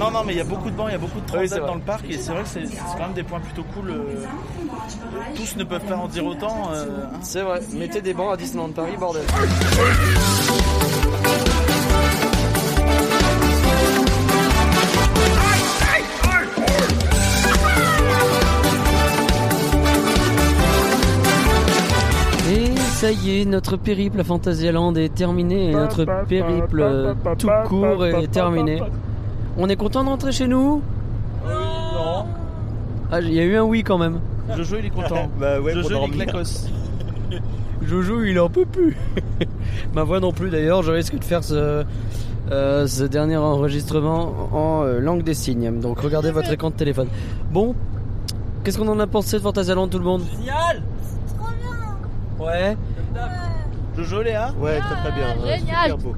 [0.00, 1.26] Non, non, mais il y a beaucoup de vent, il y a beaucoup de Oui,
[1.26, 1.68] transats vrai.
[1.68, 2.62] dans le parc et c'est vrai que c'est
[2.96, 3.90] quand même des points plutôt cool.
[3.90, 4.04] euh,
[5.36, 6.70] tous ne peuvent pas en dire autant.
[6.72, 7.18] euh, hein.
[7.20, 7.60] C'est vrai.
[7.74, 9.22] Mettez des bancs à Disneyland Paris, bordel.
[22.52, 28.06] Et ça y est, notre périple à Fantasyland est terminé et notre périple tout court
[28.06, 28.80] est terminé.
[29.56, 30.82] On est content de rentrer chez nous
[31.46, 32.26] Non.
[33.12, 34.20] Ah, il y a eu un oui quand même.
[34.56, 35.28] Jojo, il est content.
[35.38, 36.66] Bah ouais, Jojo, il est clacos.
[37.82, 38.96] Jojo, il en peut plus.
[39.94, 41.84] Ma voix non plus d'ailleurs, je risque de faire ce,
[42.50, 45.80] euh, ce dernier enregistrement en euh, langue des signes.
[45.80, 47.08] Donc regardez votre écran de téléphone.
[47.50, 47.74] Bon,
[48.64, 50.22] qu'est-ce qu'on en a pensé de Fantasyland tout le monde?
[50.38, 50.82] Génial
[52.38, 52.76] Ouais.
[53.96, 54.52] Jojo, Léa?
[54.58, 55.42] Ouais, très très bien.
[55.44, 55.90] ouais, Génial.
[55.90, 56.14] super beau.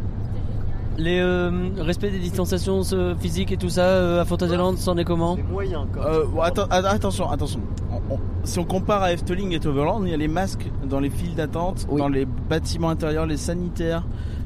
[0.98, 5.05] Les euh, respect des distanciations euh, physiques et tout ça euh, à Fantasyland, c'en est
[5.05, 6.10] comment C'est moyen quand même.
[6.12, 7.60] Euh, atten- attention, attention.
[7.90, 11.01] On- on- si on compare à Efteling et Toverland, il y a les masques dans
[11.01, 11.98] les files d'attente, Oui.
[12.01, 14.05] dans les bâtiments intérieurs, les sanitaires,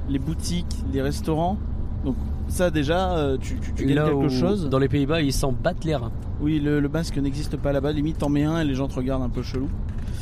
[0.09, 1.59] les boutiques, les restaurants.
[2.05, 2.15] Donc
[2.49, 4.69] ça déjà, euh, tu, tu, tu gagnes quelque chose.
[4.71, 6.13] Dans les Pays-Bas, ils s'en battent les reins.
[6.41, 7.91] Oui, le, le masque n'existe pas là-bas.
[7.91, 9.69] Limite, t'en mets un et les gens te regardent un peu chelou.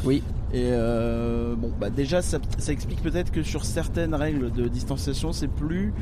[0.04, 0.22] Oui.
[0.54, 5.32] Et euh, bon, bah déjà, ça, ça explique peut-être que sur certaines règles de distanciation,
[5.32, 5.92] c'est plus,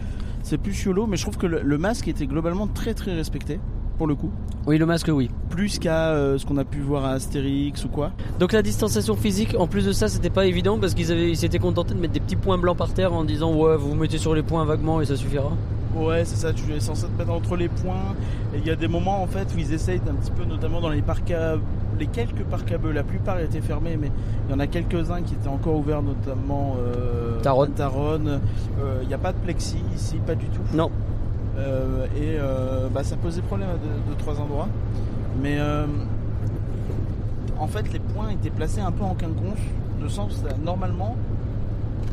[0.42, 1.06] c'est plus YOLO.
[1.06, 3.58] Mais je trouve que le, le masque était globalement très très respecté
[3.96, 4.30] pour le coup.
[4.66, 5.30] Oui, le masque, oui.
[5.48, 8.12] Plus qu'à euh, ce qu'on a pu voir à Astérix ou quoi.
[8.40, 11.36] Donc la distanciation physique, en plus de ça, c'était pas évident parce qu'ils avaient, ils
[11.36, 13.94] s'étaient contentés de mettre des petits points blancs par terre en disant ouais, vous vous
[13.94, 15.50] mettez sur les points vaguement et ça suffira.
[15.94, 18.14] Ouais, c'est ça, tu es censé te mettre entre les points.
[18.54, 20.80] Et il y a des moments en fait où ils essayent un petit peu, notamment
[20.80, 21.56] dans les parcs à...
[21.98, 24.10] les quelques parcs à bœufs, la plupart étaient fermés, mais
[24.48, 28.40] il y en a quelques-uns qui étaient encore ouverts, notamment euh, Taronne.
[28.80, 30.62] Euh, Il n'y a pas de plexi ici, pas du tout?
[30.74, 30.90] Non.
[31.58, 34.68] Euh, et euh, bah, ça posait problème à deux, deux, trois endroits.
[35.42, 35.86] Mais euh,
[37.58, 39.60] en fait, les points étaient placés un peu en quinconce,
[40.02, 41.16] de sens euh, normalement,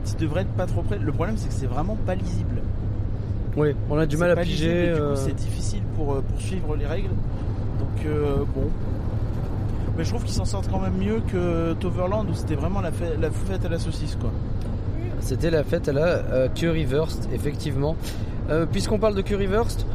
[0.05, 0.99] tu devrais être pas trop près.
[0.99, 2.61] Le problème, c'est que c'est vraiment pas lisible.
[3.57, 4.67] Oui, on a du mal à piger.
[4.67, 7.09] lisible et du coup, euh, c'est difficile pour, euh, pour suivre les règles.
[7.79, 8.67] Donc euh, bon.
[9.97, 12.91] Mais je trouve qu'ils s'en sortent quand même mieux que Toverland où c'était vraiment la,
[12.91, 14.31] fête, la fête à la saucisse quoi.
[15.19, 17.97] C'était la fête à la Currywurst, effectivement.
[18.71, 19.85] Puisqu'on parle de Currywurst,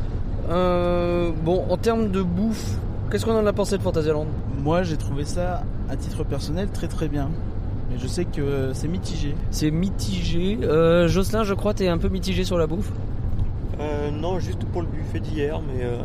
[0.50, 2.76] euh, bon, en termes de bouffe,
[3.10, 4.26] qu'est-ce qu'on en a pensé de Fantasyland?
[4.62, 7.30] Moi j'ai trouvé ça à titre personnel très très bien.
[7.90, 9.34] Mais je sais que c'est mitigé.
[9.50, 10.58] C'est mitigé.
[10.62, 12.90] Euh, Jocelyn, je crois, t'es un peu mitigé sur la bouffe
[13.80, 15.98] Euh, non, juste pour le buffet d'hier, mais euh,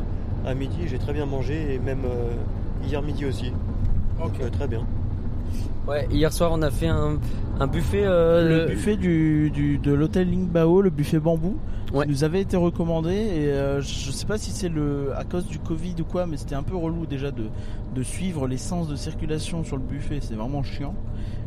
[0.46, 2.32] à midi j'ai très bien mangé et même euh,
[2.88, 3.52] hier midi aussi.
[4.20, 4.86] Donc euh, très bien.
[5.88, 7.18] Ouais, hier soir on a fait un,
[7.60, 8.04] un buffet.
[8.04, 11.58] euh, le buffet du, du- de l'hôtel Lingbao, le buffet bambou,
[12.04, 15.48] qui nous avait été recommandé et euh, je sais pas si c'est le à cause
[15.48, 17.46] du Covid ou quoi, mais c'était un peu relou déjà de,
[17.96, 20.94] de suivre les sens de circulation sur le buffet, c'est vraiment chiant.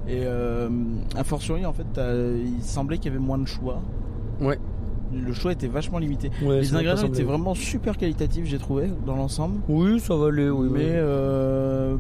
[0.09, 0.69] Et euh,
[1.17, 3.81] a fortiori en fait, il semblait qu'il y avait moins de choix.
[4.41, 4.59] Ouais.
[5.15, 6.31] Le choix était vachement limité.
[6.43, 9.61] Ouais, les ingrédients étaient vraiment super qualitatifs, j'ai trouvé dans l'ensemble.
[9.69, 10.69] Oui, ça va aller, oui.
[10.71, 11.97] Mais euh,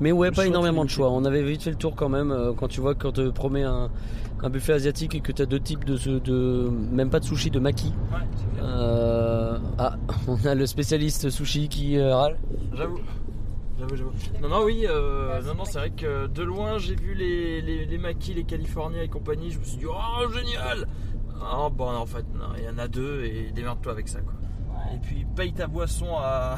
[0.00, 1.10] Mais ouais, Le pas énormément de choix.
[1.10, 3.62] On avait vite fait le tour quand même euh, quand tu vois quand te promet
[3.64, 3.90] un,
[4.42, 7.24] un buffet asiatique et que tu as deux types de, ce- de même pas de
[7.26, 7.92] sushi, de maki.
[8.62, 9.96] Euh, ah,
[10.28, 12.36] on a le spécialiste sushi qui euh, râle.
[12.74, 12.98] J'avoue.
[13.78, 14.10] J'avoue, j'avoue.
[14.42, 17.86] Non, non, oui, euh, non, non, c'est vrai que de loin, j'ai vu les, les,
[17.86, 19.50] les maquis, les Californiens et compagnie.
[19.50, 20.86] Je me suis dit, oh, génial!
[21.40, 24.34] Ah, bon, en fait, non, il y en a deux et démerde-toi avec ça, quoi.
[24.94, 26.56] Et puis, paye ta boisson à.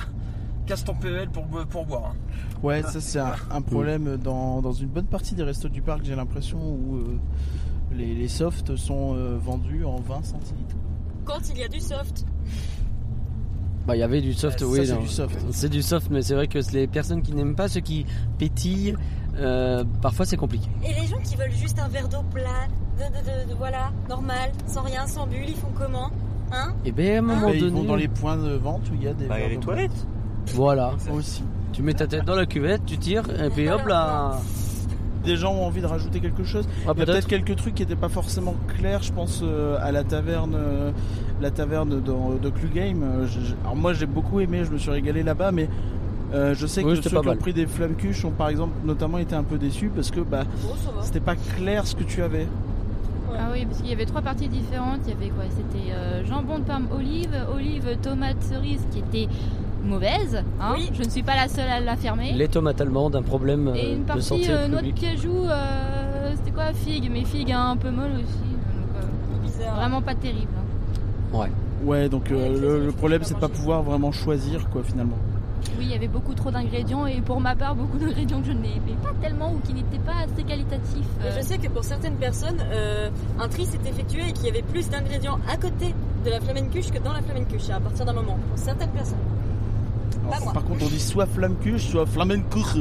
[0.64, 2.12] Casse ton PEL pour, pour boire.
[2.14, 2.16] hein.
[2.62, 6.04] Ouais, ça c'est un, un problème dans, dans une bonne partie des restos du parc,
[6.04, 7.18] j'ai l'impression, où euh,
[7.92, 10.76] les, les softs sont euh, vendus en 20 centilitres.
[11.24, 12.24] Quand il y a du soft.
[13.88, 14.86] Bah, il y avait du soft, Ça, oui.
[14.86, 15.38] c'est du soft.
[15.50, 18.06] C'est du soft, mais c'est vrai que les personnes qui n'aiment pas ceux qui
[18.38, 18.94] pétillent,
[19.36, 20.68] euh, parfois c'est compliqué.
[20.84, 23.90] Et les gens qui veulent juste un verre d'eau plat, de, de, de- de- voilà,
[24.08, 26.10] normal, sans rien, sans bulle, ils font comment
[26.52, 27.80] Hein Et ben à un moment Mais ils donné.
[27.80, 29.24] vont dans les points de vente où il y a des.
[29.26, 30.06] Bah, il y a verres les de- toilettes.
[30.54, 30.92] Voilà.
[31.12, 31.42] Aussi.
[31.72, 34.38] Tu mets ta tête dans la cuvette, tu tires, et puis hop là.
[35.24, 36.66] Des gens ont envie de rajouter quelque chose.
[36.68, 37.06] Ah, il y a peut-être.
[37.12, 40.90] peut-être quelques trucs qui n'étaient pas forcément clairs, je pense, euh, à la taverne, euh,
[41.40, 43.02] la taverne de, de Clugame.
[43.04, 45.68] Euh, je- je- Alors moi j'ai beaucoup aimé, je me suis régalé là-bas, mais
[46.34, 47.38] euh, je sais Oui, que c'était ceux pas qui ont mal.
[47.38, 50.42] pris des flammes cuches ont par exemple notamment été un peu déçus parce que bah,
[51.02, 52.48] c'était pas clair ce que tu avais.
[53.38, 55.00] Ah oui, parce qu'il y avait trois parties différentes.
[55.06, 55.44] Il y avait quoi?
[55.50, 59.28] C'était euh, jambon de Parme olive, olive tomate cerise qui était
[59.84, 60.42] mauvaise.
[60.60, 60.74] hein?
[60.92, 62.32] Je ne suis pas la seule à l'affirmer.
[62.32, 65.44] Les tomates allemandes, un problème euh, Et une de partie santé euh, noix de cajou,
[65.46, 66.72] euh, c'était quoi?
[66.72, 68.26] Figue, mais figue un peu molle aussi.
[68.26, 69.02] donc,
[69.66, 70.48] euh, Vraiment pas terrible.
[70.56, 71.36] hein.
[71.38, 71.50] Ouais.
[71.84, 75.16] Ouais, donc euh, le, le problème c'est de pas pouvoir vraiment choisir quoi finalement.
[75.78, 78.52] Oui, il y avait beaucoup trop d'ingrédients et pour ma part, beaucoup d'ingrédients que je
[78.52, 81.06] n'aimais pas tellement ou qui n'étaient pas assez qualitatifs.
[81.24, 83.08] Euh, je sais que pour certaines personnes, euh,
[83.40, 85.94] un tri s'est effectué et qu'il y avait plus d'ingrédients à côté
[86.24, 88.38] de la flamencuche que dans la flamencuche à partir d'un moment.
[88.50, 89.18] Pour certaines personnes.
[90.24, 90.52] Alors, Pas moi.
[90.52, 92.76] par contre on dit soit flammekuche, soit flamenkuche,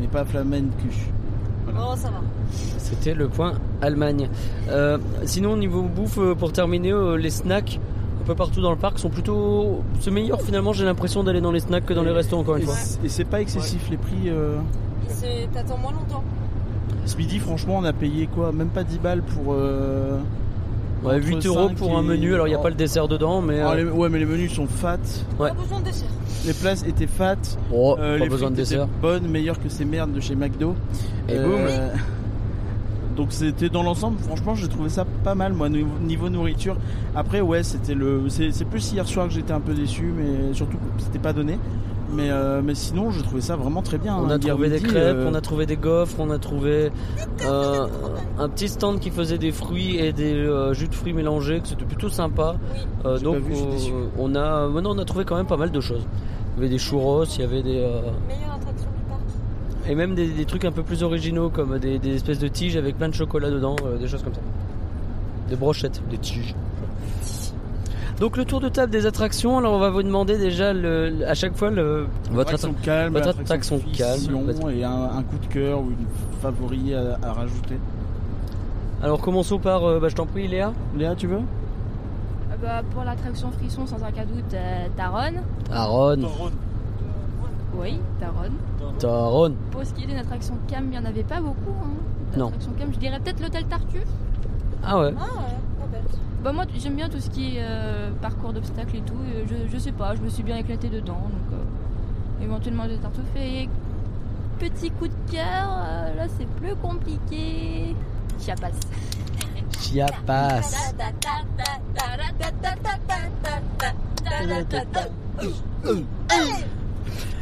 [0.00, 1.08] mais pas flamenkuche.
[1.76, 2.20] Oh, ça va.
[2.78, 4.28] C'était le point Allemagne.
[4.70, 7.78] Euh, sinon, niveau bouffe, euh, pour terminer, euh, les snacks
[8.28, 9.80] peu partout dans le parc sont plutôt.
[10.00, 12.62] C'est meilleur finalement, j'ai l'impression d'aller dans les snacks que dans les restos encore une
[12.62, 12.74] Et fois.
[12.74, 14.28] c'est- Et c'est pas excessif les prix.
[14.28, 14.56] euh,
[15.52, 16.22] T'attends moins longtemps.
[17.06, 18.52] Ce midi, franchement, on a payé quoi?
[18.52, 19.54] Même pas 10 balles pour.
[19.54, 20.18] euh,
[21.04, 22.62] Ouais, entre 8 euros 5 pour un menu, alors il n'y a Oh.
[22.62, 23.60] pas le dessert dedans, mais.
[23.60, 24.98] Ah, euh, les- Ouais, mais les menus sont fat.
[25.38, 25.48] Ouais.
[25.50, 26.08] Pas besoin de dessert.
[26.46, 27.36] Les places étaient fat.
[27.72, 28.86] Oh, Euh, pas les besoin de dessert.
[29.00, 30.74] bonnes, meilleures que ces merdes de chez McDo.
[31.28, 31.52] Et boum.
[33.18, 36.76] Donc c'était dans l'ensemble, franchement, j'ai trouvé ça pas mal, moi, niveau nourriture.
[37.16, 40.76] Après, ouais, c'était le, c'est plus hier soir que j'étais un peu déçu, mais surtout
[40.76, 41.58] que c'était pas donné.
[42.14, 44.16] Mais, euh, mais sinon, je trouvais ça vraiment très bien.
[44.16, 44.36] On hein.
[44.36, 46.90] a trouvé des midi, crêpes, euh, on a trouvé des gaufres, on a trouvé
[47.44, 47.86] euh,
[48.38, 51.68] un petit stand qui faisait des fruits et des euh, jus de fruits mélangés, que
[51.68, 52.54] c'était plutôt sympa.
[53.04, 53.54] Euh, J'ai donc vu,
[54.16, 56.06] on a, maintenant on a trouvé quand même pas mal de choses.
[56.56, 59.20] Il y avait des churros, il y avait des euh, Meilleure attraction du parc.
[59.88, 62.76] Et même des, des trucs un peu plus originaux comme des, des espèces de tiges
[62.76, 64.40] avec plein de chocolat dedans, euh, des choses comme ça.
[65.48, 66.54] Des brochettes, des tiges.
[68.20, 71.34] Donc le tour de table des attractions, alors on va vous demander déjà le, à
[71.34, 74.70] chaque fois le, votre, attraction attra- calme, votre attraction attraction calme.
[74.70, 76.06] et un, un coup de cœur ou une
[76.42, 77.78] favori à, à rajouter.
[79.02, 80.72] Alors commençons par, euh, bah, je t'en prie Léa.
[80.96, 81.36] Léa, tu veux?
[81.36, 85.34] Euh, bah, pour l'attraction frisson, sans aucun doute, euh, Taron.
[87.78, 88.50] Oui, Taron.
[88.98, 89.54] Taron.
[89.70, 91.74] Pour ce qui est d'une attraction cam, il n'y en avait pas beaucoup.
[91.82, 92.36] Hein.
[92.36, 92.50] Non.
[92.78, 94.02] Cam, je dirais peut-être l'hôtel Tartuffe.
[94.84, 95.14] Ah ouais.
[95.16, 96.18] Ah ouais, pas bête.
[96.42, 99.14] Bah moi j'aime bien tout ce qui est euh, parcours d'obstacles et tout.
[99.32, 101.20] et Je, je sais pas, je me suis bien éclaté dedans.
[101.22, 103.36] Donc euh, éventuellement l'hôtel Tartuffe.
[103.36, 103.68] Et
[104.58, 107.94] petit coup de cœur, euh, là c'est plus compliqué.
[108.40, 108.70] Chiapas.
[109.80, 110.92] Chiapas.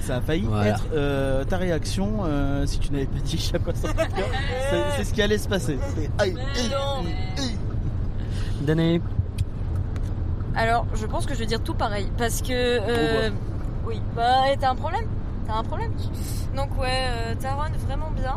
[0.06, 0.70] Ça a failli Voilà.
[0.70, 4.28] être euh, ta réaction euh, si tu n'avais pas dit Chiapas sans coup de cœur.
[4.96, 5.78] C'est- ce qui allait se passer.
[5.96, 6.70] C'est- aïe, aïe,
[7.38, 7.56] aïe.
[8.60, 9.00] Dané.
[10.54, 12.10] Alors, je pense que je vais dire tout pareil.
[12.16, 12.52] Parce que.
[12.52, 13.30] euh,
[13.84, 15.06] oui, bah, t'as un problème?
[15.46, 15.92] T'as un problème?
[16.56, 18.36] Donc, ouais, euh, Taron, vraiment bien.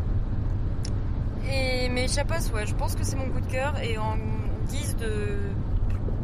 [1.51, 3.73] Et, mais Chapas, ouais, je pense que c'est mon coup de cœur.
[3.81, 4.15] Et en
[4.69, 5.07] guise de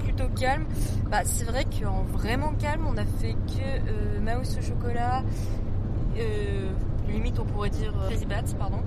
[0.05, 0.65] plutôt calme,
[1.11, 5.23] bah, c'est vrai qu'en vraiment calme, on a fait que euh, Mouse au chocolat.
[6.17, 6.69] euh,
[7.09, 8.79] limite, on pourrait dire euh, Crazy Bats, pardon.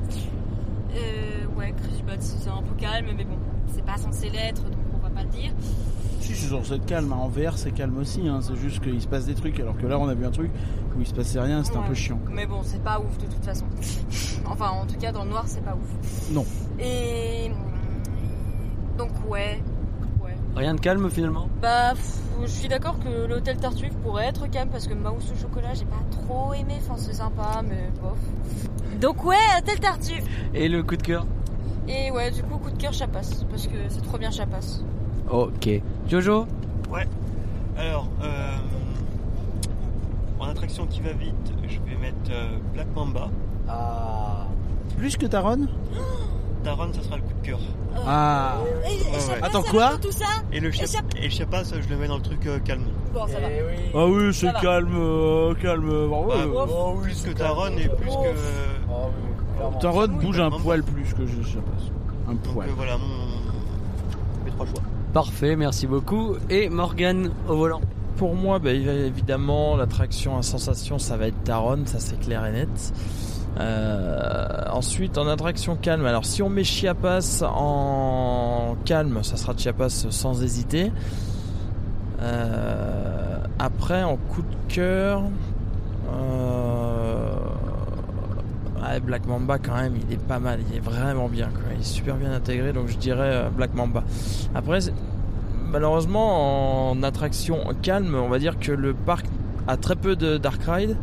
[0.94, 3.36] Euh, ouais, Crazy Bats, c'est un peu calme, mais bon,
[3.74, 5.50] c'est pas censé l'être, donc on va pas le dire.
[6.20, 7.12] Si, c'est sur cette calme.
[7.12, 7.16] hein.
[7.20, 8.26] En VR, c'est calme aussi.
[8.28, 8.40] hein.
[8.42, 9.58] C'est juste qu'il se passe des trucs.
[9.60, 10.50] Alors que là, on a vu un truc
[10.96, 11.62] où il se passait rien.
[11.62, 12.18] C'était un peu chiant.
[12.30, 13.64] Mais bon, c'est pas ouf de toute façon.
[14.46, 16.30] enfin, en tout cas, dans le noir, c'est pas ouf.
[16.32, 16.44] Non.
[16.80, 17.50] Et.
[18.98, 19.62] Donc, ouais.
[20.59, 21.48] Rien de calme finalement.
[21.62, 21.94] Bah,
[22.43, 25.85] je suis d'accord que l'hôtel Tartuffe pourrait être calme parce que Mouse au chocolat, j'ai
[25.85, 26.74] pas trop aimé.
[26.80, 28.18] Enfin, c'est sympa, mais bof.
[29.01, 30.24] Donc, ouais, hôtel Tartuffe.
[30.55, 31.26] Et le coup de cœur
[31.86, 33.44] Et ouais, du coup, coup de cœur, Chapas.
[33.48, 34.80] Parce que c'est trop bien, Chapas.
[35.30, 35.68] Ok.
[36.09, 36.47] Jojo
[36.90, 37.06] Ouais.
[37.76, 38.56] Alors, euh,
[40.40, 43.30] en attraction qui va vite, je vais mettre euh, Black Mamba.
[43.68, 44.48] Ah.
[44.97, 45.68] Plus que Taron?
[46.64, 47.59] Taron, ça sera le coup de cœur.
[48.06, 48.56] Ah.
[48.85, 49.39] Et, Ouais, ouais.
[49.43, 52.09] Attends, quoi Tout ça Et le, Et chap- Chap- et le Chapas, je le mets
[52.09, 52.85] dans le truc euh, calme.
[53.12, 53.47] Bon, ça va.
[53.94, 55.89] Ah oui, c'est calme, euh, calme.
[56.10, 56.35] Bah,
[56.70, 58.22] Oh, plus que Taron et plus Oh.
[59.74, 59.80] que.
[59.80, 62.30] Taron bouge un poil plus que je sais pas.
[62.30, 62.68] Un Donc poil.
[62.68, 64.44] euh, voilà mon...
[64.44, 64.82] mes trois choix.
[65.12, 66.36] Parfait, merci beaucoup.
[66.51, 67.80] Et Morgan au volant.
[68.16, 72.52] Pour moi, bah, évidemment, l'attraction à sensation, ça va être Taron, ça c'est clair et
[72.52, 72.68] net.
[73.59, 80.06] Euh, ensuite, en attraction calme, alors si on met Chiapas en calme, ça sera Chiapas
[80.10, 80.93] sans hésiter.
[82.20, 85.24] Euh, après, en coup de cœur,
[86.14, 87.35] euh,
[89.02, 91.62] Black Mamba quand même, il est pas mal, il est vraiment bien, quoi.
[91.74, 94.02] il est super bien intégré, donc je dirais Black Mamba.
[94.55, 94.78] Après,
[95.70, 99.26] malheureusement, en attraction calme, on va dire que le parc
[99.66, 100.97] a très peu de dark ride.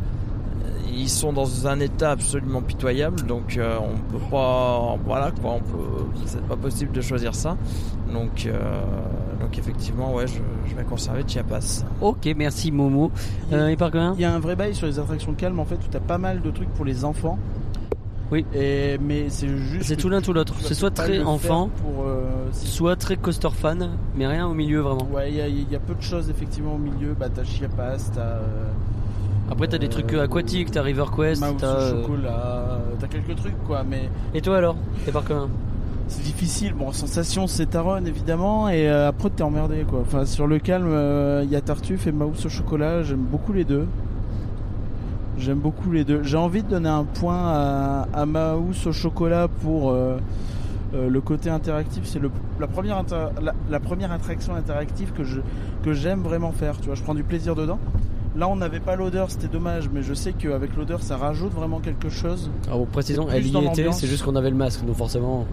[0.96, 5.60] Ils sont dans un état absolument pitoyable, donc euh, on peut pas, voilà quoi, on
[5.60, 7.58] peut, c'est pas possible de choisir ça.
[8.14, 8.82] Donc, euh,
[9.42, 10.40] donc effectivement, ouais, je,
[10.70, 11.84] je vais conserver Chiapas.
[12.02, 13.12] Ok, merci Momo.
[13.52, 15.76] Euh, et par Il y a un vrai bail sur les attractions calmes en fait
[15.76, 17.38] où t'as pas mal de trucs pour les enfants.
[18.32, 18.46] Oui.
[18.56, 19.84] Et mais c'est juste.
[19.90, 20.56] C'est tout l'un tout l'autre.
[20.62, 22.06] C'est soit très enfant, pour.
[22.08, 22.24] euh,
[22.54, 25.08] soit très coaster fan, mais rien au milieu vraiment.
[25.14, 27.14] Ouais, il y, y a peu de choses effectivement au milieu.
[27.20, 28.40] Bah t'as Chiapas, t'as.
[29.50, 31.74] Après, t'as des trucs Euh, aquatiques, t'as River Quest, t'as.
[31.74, 35.48] au euh, chocolat, t'as quelques trucs quoi, mais Et toi alors T'es par combien
[36.08, 36.74] c'est difficile.
[36.74, 40.02] Bon, sensation c'est Taron évidemment, et euh, après t'es emmerdé quoi.
[40.02, 43.54] Enfin, sur le calme, euh, il y a Tartuffe et Mouse au chocolat, j'aime beaucoup
[43.54, 43.88] les deux.
[45.40, 46.22] J'aime beaucoup les deux.
[46.24, 50.18] J'ai envie de donner un point à, à Mouse au chocolat pour euh,
[50.94, 52.04] le côté interactif.
[52.06, 52.22] C'est
[52.60, 53.04] la, première
[53.42, 55.42] la, la première attraction interactive que je
[55.84, 56.78] que j'aime vraiment faire.
[56.80, 57.80] Tu vois, je prends du plaisir dedans.
[58.36, 61.80] Là, on n'avait pas l'odeur, c'était dommage, mais je sais qu'avec l'odeur, ça rajoute vraiment
[61.80, 62.50] quelque chose.
[62.68, 65.46] Alors, précisons, elle y était, c'est juste qu'on avait le masque, donc forcément.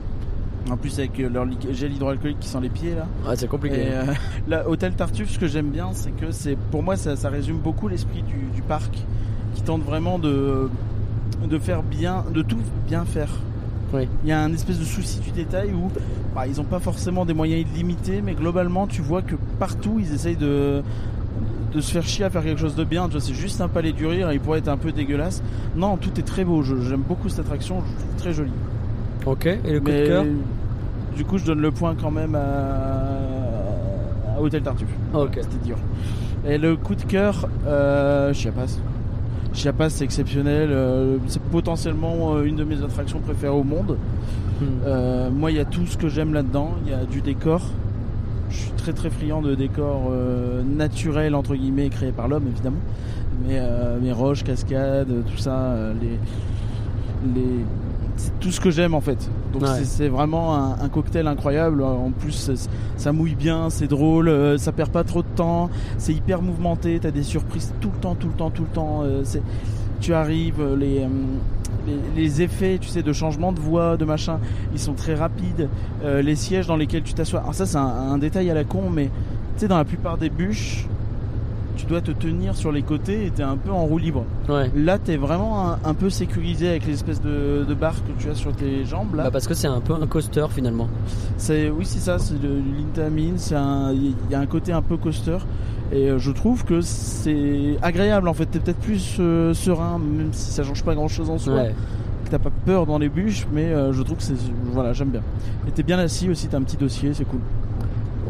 [0.70, 3.06] En plus, avec euh, leur gel hydroalcoolique qui sent les pieds là.
[3.28, 3.82] Ouais, c'est compliqué.
[3.82, 4.04] Et, euh,
[4.48, 7.58] là, Hôtel Tartuffe, ce que j'aime bien, c'est que c'est, pour moi, ça, ça résume
[7.58, 8.96] beaucoup l'esprit du, du parc,
[9.54, 10.68] qui tente vraiment de,
[11.48, 13.30] de faire bien, de tout bien faire.
[13.92, 14.08] Oui.
[14.24, 15.90] Il y a un espèce de souci du détail où
[16.34, 20.14] bah, ils n'ont pas forcément des moyens illimités, mais globalement, tu vois que partout, ils
[20.14, 20.82] essayent de,
[21.74, 23.06] de se faire chier à faire quelque chose de bien.
[23.06, 25.42] Tu vois, c'est juste un palais du rire, il pourrait être un peu dégueulasse.
[25.76, 26.62] Non, tout est très beau.
[26.62, 28.50] Je- J'aime beaucoup cette attraction, je trouve très jolie.
[29.26, 30.24] Ok, et le coup Mais de cœur?
[31.16, 34.88] du coup, je donne le point quand même à, à Hôtel Tartuffe.
[35.14, 35.38] Ok.
[35.40, 35.76] C'était dur.
[36.46, 38.78] Et le coup de cœur, euh, Chiapas.
[39.54, 40.70] Chiapas, c'est exceptionnel.
[40.72, 43.96] euh, c'est potentiellement euh, une de mes attractions préférées au monde.
[44.60, 44.64] Hmm.
[44.86, 46.72] Euh, moi, il y a tout ce que j'aime là-dedans.
[46.84, 47.62] Il y a du décor.
[48.52, 52.76] Je suis très très friand de décors euh, naturels entre guillemets créés par l'homme évidemment.
[53.48, 56.18] Mais euh, mes roches, cascades, tout ça, euh, les,
[57.34, 57.48] les
[58.16, 59.28] c'est tout ce que j'aime en fait.
[59.52, 59.82] Donc Ouais.
[59.84, 61.82] c'est- vraiment un, un cocktail incroyable.
[61.82, 62.50] En plus,
[62.96, 66.98] ça mouille bien, c'est drôle, euh, ça perd pas trop de temps, c'est hyper mouvementé.
[67.00, 69.00] T'as des surprises tout le temps, tout le temps, tout le temps.
[69.02, 69.22] euh,
[70.00, 71.06] tu arrives, les,
[72.16, 74.38] les, effets, tu sais, de changement de voix, de machin,
[74.72, 75.68] ils sont très rapides.
[76.04, 77.40] Euh, les sièges dans lesquels tu t'assois.
[77.40, 79.10] Alors ça, c'est un, un détail à la con, mais tu
[79.60, 80.86] sais, dans la plupart des bûches,
[81.76, 84.24] tu dois te tenir sur les côtés et t'es un peu en roue libre.
[84.48, 84.70] Ouais.
[84.76, 88.28] Là, t'es vraiment un, un peu sécurisé avec les espèces de, de barres que tu
[88.28, 89.14] as sur tes jambes.
[89.14, 90.88] Là, Bah, parce que c'est un peu un coaster finalement.
[91.36, 93.34] c'est oui, c'est ça, c'est le l'intamine.
[93.38, 93.54] C'est
[93.94, 95.38] il y a un côté un peu coaster.
[95.92, 98.46] Et euh, je trouve que c'est agréable en fait.
[98.46, 101.54] T'es peut-être plus euh, serein, même si ça change pas grand chose en soi.
[101.54, 101.74] Ouais.
[102.30, 104.32] T'as pas peur dans les bûches, mais euh, je trouve que c'est
[104.72, 105.20] voilà, j'aime bien.
[105.68, 107.40] Et t'es bien assis aussi, t'as un petit dossier, c'est cool.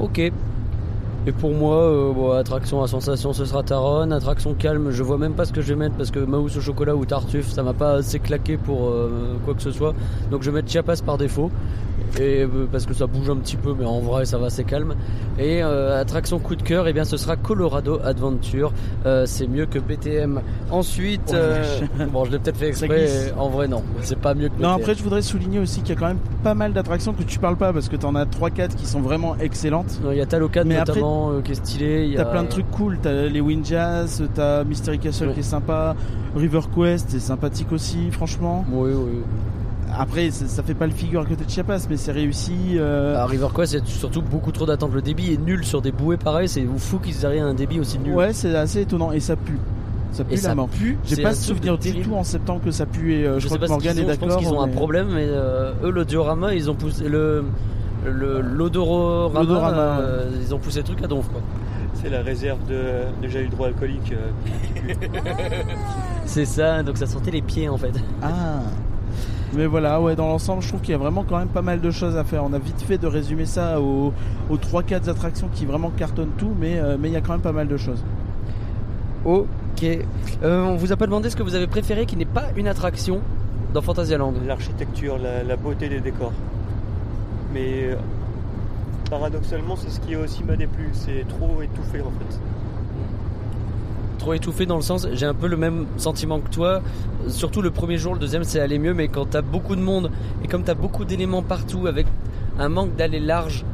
[0.00, 0.32] Ok.
[1.24, 4.10] Et pour moi, euh, attraction à sensation, ce sera Taron.
[4.10, 6.60] Attraction calme, je vois même pas ce que je vais mettre parce que Maus au
[6.60, 9.94] chocolat ou Tartuffe, ça m'a pas assez claqué pour euh, quoi que ce soit.
[10.32, 11.52] Donc je vais mettre Chiapas par défaut.
[12.20, 14.64] Et euh, parce que ça bouge un petit peu, mais en vrai ça va, c'est
[14.64, 14.94] calme.
[15.38, 18.72] Et euh, attraction coup de cœur, et bien ce sera Colorado Adventure.
[19.06, 20.40] Euh, c'est mieux que BTM.
[20.70, 21.64] Ensuite, Oh euh,
[22.12, 23.32] bon, je l'ai peut-être fait exprès.
[23.38, 25.96] En vrai, non, c'est pas mieux que Non, après, je voudrais souligner aussi qu'il y
[25.96, 28.74] a quand même pas mal d'attractions que tu parles pas parce que t'en as 3-4
[28.74, 29.98] qui sont vraiment excellentes.
[30.10, 32.04] Il y a Talocan après, notamment qui est stylé.
[32.06, 35.34] il y T'as a- plein de trucs cool, t'as les Windjazz, t'as Mystery Castle Ouais.
[35.34, 35.94] qui est sympa,
[36.36, 38.64] River Quest c'est sympathique aussi, franchement.
[38.70, 39.20] Oui, oui.
[39.98, 42.54] Après, ça, ça fait pas le figure à côté de Chiapas, mais c'est réussi.
[42.76, 44.92] euh, À River Quest, c'est surtout beaucoup trop d'attentes.
[44.94, 46.48] Le débit est nul sur des bouées pareilles.
[46.48, 48.14] C'est fou qu'ils arrivent à un débit aussi nul.
[48.14, 49.58] Ouais, c'est assez étonnant et ça pue.
[50.12, 50.68] Ça pue Et la ça mort.
[50.68, 50.98] pue.
[51.04, 53.40] J'ai pas truc souvenir de du tout en septembre que ça pue et euh, je,
[53.40, 54.38] Je crois sais pas que qu'ils est ont, je pense d'accord.
[54.42, 57.44] qu'ils ont un problème, mais euh, eux, le diorama, ils ont poussé le.
[58.04, 61.40] L'odorama, euh, ils ont poussé le truc à donf quoi.
[61.94, 62.80] C'est la réserve de,
[63.22, 64.12] de gel hydroalcoolique.
[64.12, 64.94] euh,
[66.24, 67.92] C'est ça, donc ça sentait les pieds en fait.
[68.22, 68.60] Ah.
[69.54, 71.80] Mais voilà, ouais, dans l'ensemble, je trouve qu'il y a vraiment quand même pas mal
[71.80, 72.42] de choses à faire.
[72.44, 74.12] On a vite fait de résumer ça aux,
[74.48, 77.42] aux 3-4 attractions qui vraiment cartonnent tout, mais euh, mais il y a quand même
[77.42, 78.02] pas mal de choses.
[79.24, 79.84] Ok.
[80.42, 82.66] Euh, on vous a pas demandé ce que vous avez préféré qui n'est pas une
[82.66, 83.20] attraction
[83.74, 84.32] dans Fantasyland.
[84.46, 86.32] L'architecture, la, la beauté des décors.
[87.52, 87.96] Mais euh,
[89.10, 90.88] paradoxalement, c'est ce qui aussi m'a déplu.
[90.92, 92.38] C'est trop étouffé en fait.
[94.22, 96.80] Trop étouffé dans le sens j'ai un peu le même sentiment que toi.
[97.28, 100.10] Surtout le premier jour le deuxième c'est aller mieux mais quand t'as beaucoup de monde
[100.44, 102.06] et comme t'as beaucoup d'éléments partout avec
[102.58, 103.64] un manque d'aller large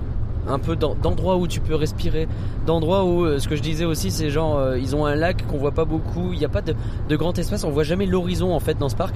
[0.49, 2.27] un peu d'en- d'endroits où tu peux respirer
[2.67, 5.47] d'endroits où euh, ce que je disais aussi c'est genre euh, ils ont un lac
[5.47, 6.33] qu'on voit pas beaucoup.
[6.33, 8.97] Il n'y a pas de, grand espace on voit jamais l'horizon en fait dans ce
[8.97, 9.15] parc.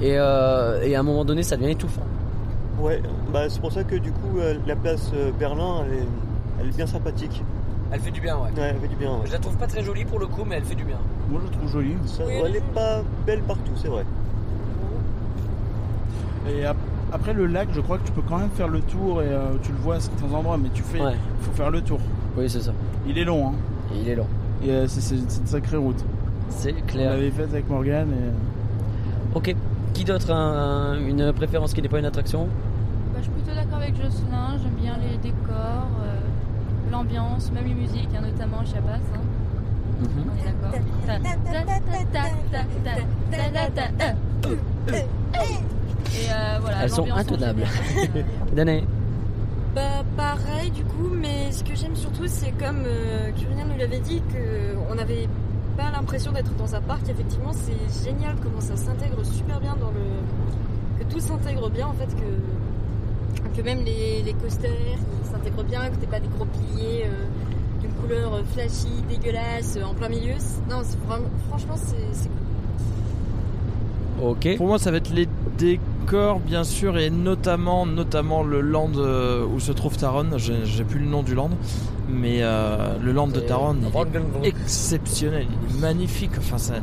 [0.00, 2.02] Et, euh, et à un moment donné ça devient étouffant.
[2.80, 3.02] Ouais,
[3.32, 5.10] bah, c'est pour ça que du coup, la place
[5.40, 6.06] Berlin, elle est,
[6.60, 7.42] elle est bien sympathique.
[7.90, 9.10] Elle fait du bien ouais Ouais, elle fait du bien.
[9.12, 9.26] ouais.
[9.26, 10.98] je la trouve pas très jolie pour le coup mais elle fait du bien
[11.30, 11.96] Moi, je la trouve jolie.
[12.06, 14.04] Ça- elle est pas belle partout, c'est vrai.
[16.50, 16.76] Et ap-
[17.12, 19.54] après le lac, je crois que tu peux quand même faire le tour et euh,
[19.62, 21.14] tu le vois à certains endroits, mais tu fais, Ouais.
[21.40, 22.00] faut faire le tour.
[22.36, 22.72] oui c'est ça
[23.06, 23.52] Il est long, hein.
[23.94, 24.26] et il est long
[24.64, 26.02] Et euh, c'est- c'est c'est une sacrée route.
[26.50, 29.36] c'est On clair l'avait faite avec Morgan et.
[29.36, 29.54] Ok.
[29.94, 32.44] Qui d'autre a un- une préférence qui n'est pas une attraction?
[33.12, 36.20] Bah, je suis plutôt d'accord avec Jocelyn, j'aime bien les décors, euh,
[36.90, 39.00] l'ambiance, même les musiques, notamment Shabbat.
[39.14, 39.20] Hein.
[46.14, 46.28] Et
[46.60, 47.64] voilà, Elles sont intenables.
[48.54, 48.82] Danae
[49.74, 54.22] bah, pareil du coup, mais ce que j'aime surtout, c'est comme euh, nous l'avait dit,
[54.32, 55.28] qu'on n'avait
[55.76, 57.08] pas l'impression d'être dans un parc.
[57.08, 60.98] Effectivement, c'est génial comment ça s'intègre super bien dans le.
[60.98, 62.57] que tout s'intègre bien en fait, que
[63.56, 67.80] que même les, les coasters ils s'intègrent bien, que t'es pas des gros piliers euh,
[67.80, 70.34] d'une couleur euh, flashy, dégueulasse euh, en plein milieu.
[70.70, 72.38] Non, c'est vraiment franchement c'est cool.
[74.30, 74.56] Ok.
[74.56, 75.28] Pour moi, ça va être les
[75.58, 78.90] décors, bien sûr, et notamment, notamment le land
[79.54, 80.26] où se trouve Taron.
[80.38, 81.50] J'ai plus le nom du land,
[82.08, 86.32] mais euh, le land de Taron, il est exceptionnel, il est magnifique.
[86.36, 86.74] Enfin, ça,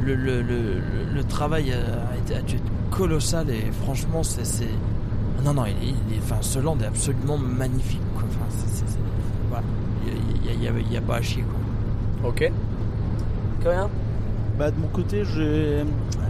[0.00, 4.68] le, le, le, le- le travail a, été, a dû être colossal et franchement, c'est.
[5.38, 8.00] C'est- Non, non, il est, il est- enfin, ce land est absolument magnifique.
[8.14, 8.24] Quoi.
[8.28, 8.98] Enfin, c'est- c'est- c'est-
[9.50, 9.64] voilà.
[10.44, 10.58] Il
[10.90, 11.42] n'y a, pas à chier.
[12.22, 12.30] Quoi.
[12.30, 12.50] Ok.
[13.64, 13.88] Rien
[14.58, 15.84] Bah de mon côté, je,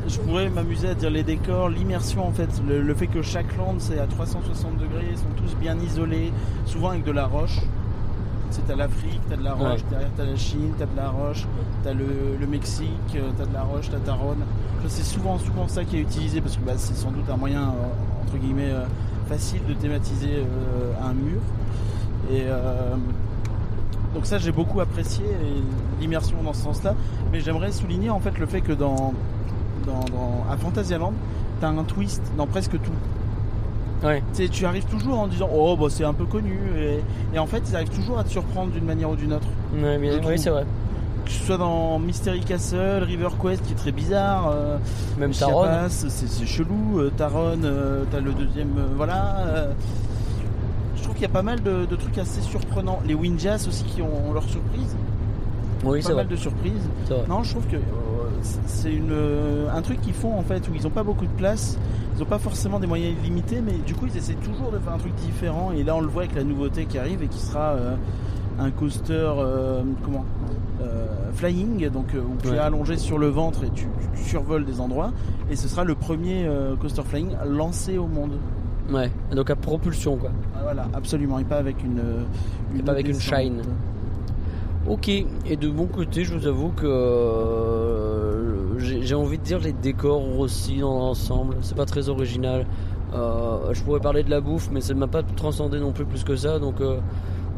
[0.09, 3.57] je pourrais m'amuser à dire les décors, l'immersion en fait, le, le fait que chaque
[3.57, 6.33] land c'est à 360 degrés, ils sont tous bien isolés,
[6.65, 7.61] souvent avec de la roche.
[8.51, 9.87] Tu sais, t'as l'Afrique, t'as de la roche, Ouais.
[9.91, 11.47] derrière t'as la Chine, t'as de la roche,
[11.85, 14.43] t'as le, le Mexique, euh, t'as de la roche, t'as Taronne.
[14.89, 17.63] C'est souvent, souvent ça qui est utilisé parce que bah, c'est sans doute un moyen
[17.63, 17.73] euh,
[18.27, 18.85] entre guillemets euh,
[19.29, 21.41] facile de thématiser euh, un mur.
[22.31, 22.95] Et euh,
[24.15, 25.25] donc ça j'ai beaucoup apprécié
[26.01, 26.95] l'immersion dans ce sens-là.
[27.33, 29.13] Mais j'aimerais souligner en fait le fait que dans,
[29.87, 31.13] dans, dans- à Fantasyland,
[31.61, 34.07] t'as un twist dans presque tout.
[34.07, 34.23] Ouais.
[34.51, 37.01] Tu arrives toujours en disant oh bah c'est un peu connu et,
[37.35, 39.49] et en fait ils arrivent toujours à te surprendre d'une manière ou d'une autre.
[39.75, 40.67] Ouais, oui, c'est vrai.
[41.27, 44.79] Que ce soit dans Mystery Castle, River Quest qui est très bizarre, euh,
[45.19, 45.67] Même Taron.
[45.89, 49.71] C'est chelou, euh, Taron, euh, t'as le deuxième, voilà.
[50.97, 53.01] je trouve qu'il y a pas mal de, de trucs assez surprenants.
[53.05, 54.95] Les Winjas aussi qui ont leur surprise.
[55.85, 56.27] Oui, pas mal vrai.
[56.27, 56.89] de surprises.
[57.29, 57.77] Non, je trouve que
[58.67, 59.17] c'est une,
[59.75, 61.77] un truc qu'ils font en fait où ils n'ont pas beaucoup de place,
[62.15, 64.93] ils n'ont pas forcément des moyens illimités, mais du coup ils essaient toujours de faire
[64.93, 65.73] un truc différent.
[65.73, 67.75] Et là on le voit avec la nouveauté qui arrive et qui sera
[68.61, 69.33] un coaster
[70.05, 70.25] comment
[70.81, 71.07] euh,
[71.37, 72.57] flying, donc euh, où tu Ouais.
[72.57, 73.87] es allongé sur le ventre et tu,
[74.17, 75.13] tu survoles des endroits.
[75.51, 78.33] Et ce sera le premier euh, coaster flying lancé au monde.
[78.93, 79.11] Ouais.
[79.35, 80.31] Donc à propulsion quoi.
[80.57, 82.23] Ah, Voilà, absolument, et pas avec une, euh,
[82.79, 83.63] Et pas avec une shine.
[84.89, 89.73] Ok, et de mon côté, je vous avoue que euh, j'ai envie de dire les
[89.73, 91.57] décors aussi dans l'ensemble.
[91.63, 92.67] C'est pas très original.
[93.15, 96.25] Euh, je pourrais parler de la bouffe, mais ça m'a pas transcendé non plus plus
[96.25, 96.59] que ça.
[96.59, 96.99] Donc, euh,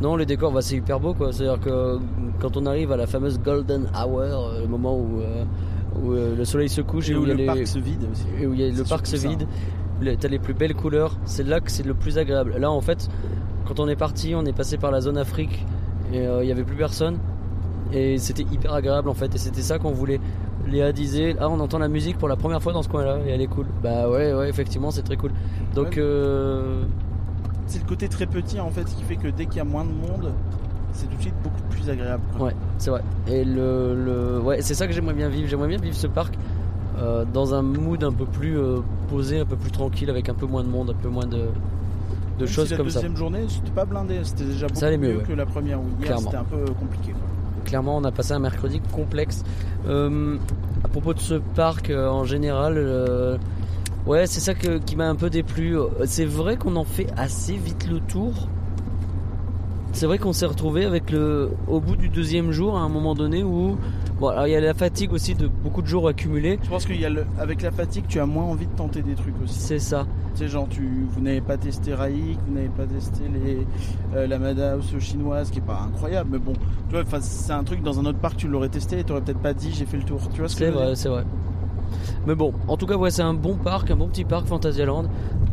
[0.00, 1.32] non, les décors, bah, c'est hyper beau quoi.
[1.32, 1.98] C'est-à-dire que
[2.40, 5.44] quand on arrive à la fameuse Golden Hour, euh, le moment où, euh,
[6.02, 8.24] où euh, le soleil se couche Et et, où le les- parc se vide aussi.
[8.40, 9.28] et où il y a- le parc se ça.
[9.28, 9.46] vide,
[10.20, 12.54] t'as les plus belles couleurs, c'est là que c'est le plus agréable.
[12.58, 13.08] Là en fait,
[13.66, 15.64] quand on est parti, on est passé par la zone Afrique
[16.12, 17.18] et euh, il y avait plus personne
[17.92, 20.20] et c'était hyper agréable en fait et c'était ça qu'on voulait.
[20.68, 23.30] Léa disait, ah on entend la musique pour la première fois dans ce coin-là et
[23.30, 23.66] elle est cool.
[23.82, 25.32] Bah ouais ouais effectivement c'est très cool.
[25.74, 26.02] Donc Ouais.
[27.68, 29.84] C'est le côté très petit en fait qui fait que dès qu'il y a moins
[29.84, 30.32] de monde,
[30.92, 32.22] c'est tout de suite beaucoup plus agréable.
[32.36, 32.46] quoi.
[32.48, 33.02] Ouais, c'est vrai.
[33.28, 35.48] Et le, le- ouais, c'est ça que j'aimerais bien vivre.
[35.48, 36.34] J'aimerais bien vivre ce parc
[36.98, 38.78] euh, dans un mood un peu plus euh,
[39.08, 41.36] posé, un peu plus tranquille, avec un peu moins de monde, un peu moins de,
[41.36, 41.44] de
[42.40, 43.00] Même choses si comme la ça.
[43.00, 45.24] deuxième journée, c'était pas blindé, c'était déjà beaucoup Ça allait mieux, mieux ouais.
[45.24, 46.22] que la première où hier Clairement.
[46.24, 47.12] c'était un peu compliqué.
[47.12, 47.20] quoi.
[47.66, 49.44] Clairement, on a passé un mercredi complexe.
[49.86, 50.36] Euh,
[50.82, 53.36] à propos de ce parc euh, en général, euh,
[54.06, 55.76] ouais, c'est ça que- qui m'a un peu déplu.
[56.06, 58.32] C'est vrai qu'on en fait assez vite le tour.
[59.92, 63.14] C'est vrai qu'on s'est retrouvé avec le, au bout du deuxième jour, à un moment
[63.14, 63.76] donné où,
[64.20, 66.58] bon, alors il y a la fatigue aussi de beaucoup de jours accumulés.
[66.62, 69.58] Je pense qu'avec la fatigue, tu as moins envie de tenter des trucs aussi.
[69.58, 70.06] C'est ça.
[70.34, 73.66] Sais, genre, tu, vous n'avez pas testé Raik, vous n'avez pas testé les,
[74.14, 76.52] euh, la Madhouse chinoise qui est pas incroyable, mais bon,
[76.90, 79.40] tu vois, c'est un truc dans un autre parc, tu l'aurais testé et tu peut-être
[79.40, 80.20] pas dit j'ai fait le tour.
[80.32, 81.24] Tu vois ce que C'est je veux vrai, c'est vrai.
[82.28, 85.06] Mais bon, en tout cas, ouais, c'est un bon parc, un bon petit parc Fantasyland.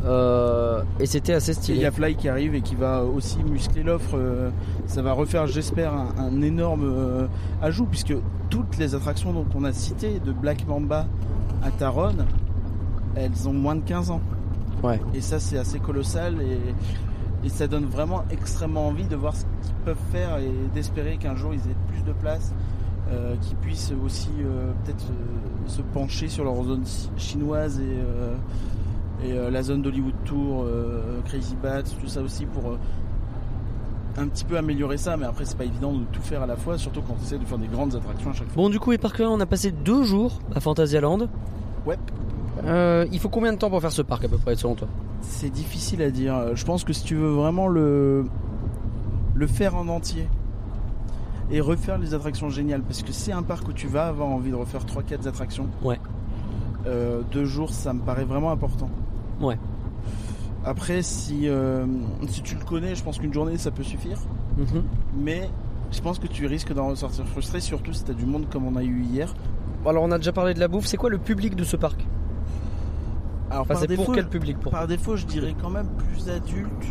[0.04, 1.80] Euh, et c'était assez Et il stylé.
[1.80, 4.14] y a Fly qui arrive et qui va aussi muscler l'offre.
[4.14, 4.50] euh,
[4.86, 7.26] Ça va refaire, j'espère, un, un énorme euh,
[7.62, 8.14] ajout puisque
[8.50, 11.06] toutes les attractions donc, qu'on a citées de Black Mamba
[11.64, 12.12] à Taron,
[13.16, 14.20] elles ont moins de 15 ans.
[14.82, 15.00] Ouais.
[15.14, 19.44] Et ça, c'est assez colossal et, et ça donne vraiment extrêmement envie de voir ce
[19.62, 22.52] qu'ils peuvent faire et d'espérer qu'un jour ils aient plus de place,
[23.10, 29.26] euh, qu'ils puissent aussi euh, peut-être euh, se pencher sur leur zone chi- chinoise et,
[29.26, 30.66] et la zone d'Hollywood Tour,
[31.24, 32.76] Crazy Bats, tout ça aussi pour
[34.18, 35.16] un petit peu améliorer ça.
[35.16, 37.38] Mais après, c'est pas évident de tout faire à la fois, surtout quand on essaie
[37.38, 38.62] de faire des grandes attractions à chaque fois.
[38.62, 41.28] Bon, du coup, et par là, on a passé deux jours à Fantasyland.
[41.86, 41.98] Ouais.
[42.64, 44.88] Euh, il faut combien de temps pour faire ce parc à peu près selon toi?
[45.22, 46.54] C'est difficile à dire.
[46.54, 48.26] Je pense que si tu veux vraiment le,
[49.34, 50.28] le faire en entier
[51.50, 54.50] et refaire les attractions géniales, parce que c'est un parc où tu vas avoir envie
[54.50, 55.68] de refaire 3-4 attractions.
[55.82, 56.00] Ouais.
[56.86, 58.90] Euh, deux jours, ça me paraît vraiment important.
[59.40, 59.58] Ouais.
[60.64, 61.86] Après, si, euh,
[62.28, 64.18] si tu le connais, je pense qu'une journée ça peut suffire.
[64.56, 64.82] Mhm.
[65.16, 65.48] Mais
[65.92, 68.66] je pense que tu risques d'en ressortir frustré, surtout si tu as du monde comme
[68.66, 69.32] on a eu hier.
[69.84, 70.86] Alors, on a déjà parlé de la bouffe.
[70.86, 72.04] C'est quoi le public de ce parc?
[73.50, 75.86] Alors, Enfin, par c'est pour défaut, quel public pour Par défaut, je dirais quand même
[75.86, 76.86] plus adulte.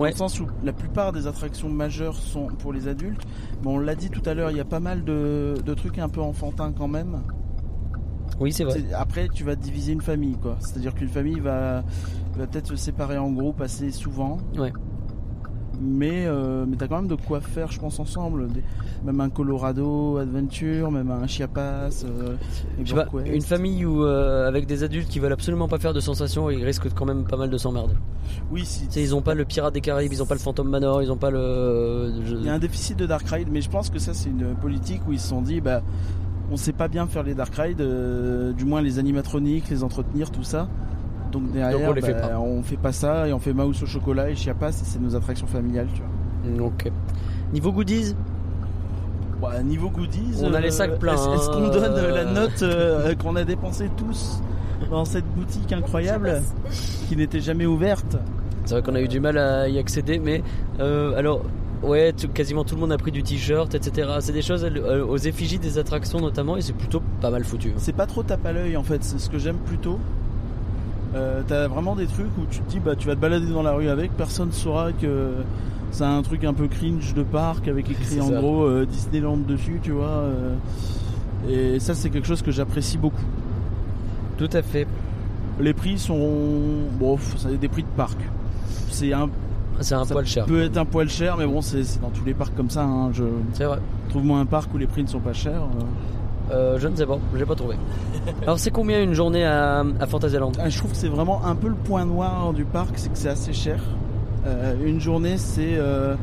[0.00, 0.12] Dans Ouais.
[0.12, 3.20] le sens où la plupart des attractions majeures sont pour les adultes.
[3.62, 5.98] Mais on l'a dit tout à l'heure, il y a pas mal de, de trucs
[5.98, 7.20] un peu enfantins quand même.
[8.40, 8.82] Oui, c'est vrai.
[8.96, 10.56] Après, tu vas diviser une famille, quoi.
[10.60, 11.84] C'est-à-dire qu'une famille va,
[12.34, 14.38] va peut-être se séparer en groupe assez souvent.
[14.56, 14.72] Ouais.
[15.80, 18.48] Mais, euh, mais t'as quand même de quoi faire, je pense, ensemble.
[18.48, 18.62] Des-
[19.04, 22.04] même un Colorado Adventure, même un Chiapas.
[22.04, 22.36] euh,
[22.84, 26.00] Je pas, une famille où, euh, avec des adultes qui veulent absolument pas faire de
[26.00, 27.94] sensations, ils risquent quand même pas mal de s'emmerder.
[28.52, 28.86] Oui, si.
[28.86, 31.02] Tu sais, ils ont pas le Pirate des Caraïbes, ils ont pas le Phantom Manor,
[31.02, 32.12] ils ont pas le.
[32.26, 34.28] je- Il y a un déficit de Dark Ride, mais je pense que ça, c'est
[34.28, 35.80] une politique où ils se sont dit, bah,
[36.52, 40.30] on sait pas bien faire les Dark Ride, euh, du moins les animatroniques, les entretenir,
[40.30, 40.68] tout ça.
[41.32, 42.38] Donc derrière, on les fait bah, pas.
[42.38, 45.14] on fait pas ça et on fait Mouse au chocolat et Chiapas, et c'est nos
[45.16, 46.66] attractions familiales, tu vois.
[46.66, 46.90] Ok.
[47.52, 48.14] Niveau goodies,
[49.40, 52.62] Bah, niveau goodies, On a les sacs pleins, Est-ce qu'on hein, donne euh, la note
[52.62, 54.40] euh, qu'on a dépensé tous
[54.90, 56.42] dans cette boutique incroyable
[57.08, 58.16] qui n'était jamais ouverte?
[58.64, 60.42] C'est vrai qu'on a eu du mal à y accéder, mais
[60.80, 61.42] euh, alors.
[61.82, 64.06] Ouais, tout- quasiment tout le monde a pris du t-shirt, etc.
[64.20, 67.72] C'est des choses euh, aux effigies des attractions notamment, et c'est plutôt pas mal foutu.
[67.78, 69.98] C'est pas trop tape à l'œil en fait, c'est ce que j'aime plutôt.
[71.14, 73.62] Euh, T'as vraiment des trucs où tu te dis bah tu vas te balader dans
[73.62, 75.32] la rue avec, personne saura que
[75.90, 78.34] c'est un truc un peu cringe de parc avec écrit en ça.
[78.40, 80.06] gros euh, Disneyland dessus, tu vois.
[80.08, 80.54] euh,
[81.48, 83.24] et ça c'est quelque chose que j'apprécie beaucoup.
[84.38, 84.86] Tout à fait.
[85.58, 86.28] Les prix sont
[86.98, 88.16] bon, c'est des prix de parc.
[88.88, 89.28] C'est un
[89.80, 90.44] C'est un ça poil cher.
[90.46, 92.84] peut être un poil cher, mais bon c'est c'est dans tous les parcs comme ça.
[92.84, 93.24] hein, Je
[93.54, 93.78] C'est vrai.
[94.10, 95.62] trouve-moi un parc où les prix ne sont pas chers.
[96.50, 96.78] Euh.
[96.78, 97.76] Je ne sais pas, j'ai pas trouvé.
[98.42, 101.54] Alors c'est combien une journée à, à Fantasyland Ah, je trouve que c'est vraiment un
[101.54, 103.80] peu le point noir du parc, c'est que c'est assez cher.
[104.46, 105.76] Euh, une journée, c'est.
[105.76, 106.14] euh,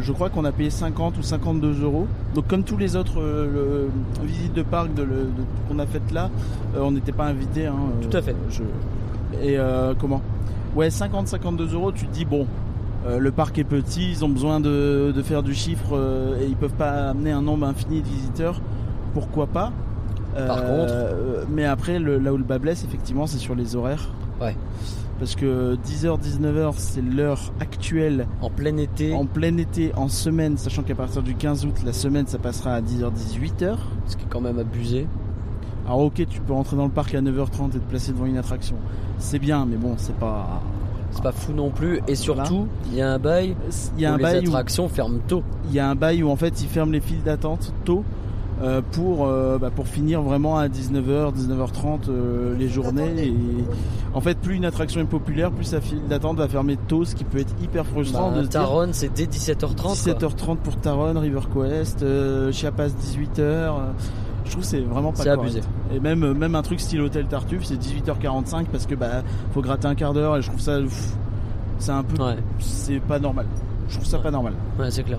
[0.00, 2.06] je crois qu'on a payé 50 ou 52 euros.
[2.34, 3.88] Donc, comme tous les autres le-
[4.22, 6.30] visites de parc de, le- de- qu'on a faites là,
[6.78, 7.68] on n'était pas invité.
[8.08, 8.34] Tout à fait.
[9.42, 9.56] Et
[9.98, 10.20] comment?
[10.76, 12.46] Ouais, 50-52 euros, tu te dis, bon,
[13.06, 16.46] euh, le parc est petit, ils ont besoin de, de faire du chiffre euh, et
[16.46, 18.60] ils peuvent pas amener un nombre infini de visiteurs.
[19.14, 19.72] Pourquoi pas
[20.34, 24.10] Par Euh, Mais après, le- là où le bas blesse, effectivement, c'est sur les horaires.
[24.40, 24.56] Ouais.
[25.18, 28.26] Parce que 10h, 19h, c'est l'heure actuelle.
[28.40, 29.14] En plein été.
[29.14, 32.72] En plein été, en semaine, sachant qu'à partir du 15 août, la semaine, ça passera
[32.74, 33.76] à 10h, 18h.
[34.06, 35.06] Ce qui est quand même abusé.
[35.86, 38.38] Alors ok, tu peux rentrer dans le parc à 9h30 et te placer devant une
[38.38, 38.76] attraction.
[39.18, 40.60] C'est bien, mais bon, c'est pas...
[41.10, 42.00] C'est pas fou non plus.
[42.08, 43.54] Et surtout, il y a un bail.
[43.96, 45.42] Il y a où un les bail où- attractions ferment tôt.
[45.68, 48.02] il y a un bail où en fait ils ferment les files d'attente tôt
[48.92, 53.26] pour, euh, bah, pour finir vraiment à 19h, 19h30 euh, les journées.
[53.26, 53.34] Et
[54.14, 57.14] en fait, plus une attraction est populaire, plus sa file d'attente va fermer tôt, ce
[57.14, 59.74] qui peut être hyper frustrant Bah, de Taron, c'est dès 17h30.
[59.82, 59.92] quoi.
[59.92, 63.40] 17h30 pour Taron, River Quest, euh, Chiapas 18h.
[63.40, 63.70] euh,
[64.44, 65.60] je trouve que c'est vraiment pas abusé.
[65.94, 69.22] Et même, euh, même un truc style Hôtel Tartuffe, c'est 18h45 parce que bah
[69.54, 70.78] faut gratter un quart d'heure et je trouve ça
[71.78, 72.16] c'est un peu
[72.58, 73.46] c'est pas normal.
[73.88, 74.52] Je trouve ça pas normal.
[74.78, 75.18] Ouais, c'est clair.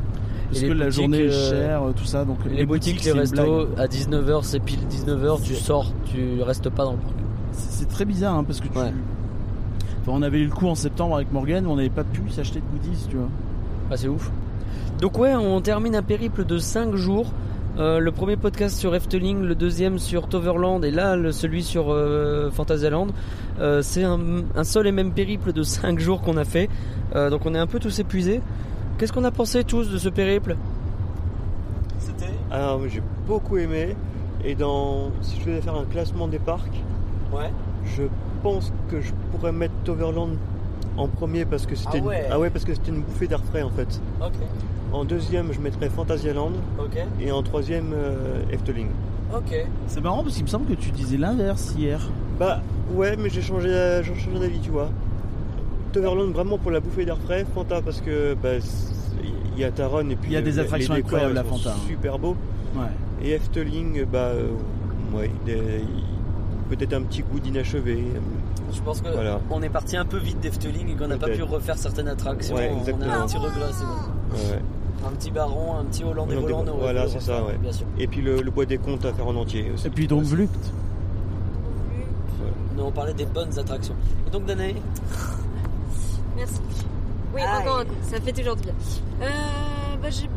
[0.53, 2.25] Parce que la journée est euh, chère, euh, tout ça.
[2.25, 6.83] Donc Les, boutiques, les restos, à 19h, c'est pile 19h, tu sors, tu restes pas
[6.85, 7.13] dans le parc.
[7.51, 8.77] C'est très bizarre hein, parce que tu.
[8.77, 8.91] Enfin,
[10.07, 12.65] on avait eu le coup en septembre avec Morgan, on n'avait pas pu s'acheter de
[12.65, 13.29] goodies, tu vois.
[13.91, 14.31] Ah, c'est ouf.
[14.99, 17.31] Donc ouais, on termine un périple de 5 jours.
[17.79, 21.91] Euh, le premier podcast sur Efteling, le deuxième sur Toverland et là le, celui sur
[21.91, 23.07] euh, Fantasyland.
[23.59, 24.19] Euh, c'est un,
[24.55, 26.69] un seul et même périple de 5 jours qu'on a fait.
[27.13, 28.41] Donc on est un peu tous épuisés.
[29.03, 30.55] Qu'est-ce qu'on a pensé tous de ce périple
[31.99, 32.31] C'était.
[32.49, 33.97] Alors, j'ai beaucoup aimé.
[34.45, 36.81] Et dans, si je devais faire un classement des parcs,
[37.33, 37.51] ouais.
[37.83, 38.03] je
[38.43, 40.37] pense que je pourrais mettre Toverland
[40.95, 42.27] en premier parce que c'était Ah ouais.
[42.31, 42.37] une...
[42.37, 43.99] ouais, parce que c'était une bouffée d'air frais en fait.
[44.93, 46.53] En deuxième, je mettrais Fantasyland.
[47.19, 48.87] Et en troisième, euh, Efteling.
[49.35, 49.53] Ok.
[49.87, 51.99] C'est marrant parce qu'il me semble que tu disais l'inverse hier.
[52.39, 52.61] Bah
[52.93, 53.67] ouais, mais j'ai changé,
[54.01, 54.87] j'ai changé d'avis, tu vois.
[55.93, 58.49] Toverland vraiment pour la bouffée d'air frais, Fanta parce que bah,
[59.55, 61.43] il y a Taron et puis Il y a des attractions les décors, incroyables à
[61.49, 61.75] sont Fanta.
[61.87, 62.35] Super beau.
[62.75, 62.87] Ouais.
[63.23, 64.49] Et Efteling, bah euh,
[65.13, 65.29] ouais,
[66.69, 68.03] peut-être un petit goût d'inachevé.
[68.73, 69.39] Je pense que Voilà.
[69.51, 72.55] on est parti un peu vite d'Efteling et qu'on n'a pas pu refaire certaines attractions.
[72.55, 73.13] Ouais, on a exactement.
[73.13, 74.53] un petit regret, c'est bon.
[74.55, 74.61] Ouais.
[75.05, 76.65] Un petit baron, un petit Hollandais volant.
[76.79, 77.57] Voilà, c'est ça, ouais.
[77.61, 77.85] Bien sûr.
[77.99, 79.85] Et puis le, le bois des comptes à faire en entier aussi.
[79.87, 80.49] Et puis donc Vlucht.
[82.75, 83.93] Non, on parlait des bonnes attractions.
[84.27, 84.73] Et donc Danae?
[86.35, 86.59] Merci.
[87.33, 88.73] Oui, encore un coup, ça fait toujours du bien.
[89.21, 89.27] Euh,
[90.01, 90.29] bah, j'ai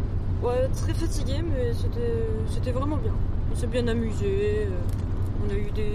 [0.42, 3.12] ouais, très fatigué, mais c'était, c'était vraiment bien.
[3.52, 5.92] On s'est bien amusé, euh, on a eu des,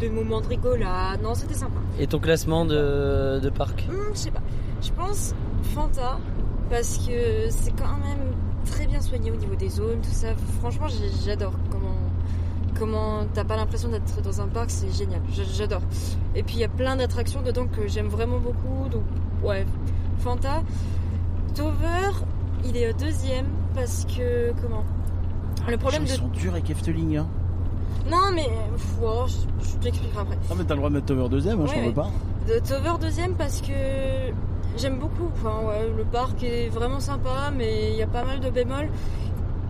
[0.00, 1.20] des moments de rigolade.
[1.22, 1.80] Non, c'était sympa.
[1.98, 3.86] Et ton classement de, de parc?
[3.90, 4.42] Hum, je sais pas.
[4.80, 5.34] Je pense
[5.74, 6.18] Fanta,
[6.70, 8.32] parce que c'est quand même
[8.70, 10.28] très bien soigné au niveau des zones, tout ça.
[10.60, 10.86] Franchement,
[11.24, 11.94] j'adore comment.
[12.78, 15.20] Comment t'as pas l'impression d'être dans un parc, c'est génial,
[15.56, 15.82] j'adore.
[16.34, 19.02] Et puis il y a plein d'attractions dedans que j'aime vraiment beaucoup, donc
[19.42, 19.66] ouais,
[20.18, 20.62] Fanta.
[21.54, 22.10] Tover,
[22.64, 24.84] il est au deuxième parce que comment?
[25.68, 27.18] Le problème Ils de sont durs avec Efteling.
[27.18, 27.26] Hein.
[28.10, 29.32] non mais je,
[29.68, 30.38] je t'expliquerai après.
[30.50, 32.10] Ah mais t'as le droit de mettre Tover deuxième, hein, je t'en veux pas.
[32.48, 33.72] De Tover deuxième parce que
[34.78, 35.28] j'aime beaucoup.
[35.34, 38.88] Enfin, ouais, le parc est vraiment sympa, mais il y a pas mal de bémols.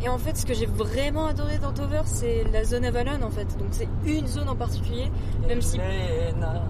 [0.05, 3.31] Et en fait, ce que j'ai vraiment adoré dans Tover, c'est la zone Avalon en
[3.31, 3.57] fait.
[3.59, 5.11] Donc c'est une zone en particulier,
[5.47, 5.79] même si.
[5.79, 6.62] Non.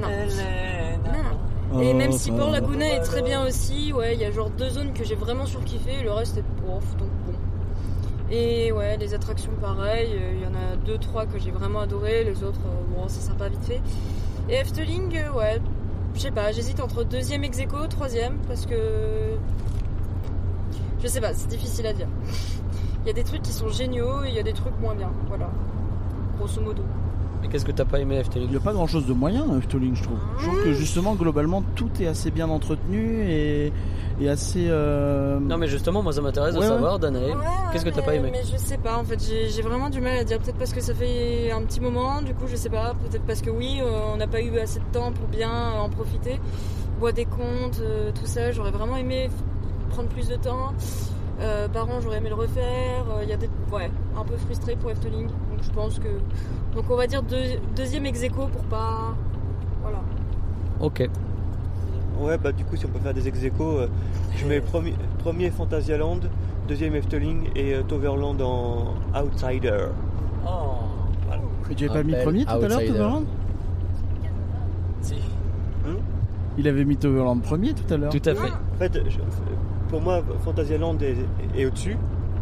[0.00, 1.80] Non.
[1.80, 4.68] Et même si Port Laguna est très bien aussi, ouais, il y a genre deux
[4.68, 7.32] zones que j'ai vraiment surkiffé, le reste est prof, donc bon.
[8.30, 11.80] Et ouais, les attractions pareil, euh, il y en a deux, trois que j'ai vraiment
[11.80, 13.80] adoré, les autres, euh, bon, c'est sympa vite fait.
[14.48, 15.60] Et Efteling, euh, ouais,
[16.14, 18.74] je sais pas, j'hésite entre deuxième ex aequo, troisième, parce que.
[21.02, 22.08] Je sais pas, c'est difficile à dire.
[23.02, 24.94] Il y a des trucs qui sont géniaux et il y a des trucs moins
[24.94, 25.48] bien, voilà.
[26.38, 26.82] Grosso modo.
[27.40, 29.44] Mais qu'est-ce que t'as pas aimé Efteling Il n'y a pas grand chose de moyen
[29.52, 30.18] à Efteling, je trouve.
[30.38, 33.72] Je trouve que justement, globalement, tout est assez bien entretenu et,
[34.20, 34.66] et assez.
[34.68, 36.72] euh, Non mais justement, moi ça m'intéresse de Ouais, ouais.
[36.72, 37.34] savoir, Danae, Ouais,
[37.72, 40.18] qu'est-ce que t'as pas aimé Mais je sais pas, en fait, j'ai vraiment du mal
[40.18, 40.38] à dire.
[40.38, 42.94] Peut-être parce que ça fait un petit moment, du coup, je sais pas.
[43.10, 45.50] Peut-être parce que oui, euh, on n'a pas eu assez de temps pour bien
[45.80, 46.38] en profiter.
[47.00, 49.28] Bois des comptes, euh, tout ça, j'aurais vraiment aimé
[49.90, 50.72] prendre plus de temps.
[51.40, 53.04] Euh, par an, j'aurais aimé le refaire.
[53.10, 53.48] Euh, Il y a des.
[53.72, 55.26] Ouais, un peu frustré pour Efteling.
[55.26, 56.08] Donc je pense que.
[56.74, 59.14] Donc on va dire deux- deuxième ex aequo pour pas.
[59.82, 60.00] Voilà.
[60.80, 61.08] Ok.
[62.20, 63.88] Ouais, bah du coup, si on peut faire des ex aequo, euh,
[64.36, 66.20] je mets premier, premier Phantasialand,
[66.68, 69.86] deuxième Efteling et euh, Toverland en Outsider.
[70.46, 70.50] Oh.
[71.68, 72.78] Mais tu avais pas mis premier tout à l'heure.
[72.86, 73.24] Toverland?
[75.00, 75.14] Si.
[76.58, 78.10] Il avait mis Toverland premier tout à l'heure.
[78.12, 78.50] Tout à fait.
[78.50, 79.18] En fait, je-
[79.92, 81.16] pour moi, Phantasialand est,
[81.60, 81.96] est au-dessus,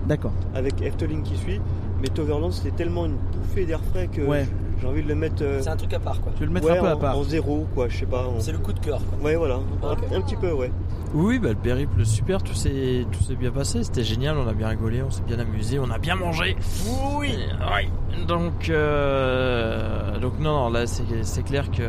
[0.06, 0.32] D'accord.
[0.54, 1.60] avec Efteling qui suit,
[2.00, 4.46] mais Toverland c'était tellement une bouffée d'air frais que Ouais.
[4.80, 5.42] j'ai envie de le mettre.
[5.42, 6.30] euh, C'est un truc à part quoi.
[6.36, 7.18] Tu veux le mettre ouais, un peu à en- part.
[7.18, 8.24] En zéro, quoi, je sais pas.
[8.28, 9.18] en- C'est le coup de cœur quoi.
[9.28, 10.70] Ouais, voilà, un- petit peu, ouais.
[11.12, 14.52] Oui, bah, le périple super, tout s'est tout s'est bien passé, c'était génial, on a
[14.52, 16.56] bien rigolé, on s'est bien amusé, on a bien mangé.
[17.18, 17.34] Oui.
[18.28, 21.82] Donc euh, donc non non là c'est c'est clair que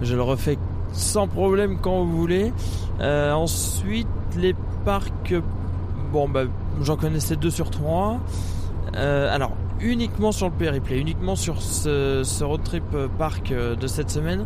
[0.00, 0.56] je le refais
[0.92, 2.52] sans problème quand vous voulez.
[3.00, 4.54] Euh, ensuite les
[4.84, 5.34] parcs
[6.12, 6.44] bon bah
[6.82, 8.18] j'en connaissais deux sur trois.
[8.96, 13.86] Euh, alors uniquement sur le périple uniquement sur ce, road trip euh, parc euh, de
[13.86, 14.44] cette semaine,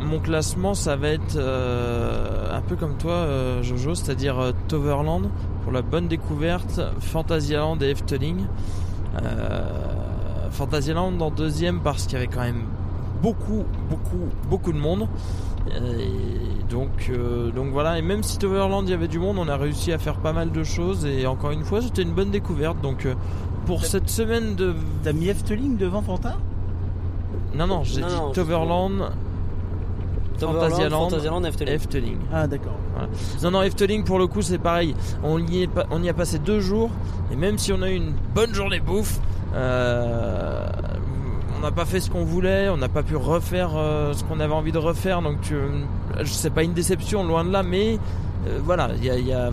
[0.00, 3.26] mon classement ça va être un peu comme toi
[3.62, 5.28] Jojo, c'est-à-dire Toverland
[5.62, 8.46] pour la bonne découverte, Fantasyland et Efteling.
[10.50, 12.64] Fantasyland en deuxième parce qu'il y avait quand même
[13.22, 15.08] beaucoup, beaucoup, beaucoup de monde.
[15.72, 19.38] Euh, Et donc, euh, donc voilà, et même si Toverland il y avait du monde,
[19.38, 22.12] on a réussi à faire pas mal de choses et encore une fois c'était une
[22.12, 22.80] bonne découverte.
[22.82, 23.14] Donc euh,
[23.66, 24.74] pour cette semaine de...
[25.02, 26.36] T'as mis Efteling devant Fanta?
[27.54, 29.10] Non, non, j'ai Non, dit non, Toverland,
[30.38, 31.74] Toverland, Fantasyland, Fantasyland, Efteling.
[31.74, 32.18] Efteling.
[32.32, 32.76] Ah d'accord.
[33.42, 34.94] Non, non, Efteling pour le coup c'est pareil.
[35.22, 36.90] On y, est pas- on y a passé deux jours
[37.32, 39.20] et même si on a eu une bonne journée bouffe,
[39.54, 40.66] euh,
[41.56, 44.40] on n'a pas fait ce qu'on voulait, on n'a pas pu refaire euh, ce qu'on
[44.40, 45.22] avait envie de refaire.
[45.22, 45.68] Donc euh,
[46.20, 47.98] je sais pas une déception loin de là, mais
[48.46, 49.50] euh, voilà, il y a,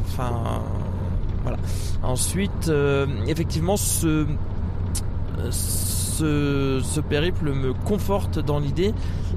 [1.43, 1.57] voilà.
[2.03, 4.25] Ensuite, euh, effectivement, ce
[5.49, 8.93] ce, périple me conforte dans l'idée.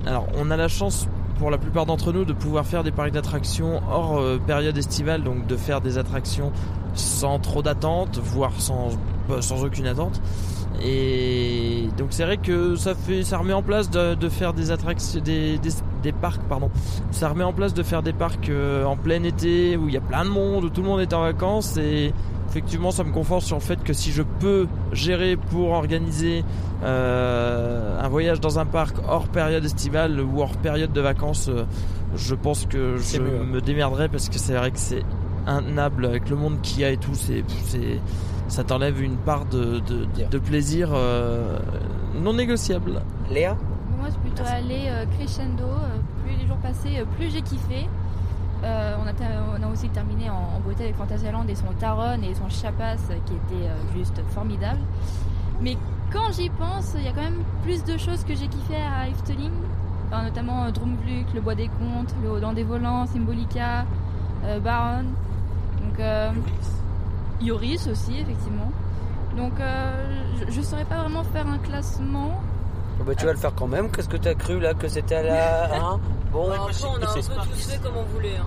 [0.07, 1.09] Alors, on a la chance
[1.39, 5.23] pour la plupart d'entre nous de pouvoir faire des parcs d'attractions hors euh, période estivale,
[5.23, 6.53] donc de faire des attractions
[6.95, 8.91] sans trop d'attente, voire sans,
[9.41, 10.21] sans aucune attente.
[10.83, 14.71] Et donc c'est vrai que ça fait, ça remet en place de, de faire des
[14.71, 15.71] attractions, des, des,
[16.03, 16.71] des parcs, pardon.
[17.11, 19.97] Ça remet en place de faire des parcs euh, en plein été où il y
[19.97, 22.13] a plein de monde, où tout le monde est en vacances et
[22.49, 26.45] effectivement ça me conforte sur le fait que si je peux gérer pour organiser
[26.85, 31.65] euh, un voyage dans un parc hors période estivale ou hors période de vacances, euh,
[32.17, 33.45] je pense que je mieux.
[33.45, 35.03] me démerderai parce que c'est vrai que c'est
[35.47, 37.15] intenable avec le monde qu'il y a et tout.
[37.15, 37.45] C'est,
[38.49, 41.59] ça t'enlève une part de, de, de plaisir euh,
[42.23, 43.01] non négociable.
[43.31, 43.57] Léa
[43.99, 45.65] Moi, c'est plutôt allé euh, crescendo.
[45.65, 47.89] euh, plus les jours passaient, plus j'ai kiffé.
[48.63, 51.67] Euh, on, a ter- on a aussi terminé en, en beauté avec Fantasyland et son
[51.79, 52.97] Taron et son Chapas
[53.27, 54.81] qui était euh, juste formidable.
[55.61, 55.77] Mais
[56.13, 59.09] quand j'y pense, il y a quand même plus de choses que j'ai kiffé à
[59.09, 59.53] Efteling.
[60.11, 63.85] Enfin, notamment euh, Drumvluk, le Bois des Contes, le Haut des Volants, Symbolica,
[64.45, 65.05] euh, Baron.
[65.83, 66.31] Donc, euh,
[67.45, 68.71] Yoris aussi, effectivement.
[69.37, 69.93] Donc, euh,
[70.49, 72.41] je ne saurais pas vraiment faire un classement.
[73.01, 73.91] Oh, bah, tu vas le faire quand même.
[73.91, 75.65] Qu'est-ce que t'as cru là que c'était à la.
[75.75, 76.01] Hein
[76.33, 78.37] bon, Bah, après, on a un peu tous fait comme on voulait.
[78.37, 78.47] hein.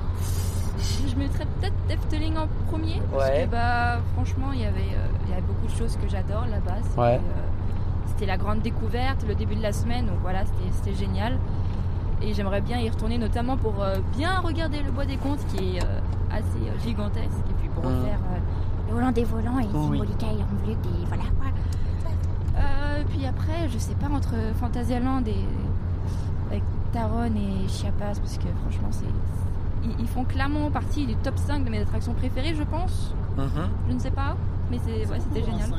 [1.08, 3.02] Je mettrais peut-être Efteling en premier.
[3.12, 3.44] Parce Ouais.
[3.46, 6.46] que, bah, franchement, il y avait, euh, il y avait beaucoup de choses que j'adore
[6.50, 6.78] là-bas.
[6.84, 7.16] C'était, Ouais.
[7.16, 7.42] euh,
[8.10, 10.08] C'était la grande découverte, le début de la semaine.
[10.08, 11.38] Donc voilà, c'était- c'était génial.
[12.22, 15.78] Et j'aimerais bien y retourner, notamment pour euh, bien regarder le bois des contes qui
[15.78, 16.00] est euh,
[16.32, 17.46] assez gigantesque.
[17.50, 17.88] Et puis pour Mm.
[18.00, 18.37] refaire euh,
[18.88, 19.98] le volant des volants et Oui.
[20.00, 21.48] Symbolica et Drumvluk et voilà quoi.
[22.58, 25.46] Euh, puis après, je sais pas, entre Fantasyland et
[26.50, 29.06] avec Taron et Chiapas, parce que franchement, c'est
[29.84, 33.14] ils, ils font clairement partie du top 5 de mes attractions préférées, je pense.
[33.38, 33.48] Mhm.
[33.90, 34.36] Je ne sais pas,
[34.72, 35.70] mais c'est, ouais, c'était génial.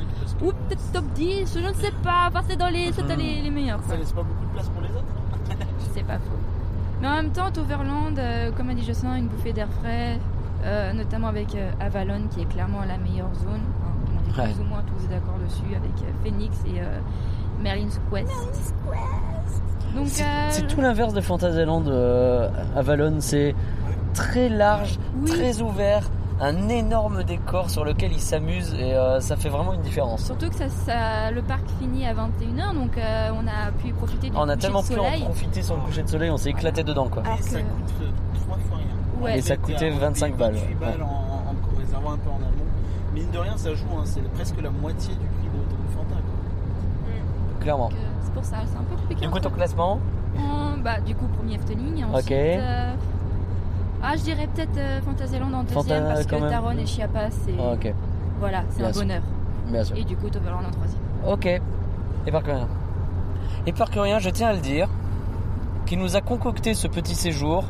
[0.41, 2.27] Ou peut-être top 10, je ne sais pas.
[2.29, 3.79] Enfin, c'est dans les, c'est dans les, les meilleurs.
[3.81, 3.89] quoi.
[3.95, 5.05] Ça laisse pas beaucoup de place pour les autres.
[5.93, 6.37] C'est pas faux.
[7.01, 10.19] Mais en même temps, Toverland, euh, comme a dit Jocelyn, une bouffée d'air frais,
[10.63, 13.61] euh, notamment avec euh, Avalon, qui est clairement la meilleure zone.
[13.61, 14.51] On est Ouais.
[14.53, 16.99] plus ou moins tous d'accord dessus, avec euh, Phoenix et euh,
[17.61, 18.73] Merlin's Quest.
[19.95, 23.55] Donc, C'est euh, c'est tout l'inverse de Fantasyland euh, Avalon, c'est
[24.13, 25.31] très large, Oui.
[25.31, 26.03] très ouvert,
[26.39, 30.25] un énorme décor sur lequel ils s'amusent et euh, ça fait vraiment une différence.
[30.25, 34.29] Surtout que ça, ça- le parc finit à 21h, donc euh, on a pu profiter
[34.29, 35.21] du On a coucher tellement de pu soleil.
[35.23, 37.23] en profiter sur le coucher de soleil, on s'est éclaté dedans quoi.
[37.25, 38.85] Alors ça coûte trois fois rien.
[39.21, 39.37] Ouais.
[39.37, 40.75] Et ça coûtait C'était à 25 balles, 28 ouais.
[40.79, 42.65] balles en, en, en réservant un peu en amont.
[43.13, 46.15] Mine de rien, ça joue, hein, c'est presque la moitié du prix de, de Fanta.
[46.15, 47.59] quoi.
[47.61, 47.89] Clairement.
[47.91, 49.21] Euh, c'est pour ça, c'est un peu compliqué.
[49.25, 49.99] Du coup, ton classement
[50.37, 52.03] En- bah, du coup, premier Efteling.
[52.05, 52.31] Ensuite, Ok.
[52.31, 52.93] euh,
[54.01, 56.49] ah, je dirais peut-être euh, Fantasyland en deuxième Fanta- parce que.
[56.49, 57.93] Taron et Chiapas, c'est Ah, Ok,
[58.39, 59.01] voilà, c'est un sûr.
[59.01, 59.21] bonheur.
[59.67, 59.97] bien sûr.
[59.97, 61.01] Et du coup, Toverland en troisième.
[61.27, 61.45] Ok.
[62.27, 62.67] Et par rien.
[63.65, 64.87] Et par rien, je tiens à le dire,
[65.85, 67.65] qui nous a concocté ce petit séjour,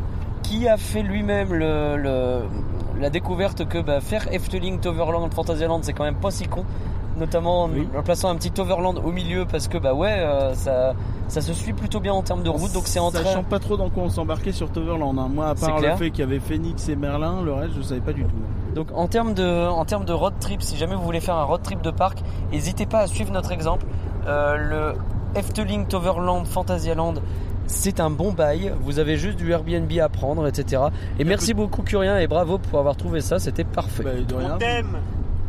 [0.49, 2.41] qui a fait lui-même le, le-
[2.99, 6.65] la découverte que bah, faire Efteling, Toverland, Fantasyland, c'est quand même pas si con.
[7.17, 7.87] Notamment en, Oui.
[7.97, 10.93] en plaçant un petit Toverland au milieu parce que bah ouais, euh, ça,
[11.27, 13.11] ça se suit plutôt bien en termes de route, donc c'est en.
[13.11, 15.17] Sachant pas trop dans quoi on s'embarquait sur Toverland.
[15.19, 15.27] hein.
[15.29, 17.99] Moi, à part le fait qu'il y avait Phoenix et Merlin, le reste, je savais
[18.01, 18.29] pas du tout.
[18.73, 21.43] Donc en termes de, en termes de road trip, si jamais vous voulez faire un
[21.43, 22.19] road trip de parc,
[22.53, 23.85] n'hésitez pas à suivre notre exemple.
[24.27, 24.93] Euh, le
[25.37, 27.15] Efteling Toverland Fantasyland,
[27.69, 28.73] c'est un bon bail.
[28.81, 30.81] Vous avez juste du Airbnb à prendre, etc.
[31.19, 34.03] Et merci beaucoup Curien et bravo pour avoir trouvé ça, c'était parfait.
[34.03, 34.55] Bah, de rien.
[34.55, 34.97] On t'aime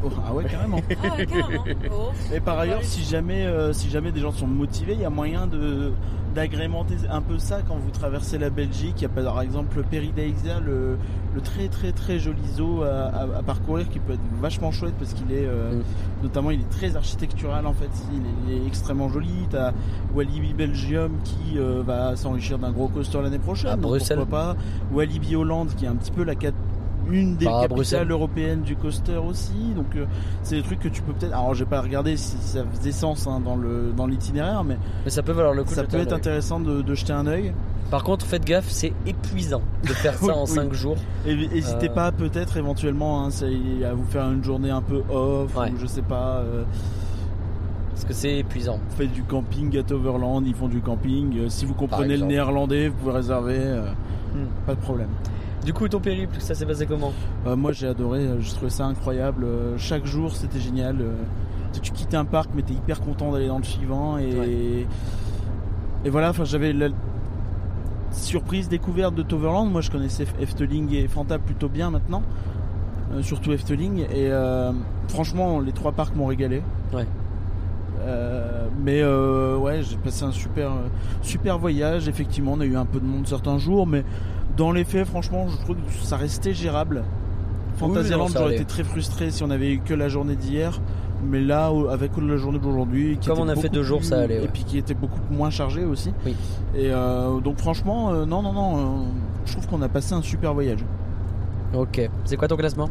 [0.05, 0.81] Oh, ah ouais, carrément.
[1.03, 1.65] Ah ouais, carrément.
[1.93, 2.11] Oh.
[2.35, 5.11] Et par ailleurs, si jamais, euh, si jamais des gens sont motivés, il y a
[5.11, 5.93] moyen de
[6.33, 8.95] d'agrémenter un peu ça quand vous traversez la Belgique.
[8.99, 10.97] Il y a par exemple le Peridaisia, le,
[11.35, 14.95] le très très très joli zoo à, à- à parcourir qui peut être vachement chouette
[14.97, 15.83] parce qu'il est, euh, Mm.
[16.23, 17.91] notamment, il est très architectural en fait.
[18.13, 18.19] Il
[18.53, 19.29] est, il est extrêmement joli.
[19.51, 19.73] T'as
[20.15, 23.73] Walibi Belgium qui euh, va s'enrichir d'un gros coaster l'année prochaine.
[23.73, 24.19] À Bruxelles.
[24.19, 24.57] Pourquoi pas
[24.93, 26.37] Walibi Hollande qui est un petit peu la
[27.11, 28.11] une des à capitales Bruxelles.
[28.11, 29.73] européennes du coaster aussi.
[29.77, 30.07] Donc euh,
[30.43, 31.33] c'est des trucs que tu peux peut-être.
[31.33, 35.11] Alors j'ai pas regardé si ça faisait sens hein, dans le dans l'itinéraire, mais Mais
[35.11, 35.75] ça peut valoir le coup.
[35.75, 37.53] ça peut être intéressant de, de jeter un œil.
[37.91, 40.49] Par contre, faites gaffe, c'est épuisant de faire ça Oui, en oui.
[40.49, 40.97] 5 jours.
[41.27, 41.95] Et n'hésitez Euh.
[41.95, 43.31] pas peut-être éventuellement hein,
[43.85, 45.73] à vous faire une journée un peu off Ouais.
[45.73, 46.37] ou je sais pas.
[46.45, 46.63] euh,
[47.91, 48.79] Parce que c'est épuisant.
[48.89, 51.49] vous faites du camping à Toverland, ils font du camping.
[51.49, 53.57] Si vous comprenez le néerlandais, vous pouvez réserver.
[53.59, 53.91] euh,
[54.33, 54.47] Hmm.
[54.65, 55.09] Pas de problème.
[55.65, 57.13] Du coup, ton périple, ça s'est passé comment?
[57.47, 59.45] Euh, moi j'ai adoré, euh, j'ai trouvé ça incroyable.
[59.45, 60.97] Euh, chaque jour c'était génial.
[61.83, 64.87] Tu- quittes un parc mais t'es hyper content d'aller dans le suivant et Ouais.
[66.05, 66.31] et voilà.
[66.31, 66.89] Enfin j'avais la
[68.11, 69.71] surprise découverte de Toverland.
[69.71, 72.23] Moi je connaissais Efteling et Fanta plutôt bien maintenant,
[73.13, 74.73] Euh, surtout Efteling et euh,
[75.09, 76.63] franchement les trois parcs m'ont régalé.
[76.95, 77.07] Ouais.
[78.01, 80.71] Euh, mais ouais, j'ai passé un super
[81.23, 82.09] super voyage.
[82.09, 84.05] Effectivement, on a eu un peu de monde certains jours, mais
[84.57, 87.05] dans les faits, franchement, je trouve que ça restait gérable.
[87.77, 90.81] Fantasyland, ça j'aurais été très frustré si on avait eu que la journée d'hier.
[91.23, 94.21] Mais là, avec la journée d'aujourd'hui, qui Comme on a fait deux jours, plus- ça
[94.21, 94.45] allait, ouais.
[94.45, 96.13] Et puis qui était beaucoup moins chargé aussi.
[96.25, 96.35] Oui.
[96.75, 99.05] Et euh, donc franchement, euh, non, non, non, euh,
[99.45, 100.85] je trouve qu'on a passé un super voyage.
[101.75, 102.09] Ok.
[102.25, 102.89] C'est quoi ton classement?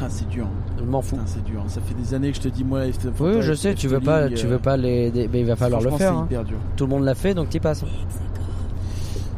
[0.00, 0.46] Ah, c'est dur.
[0.78, 1.18] Je m'en fous.
[1.26, 1.64] C'est dur.
[1.66, 2.82] Ça fait des années que je te dis, moi,
[3.20, 5.90] Oui, je sais, tu veux pas, tu veux pas les, mais il va falloir le
[5.90, 5.98] faire.
[5.98, 6.26] C'est hein.
[6.26, 6.58] hyper dur.
[6.76, 7.84] Tout le monde l'a fait, donc t'y passes.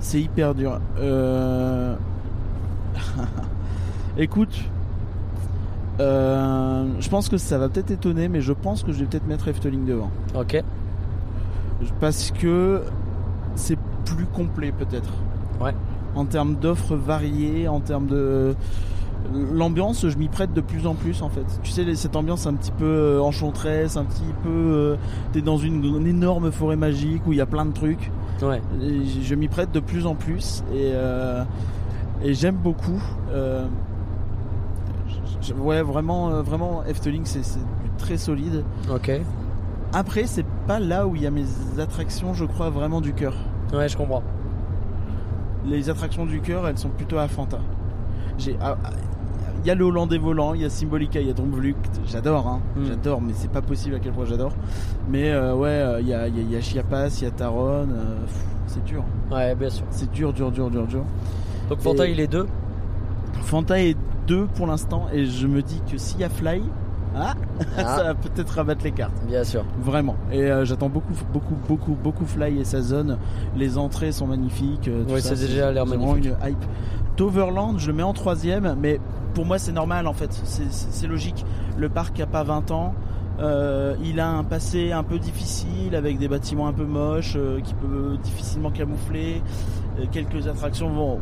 [0.01, 0.81] C'est hyper dur.
[0.99, 1.95] Euh...
[4.19, 4.59] Écoute,
[6.01, 9.27] euh, je pense que ça va peut-être étonner, mais je pense que je vais peut-être
[9.27, 10.11] mettre Efteling devant.
[10.35, 10.63] Ok.
[12.01, 12.83] Parce que
[13.55, 15.11] c'est plus complet peut-être.
[15.61, 15.75] Ouais.
[16.15, 18.55] En termes d'offres variées, en termes de...
[19.53, 21.45] L'ambiance, je m'y prête de plus en plus en fait.
[21.63, 24.49] Tu sais, cette ambiance un petit peu euh, enchanteresse, un petit peu...
[24.49, 24.97] euh,
[25.33, 28.11] T'es dans une, une énorme forêt magique où il y a plein de trucs.
[28.43, 28.61] Ouais.
[28.83, 31.45] Et je m'y prête de plus en plus et, euh,
[32.23, 33.03] et j'aime beaucoup.
[33.33, 33.67] Euh,
[35.57, 37.43] ouais, vraiment, euh, vraiment, Efteling, c'est
[37.99, 38.65] très solide.
[38.91, 39.11] Ok.
[39.93, 41.45] Après, c'est pas là où il y a mes
[41.79, 43.35] attractions, je crois, vraiment du cœur.
[43.73, 44.23] Ouais, je comprends.
[45.67, 47.59] Les attractions du cœur, elles sont plutôt à Fanta.
[48.39, 48.77] J'ai, ah,
[49.63, 51.77] il y a le Hollandais volant, il y a Symbolica, il y a Droomvlucht.
[52.07, 52.61] J'adore, hein.
[52.77, 52.85] Mm.
[52.87, 54.53] J'adore, mais c'est pas possible à quel point j'adore.
[55.11, 57.25] Mais euh, ouais, euh, il y, a, il y a- il y a Chiapas, il
[57.25, 57.89] y a Taron.
[57.91, 58.17] euh,
[58.67, 59.03] c'est dur.
[59.31, 59.85] Ouais, bien sûr.
[59.91, 61.03] C'est dur, dur, dur, dur, dur.
[61.69, 62.47] Donc Fanta, Et- il est deux.
[63.43, 63.97] Fanta est
[64.27, 66.63] 2 pour l'instant et je me dis que s'il y a Fly,
[67.17, 67.35] ah,
[67.79, 67.97] Ah.
[67.97, 69.13] ça va peut-être rabattre les cartes.
[69.27, 69.65] Bien sûr.
[69.83, 70.15] Vraiment.
[70.33, 73.19] Et euh, j'attends beaucoup, beaucoup, beaucoup, beaucoup Fly et sa zone.
[73.57, 74.87] Les entrées sont magnifiques.
[74.89, 76.33] euh, ça, c'est déjà l'air vraiment magnifique.
[76.43, 76.65] une hype
[77.17, 79.01] Toverland, je le mets en troisième, mais
[79.35, 81.45] pour moi c'est normal en fait, c'est- logique.
[81.77, 82.95] Le parc a pas 20 ans,
[83.41, 87.61] euh, il a un passé un peu difficile avec des bâtiments un peu moches euh,
[87.61, 89.43] qui peut difficilement camoufler,
[89.99, 91.19] euh, quelques attractions bon,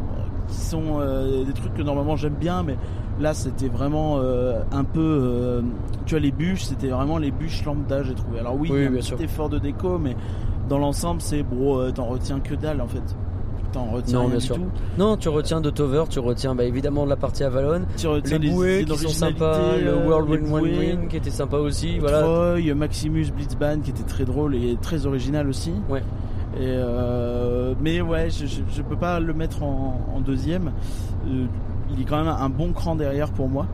[0.49, 2.77] qui sont euh, des trucs que normalement j'aime bien, mais
[3.21, 5.63] là c'était vraiment euh, un peu, euh,
[6.07, 8.41] tu vois les bûches, c'était vraiment les bûches lambda j'ai trouvé.
[8.41, 9.21] Alors oui, Oui, il y a un petit sûr.
[9.21, 10.17] effort de déco, mais
[10.69, 13.03] dans l'ensemble c'est bro, euh, t'en retiens que dalle en fait.
[13.73, 14.57] T'en retiens Non, bien du sûr.
[14.57, 14.67] tout.
[14.97, 18.39] Non, tu retiens de Tover, tu retiens bah, évidemment de la partie Avalon, Tu retiens
[18.39, 21.31] les bouées qui sont sympas, le euh, World les Win One bouées, Win qui était
[21.31, 21.99] sympa aussi.
[21.99, 22.23] Voilà.
[22.23, 25.73] Troy, Maximus Blitzband qui était très drôle et très original aussi.
[25.89, 26.03] Ouais.
[26.55, 30.73] Et euh, mais ouais, je, je, je peux pas le mettre en, en deuxième.
[31.27, 31.45] Euh,
[31.93, 33.67] il est quand même un bon cran derrière pour moi.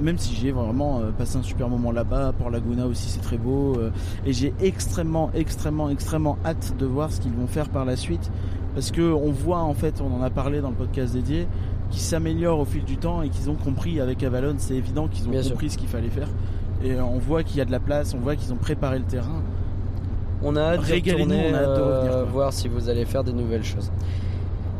[0.00, 3.38] Même si j'ai vraiment euh, passé un super moment là-bas, Port Laguna aussi c'est très
[3.38, 3.76] beau.
[4.26, 8.30] et j'ai extrêmement, extrêmement, extrêmement hâte de voir ce qu'ils vont faire par la suite.
[8.74, 11.46] Parce que on voit en fait, on en a parlé dans le podcast dédié,
[11.90, 15.28] qu'ils s'améliorent au fil du temps et qu'ils ont compris avec Avalon, c'est évident qu'ils
[15.28, 15.52] ont Bien sûr.
[15.52, 16.28] compris ce qu'il fallait faire.
[16.82, 19.04] Et on voit qu'il y a de la place, on voit qu'ils ont préparé le
[19.04, 19.42] terrain.
[20.42, 23.04] On a hâte de retourner, on a hâte de euh, revenir, voir si vous allez
[23.04, 23.90] faire des nouvelles choses.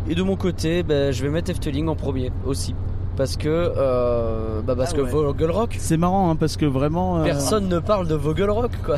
[0.09, 2.75] Et de mon côté, ben, je vais mettre Efteling en premier aussi.
[3.17, 5.01] Parce que, euh, bah parce Ah que.
[5.03, 7.21] Vogelrock, C'est marrant hein, parce que vraiment.
[7.21, 8.97] euh, personne ne parle de Vogelrock quoi.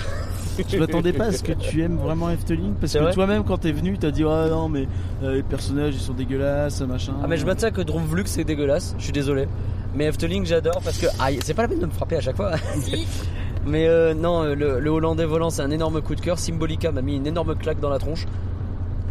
[0.68, 3.72] Je m'attendais pas à ce que tu aimes vraiment Efteling parce que toi-même quand t'es
[3.72, 4.86] venu t'as dit ah non mais
[5.22, 7.12] euh, les personnages ils sont dégueulasses machin.
[7.22, 9.46] Ah mais je maintiens que Drumvlux c'est dégueulasse, je suis désolé.
[9.94, 12.36] Mais Efteling j'adore parce que aïe, c'est pas la peine de me frapper à chaque
[12.36, 12.52] fois.
[13.66, 16.38] Mais euh, non, euh, le, le Hollandais volant c'est un énorme coup de cœur.
[16.38, 18.26] Symbolica m'a mis une énorme claque dans la tronche.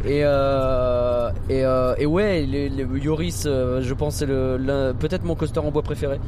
[0.06, 4.94] Et, euh, et, euh, et ouais, les, les- Yoris, euh, je pense c'est le, l'un-
[4.94, 6.20] peut-être mon coaster en bois préféré.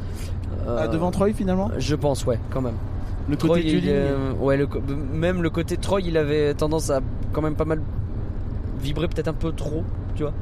[0.67, 1.69] Euh, Ah, devant Troy finalement?
[1.77, 2.73] Je pense ouais, quand même.
[3.29, 4.67] Le Troy, côté il, euh, ouais, le
[5.13, 7.01] même le côté Troy, il avait tendance à
[7.33, 7.81] quand même pas mal
[8.81, 9.83] vibrer peut-être un peu trop,
[10.15, 10.33] tu vois.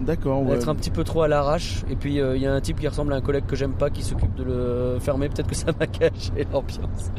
[0.00, 0.42] D'accord.
[0.42, 0.54] Ouais.
[0.54, 1.84] Être un petit peu trop à l'arrache.
[1.90, 3.74] Et puis euh, il y a un type qui ressemble à un collègue que j'aime
[3.74, 5.28] pas qui s'occupe de le fermer.
[5.28, 7.12] Peut-être que ça m'a caché l'ambiance.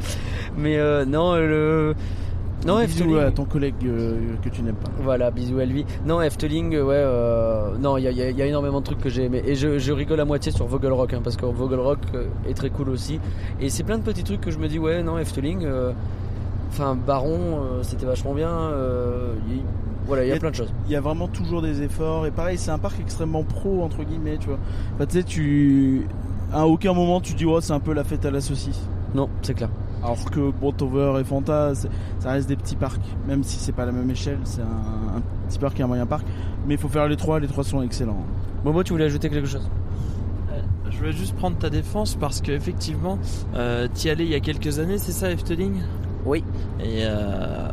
[0.56, 1.94] Mais euh, non, le.
[2.66, 4.90] Non, Bisous à ton collègue euh, que tu n'aimes pas.
[5.02, 5.84] Voilà, bisous à lui.
[6.06, 9.24] Non, Efteling, ouais, euh, non, il y a, y y énormément de trucs que j'ai
[9.24, 9.42] aimé.
[9.44, 12.70] Et je, je rigole à moitié sur Vogelrock, hein, parce que Vogelrock euh, est très
[12.70, 13.18] cool aussi.
[13.60, 15.66] Et c'est plein de petits trucs que je me dis, ouais, non, Efteling,
[16.70, 18.70] enfin, Baron, c'était vachement bien.
[19.48, 19.62] il-
[20.06, 20.72] voilà, il y a plein de choses.
[20.86, 24.02] Il y a vraiment toujours des efforts et pareil c'est un parc extrêmement pro entre
[24.02, 24.58] guillemets tu vois.
[25.06, 26.08] Tu sais tu
[26.52, 28.80] à aucun moment tu dis oh c'est un peu la fête à la saucisse.
[29.14, 29.68] Non, c'est clair.
[30.02, 33.92] Alors que Botover et Fanta, ça reste des petits parcs, même si c'est pas la
[33.92, 36.26] même échelle, c'est un, un petit parc et un moyen parc.
[36.66, 38.24] Mais il faut faire les trois, les trois sont excellents.
[38.64, 39.68] Momo, tu voulais ajouter quelque chose?
[40.90, 43.18] Je voulais juste prendre ta défense parce que effectivement,
[43.54, 45.80] euh, t'y allais il y a quelques années, c'est ça, Efteling?
[46.26, 46.44] Oui.
[46.80, 47.68] Et euh,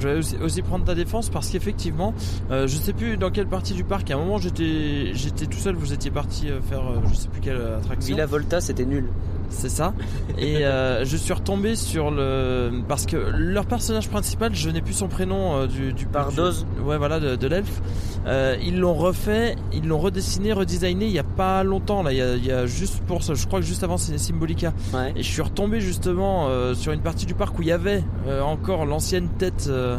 [0.00, 2.14] je voulais aussi, aussi prendre ta défense parce qu'effectivement,
[2.50, 4.10] euh, je sais plus dans quelle partie du parc.
[4.10, 5.74] À un moment, j'étais, j'étais tout seul.
[5.76, 8.14] Vous étiez parti euh, faire, euh, je sais plus quelle attraction.
[8.14, 9.08] Villa Volta, c'était nul.
[9.50, 9.94] C'est ça.
[10.38, 14.92] Et euh, je suis retombé sur le parce que leur personnage principal, je n'ai plus
[14.94, 16.52] son prénom euh, du, du Pardos.
[16.52, 17.80] du- ouais, voilà, de, de l'elfe.
[18.26, 22.12] Euh, ils l'ont refait, ils l'ont redessiné, redesigné il y a pas longtemps là.
[22.12, 24.16] Il y a, il y a juste pour ça, je crois que juste avant c'est
[24.18, 24.72] Symbolica.
[24.94, 25.12] Ouais.
[25.16, 28.04] Et je suis retombé justement euh, sur une partie du parc où il y avait
[28.28, 29.66] euh, encore l'ancienne tête.
[29.90, 29.98] Euh,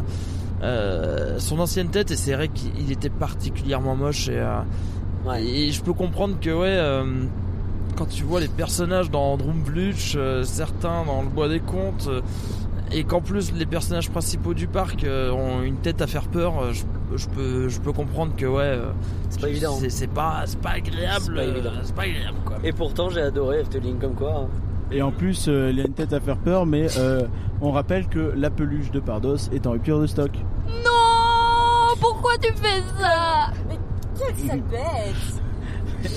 [0.62, 4.60] euh, son ancienne tête et c'est vrai qu'il était particulièrement moche et, euh,
[5.24, 5.44] Ouais.
[5.44, 6.78] et je peux comprendre que ouais
[7.96, 12.08] quand tu vois les personnages dans Drumvluch, certains dans le bois des contes,
[12.90, 16.82] et qu'en plus les personnages principaux du parc ont une tête à faire peur, je,
[17.16, 18.78] je peux, je peux comprendre que ouais,
[19.28, 19.76] C'est pas évident.
[19.78, 21.20] C'est, c'est pas, c'est pas agréable.
[21.26, 21.70] C'est pas évident.
[21.84, 22.56] c'est pas agréable quoi.
[22.64, 24.34] Et pourtant, j'ai adoré Efteling comme quoi.
[24.44, 24.48] hein.
[24.94, 27.22] Et en plus, euh, il a une tête à faire peur, mais euh,
[27.60, 30.30] on rappelle que la peluche de Pardos est en rupture de stock.
[30.68, 33.50] Non Pourquoi tu fais ça?
[33.68, 33.78] Mais
[34.18, 36.12] quelle sale bête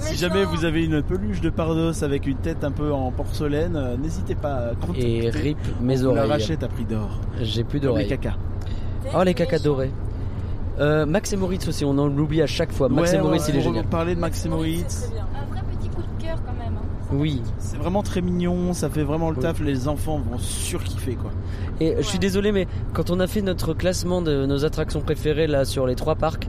[0.00, 3.76] Si jamais vous avez une peluche de Pardos avec une tête un peu en porcelaine,
[3.76, 5.24] euh, n'hésitez pas à contacter.
[5.24, 6.30] Et rip mes On la oreilles.
[6.32, 7.18] rachète à prix d'or.
[7.40, 8.08] J'ai plus Comme les d'oreilles.
[8.08, 8.36] caca.
[9.04, 9.90] T'es Oh les cacas dorés.
[10.78, 12.90] Euh, Max et Moritz aussi, on en l'oublie à chaque fois.
[12.90, 13.86] Max Ouais, et Moritz, on il est va génial.
[13.86, 15.04] parler de Max et Moritz.
[15.04, 15.26] très bien.
[15.34, 16.74] Un vrai petit coup de cœur quand même.
[16.76, 16.82] hein.
[17.12, 17.42] Oui.
[17.58, 19.42] C'est vraiment très mignon, ça fait vraiment le Oui.
[19.42, 21.30] taf, les enfants vont surkiffer quoi.
[21.80, 25.46] Et je suis désolé, mais quand on a fait notre classement de nos attractions préférées
[25.46, 26.48] là sur les trois parcs,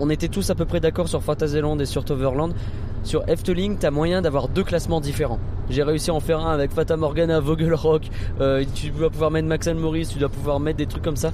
[0.00, 2.54] on était tous à peu près d'accord sur Fantasyland et sur Toverland.
[3.02, 5.38] Sur Efteling, t'as moyen d'avoir deux classements différents.
[5.70, 8.02] J'ai réussi à en faire un avec Fata Morgana, Vogelrock.
[8.40, 11.16] Euh, tu vas pouvoir mettre Max and Maurice, tu dois pouvoir mettre des trucs comme
[11.16, 11.32] ça.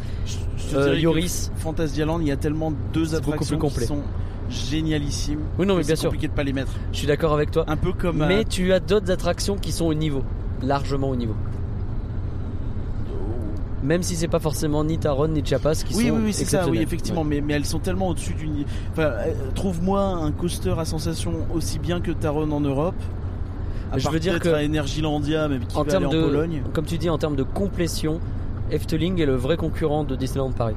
[0.56, 1.50] Je Euh, Yoris.
[1.56, 3.82] Fantasyland, il y a tellement deux beaucoup attractions plus complet.
[3.82, 4.02] qui sont
[4.50, 5.40] génialissimes.
[5.58, 6.10] Oui, non, mais bien c'est sûr.
[6.10, 6.72] compliqué de pas les mettre.
[6.92, 7.64] Je suis d'accord avec toi.
[7.68, 10.22] Un peu comme Mais euh, tu as d'autres attractions qui sont au niveau,
[10.62, 11.34] largement au niveau.
[13.82, 16.44] même si c'est pas forcément ni Taron ni Chiapas qui Oui, sont oui, oui, c'est
[16.44, 18.48] ça, oui, effectivement, mais, mais elles sont tellement au-dessus du.
[18.92, 22.96] Enfin, euh, trouve-moi un coaster à sensation aussi bien que Taron en Europe.
[23.92, 26.22] À Je veux dire que- à Energylandia, mais qui en va aller termes en de,
[26.24, 26.62] Pologne.
[26.72, 28.18] comme tu dis, en termes de complétion,
[28.72, 30.74] Efteling est le vrai concurrent de Disneyland Paris.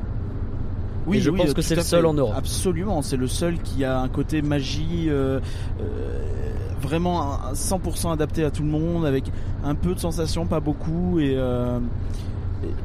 [1.09, 2.07] Oui, Et je oui, pense euh, que c'est le seul fait.
[2.07, 2.35] en Europe.
[2.37, 5.39] Absolument, c'est le seul qui a un côté magie euh,
[5.81, 6.19] euh,
[6.81, 9.25] vraiment un- un 100% adapté à tout le monde, avec
[9.63, 11.79] un peu de sensations, pas beaucoup, et euh,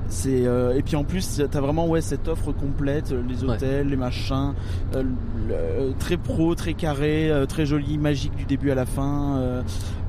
[0.09, 3.51] c'est euh, et puis en plus t'as vraiment ouais cette offre complète, euh, les Ouais.
[3.55, 4.53] hôtels, les machins,
[4.95, 8.87] euh, le- euh, très pro, très carré, euh, très joli, magique du début à la
[8.87, 9.37] fin.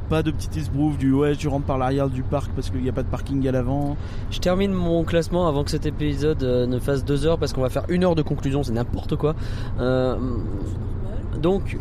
[0.05, 2.89] Pas de petit esbrouf du ouais tu rentres par l'arrière du parc parce qu'il n'y
[2.89, 3.97] a pas de parking à l'avant.
[4.31, 7.61] Je termine mon classement avant que cet épisode euh, ne fasse deux heures parce qu'on
[7.61, 9.35] va faire une heure de conclusion, c'est n'importe quoi.
[9.79, 10.15] Euh,
[11.41, 11.77] donc,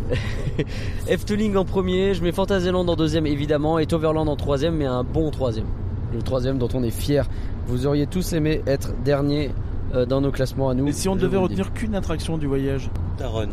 [1.09, 5.05] Efteling en premier, je mets Fantasyland en deuxième évidemment et Toverland en troisième, mais un
[5.05, 5.67] bon troisième.
[6.13, 7.27] Le troisième dont on est fier.
[7.67, 9.51] Vous auriez tous aimé être dernier
[9.95, 10.87] euh, dans nos classements à nous.
[10.87, 12.91] Et si on je devait retenir qu'une attraction du voyage?
[13.17, 13.49] Taron.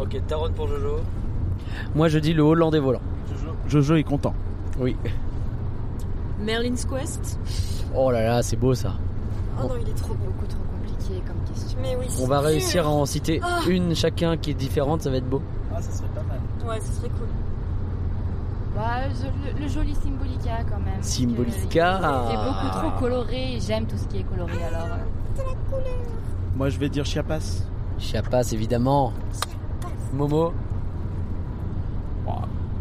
[0.00, 1.00] Ok, Taron pour Jojo.
[1.94, 3.00] Moi je dis le Hollandais volant.
[3.68, 4.34] Jojo est content.
[4.78, 4.96] Oui.
[6.40, 7.38] Merlin's Quest.
[7.94, 8.94] Oh là là, c'est beau ça.
[9.58, 10.24] Oh non, il est trop beau.
[10.26, 11.78] Beaucoup trop compliqué comme question.
[11.80, 13.60] Mais oui, On va réussir à en citer Ah.
[13.68, 15.42] une chacun qui est différente, ça va être beau.
[15.74, 16.40] Ah ça serait pas mal.
[16.68, 17.28] Ouais, ce serait cool.
[18.74, 19.02] Bah,
[19.56, 21.02] le, le joli Symbolica quand même.
[21.02, 22.00] Symbolica.
[22.30, 24.86] C'est beaucoup trop coloré et j'aime tout ce qui est coloré alors.
[25.38, 25.42] euh,
[26.56, 27.64] Moi je vais dire Chiapas.
[27.98, 29.12] Chiapas évidemment.
[30.14, 30.52] Momo.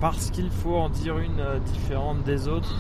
[0.02, 2.74] Parce qu'il faut en dire une euh, différente des autres.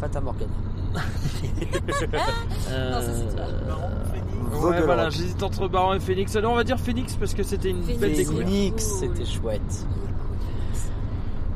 [0.00, 0.50] Fata Morgana.
[0.94, 3.44] Non, ça, c'est toi.
[3.46, 4.20] Ouais,
[4.60, 4.84] Vogelrod.
[4.84, 6.34] voilà, j'hésite entre Baron et Phoenix.
[6.36, 8.00] Alors on va dire Phoenix parce que c'était une Phoenix.
[8.00, 8.48] belle découverte.
[8.48, 9.86] Phoenix, c'était chouette.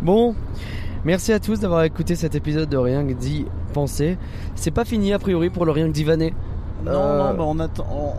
[0.02, 0.34] Bon,
[1.04, 4.18] merci à tous d'avoir écouté cet épisode de Rien que d'y penser.
[4.54, 6.34] C'est pas fini a priori pour le Rien que d'y vanner.
[6.84, 7.86] Non, Euh, non, bah on attend.
[7.90, 8.12] on-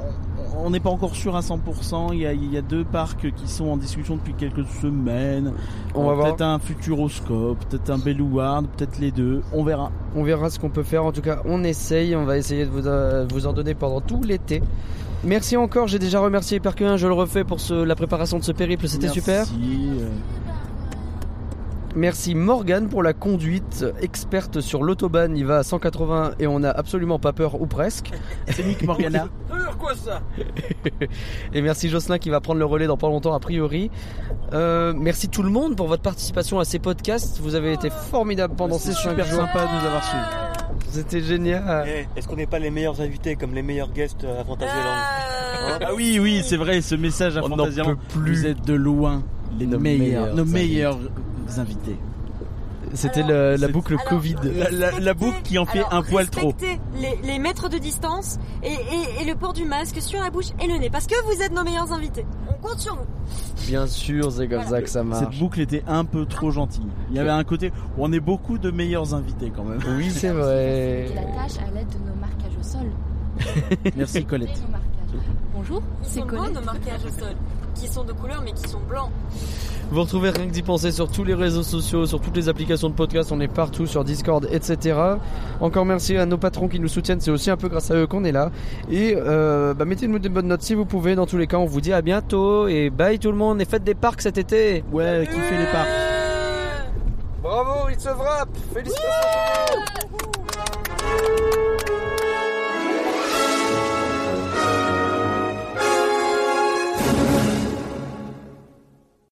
[0.57, 2.09] On n'est pas encore sûr à 100%.
[2.13, 5.53] Il y, a, il y a deux parcs qui sont en discussion depuis quelques semaines.
[5.95, 6.27] On va Euh, voir.
[6.27, 9.41] Peut-être un Futuroscope, peut-être un Bellouard, peut-être les deux.
[9.53, 9.91] On verra.
[10.15, 11.05] On verra ce qu'on peut faire.
[11.05, 12.15] En tout cas, on essaye.
[12.15, 14.61] On va essayer de vous, euh, vous en donner pendant tout l'été.
[15.23, 15.87] Merci encore.
[15.87, 16.95] J'ai déjà remercié Hyperque1.
[16.97, 18.87] Je le refais pour ce- la préparation de ce périple.
[18.87, 19.45] C'était super.
[19.45, 20.07] euh,
[21.95, 23.83] Merci Morgane pour la conduite.
[24.01, 25.35] Experte sur l'autobahn.
[25.35, 28.11] Il va à 180 et on n'a absolument pas peur ou presque.
[28.47, 29.27] C'est Nick Morgana.
[29.51, 30.21] Euh, quoi ça?
[31.53, 33.89] Et merci Jocelyn qui va prendre le relais dans pas longtemps a priori.
[34.53, 37.39] Euh, merci tout le monde pour votre participation à ces podcasts.
[37.41, 39.39] Vous avez été formidables pendant ces 5 super jours.
[39.41, 40.81] sympa de nous avoir suivis.
[40.91, 41.87] C'était génial.
[41.87, 44.69] Eh, Est-ce qu'on n'est pas les meilleurs invités comme les meilleurs guests à Fantasyland?
[44.75, 47.85] Euh, Ah oui, oui, c'est vrai, ce message à On n'en Fantasyland.
[47.95, 48.35] peut plus.
[48.41, 49.23] Vous êtes de loin
[49.57, 50.59] les Nos meilleurs, meilleurs nos invités.
[50.67, 50.97] meilleurs
[51.57, 51.97] invités.
[52.93, 54.35] C'était la boucle alors, Covid.
[54.43, 56.47] La, la- la boucle qui en fait Alors, un poil trop.
[56.47, 60.31] respectez Les, les mètres de distance et, et- et le port du masque sur la
[60.31, 62.25] bouche et le nez parce que vous êtes nos meilleurs invités.
[62.49, 63.05] On compte sur vous.
[63.67, 65.37] Bien sûr, c'est comme ça que ça Cette marche.
[65.39, 66.87] boucle était un peu trop gentille.
[67.11, 69.79] Il y avait un côté où on est beaucoup de meilleurs invités quand même.
[69.95, 71.09] Oui, c'est Et vrai.
[71.13, 72.87] la tâche à l'aide de nos marquages au sol.
[73.95, 74.49] Merci Colette.
[75.53, 76.53] Bonjour, c'est Colette.
[76.55, 77.35] nos marquages au sol,
[77.79, 79.09] qui sont de couleur mais qui sont blancs.
[79.91, 82.89] Vous retrouvez rien que d'y penser sur tous les réseaux sociaux, sur toutes les applications
[82.89, 84.99] de podcast, on est partout sur Discord, etc.
[85.61, 88.05] Encore merci à nos patrons qui nous soutiennent, c'est aussi un peu grâce à eux
[88.05, 88.51] qu'on est là.
[88.91, 91.15] Et euh, bah, mettez-nous des bonnes notes si vous pouvez.
[91.15, 93.65] Dans tous les cas, on vous dit à bientôt et bye tout le monde et
[93.65, 94.83] faites des parcs cet été.
[94.91, 95.89] Ouais, qui fait les parcs
[97.41, 98.49] Bravo, il se frappe.
[98.73, 99.09] Félicitations.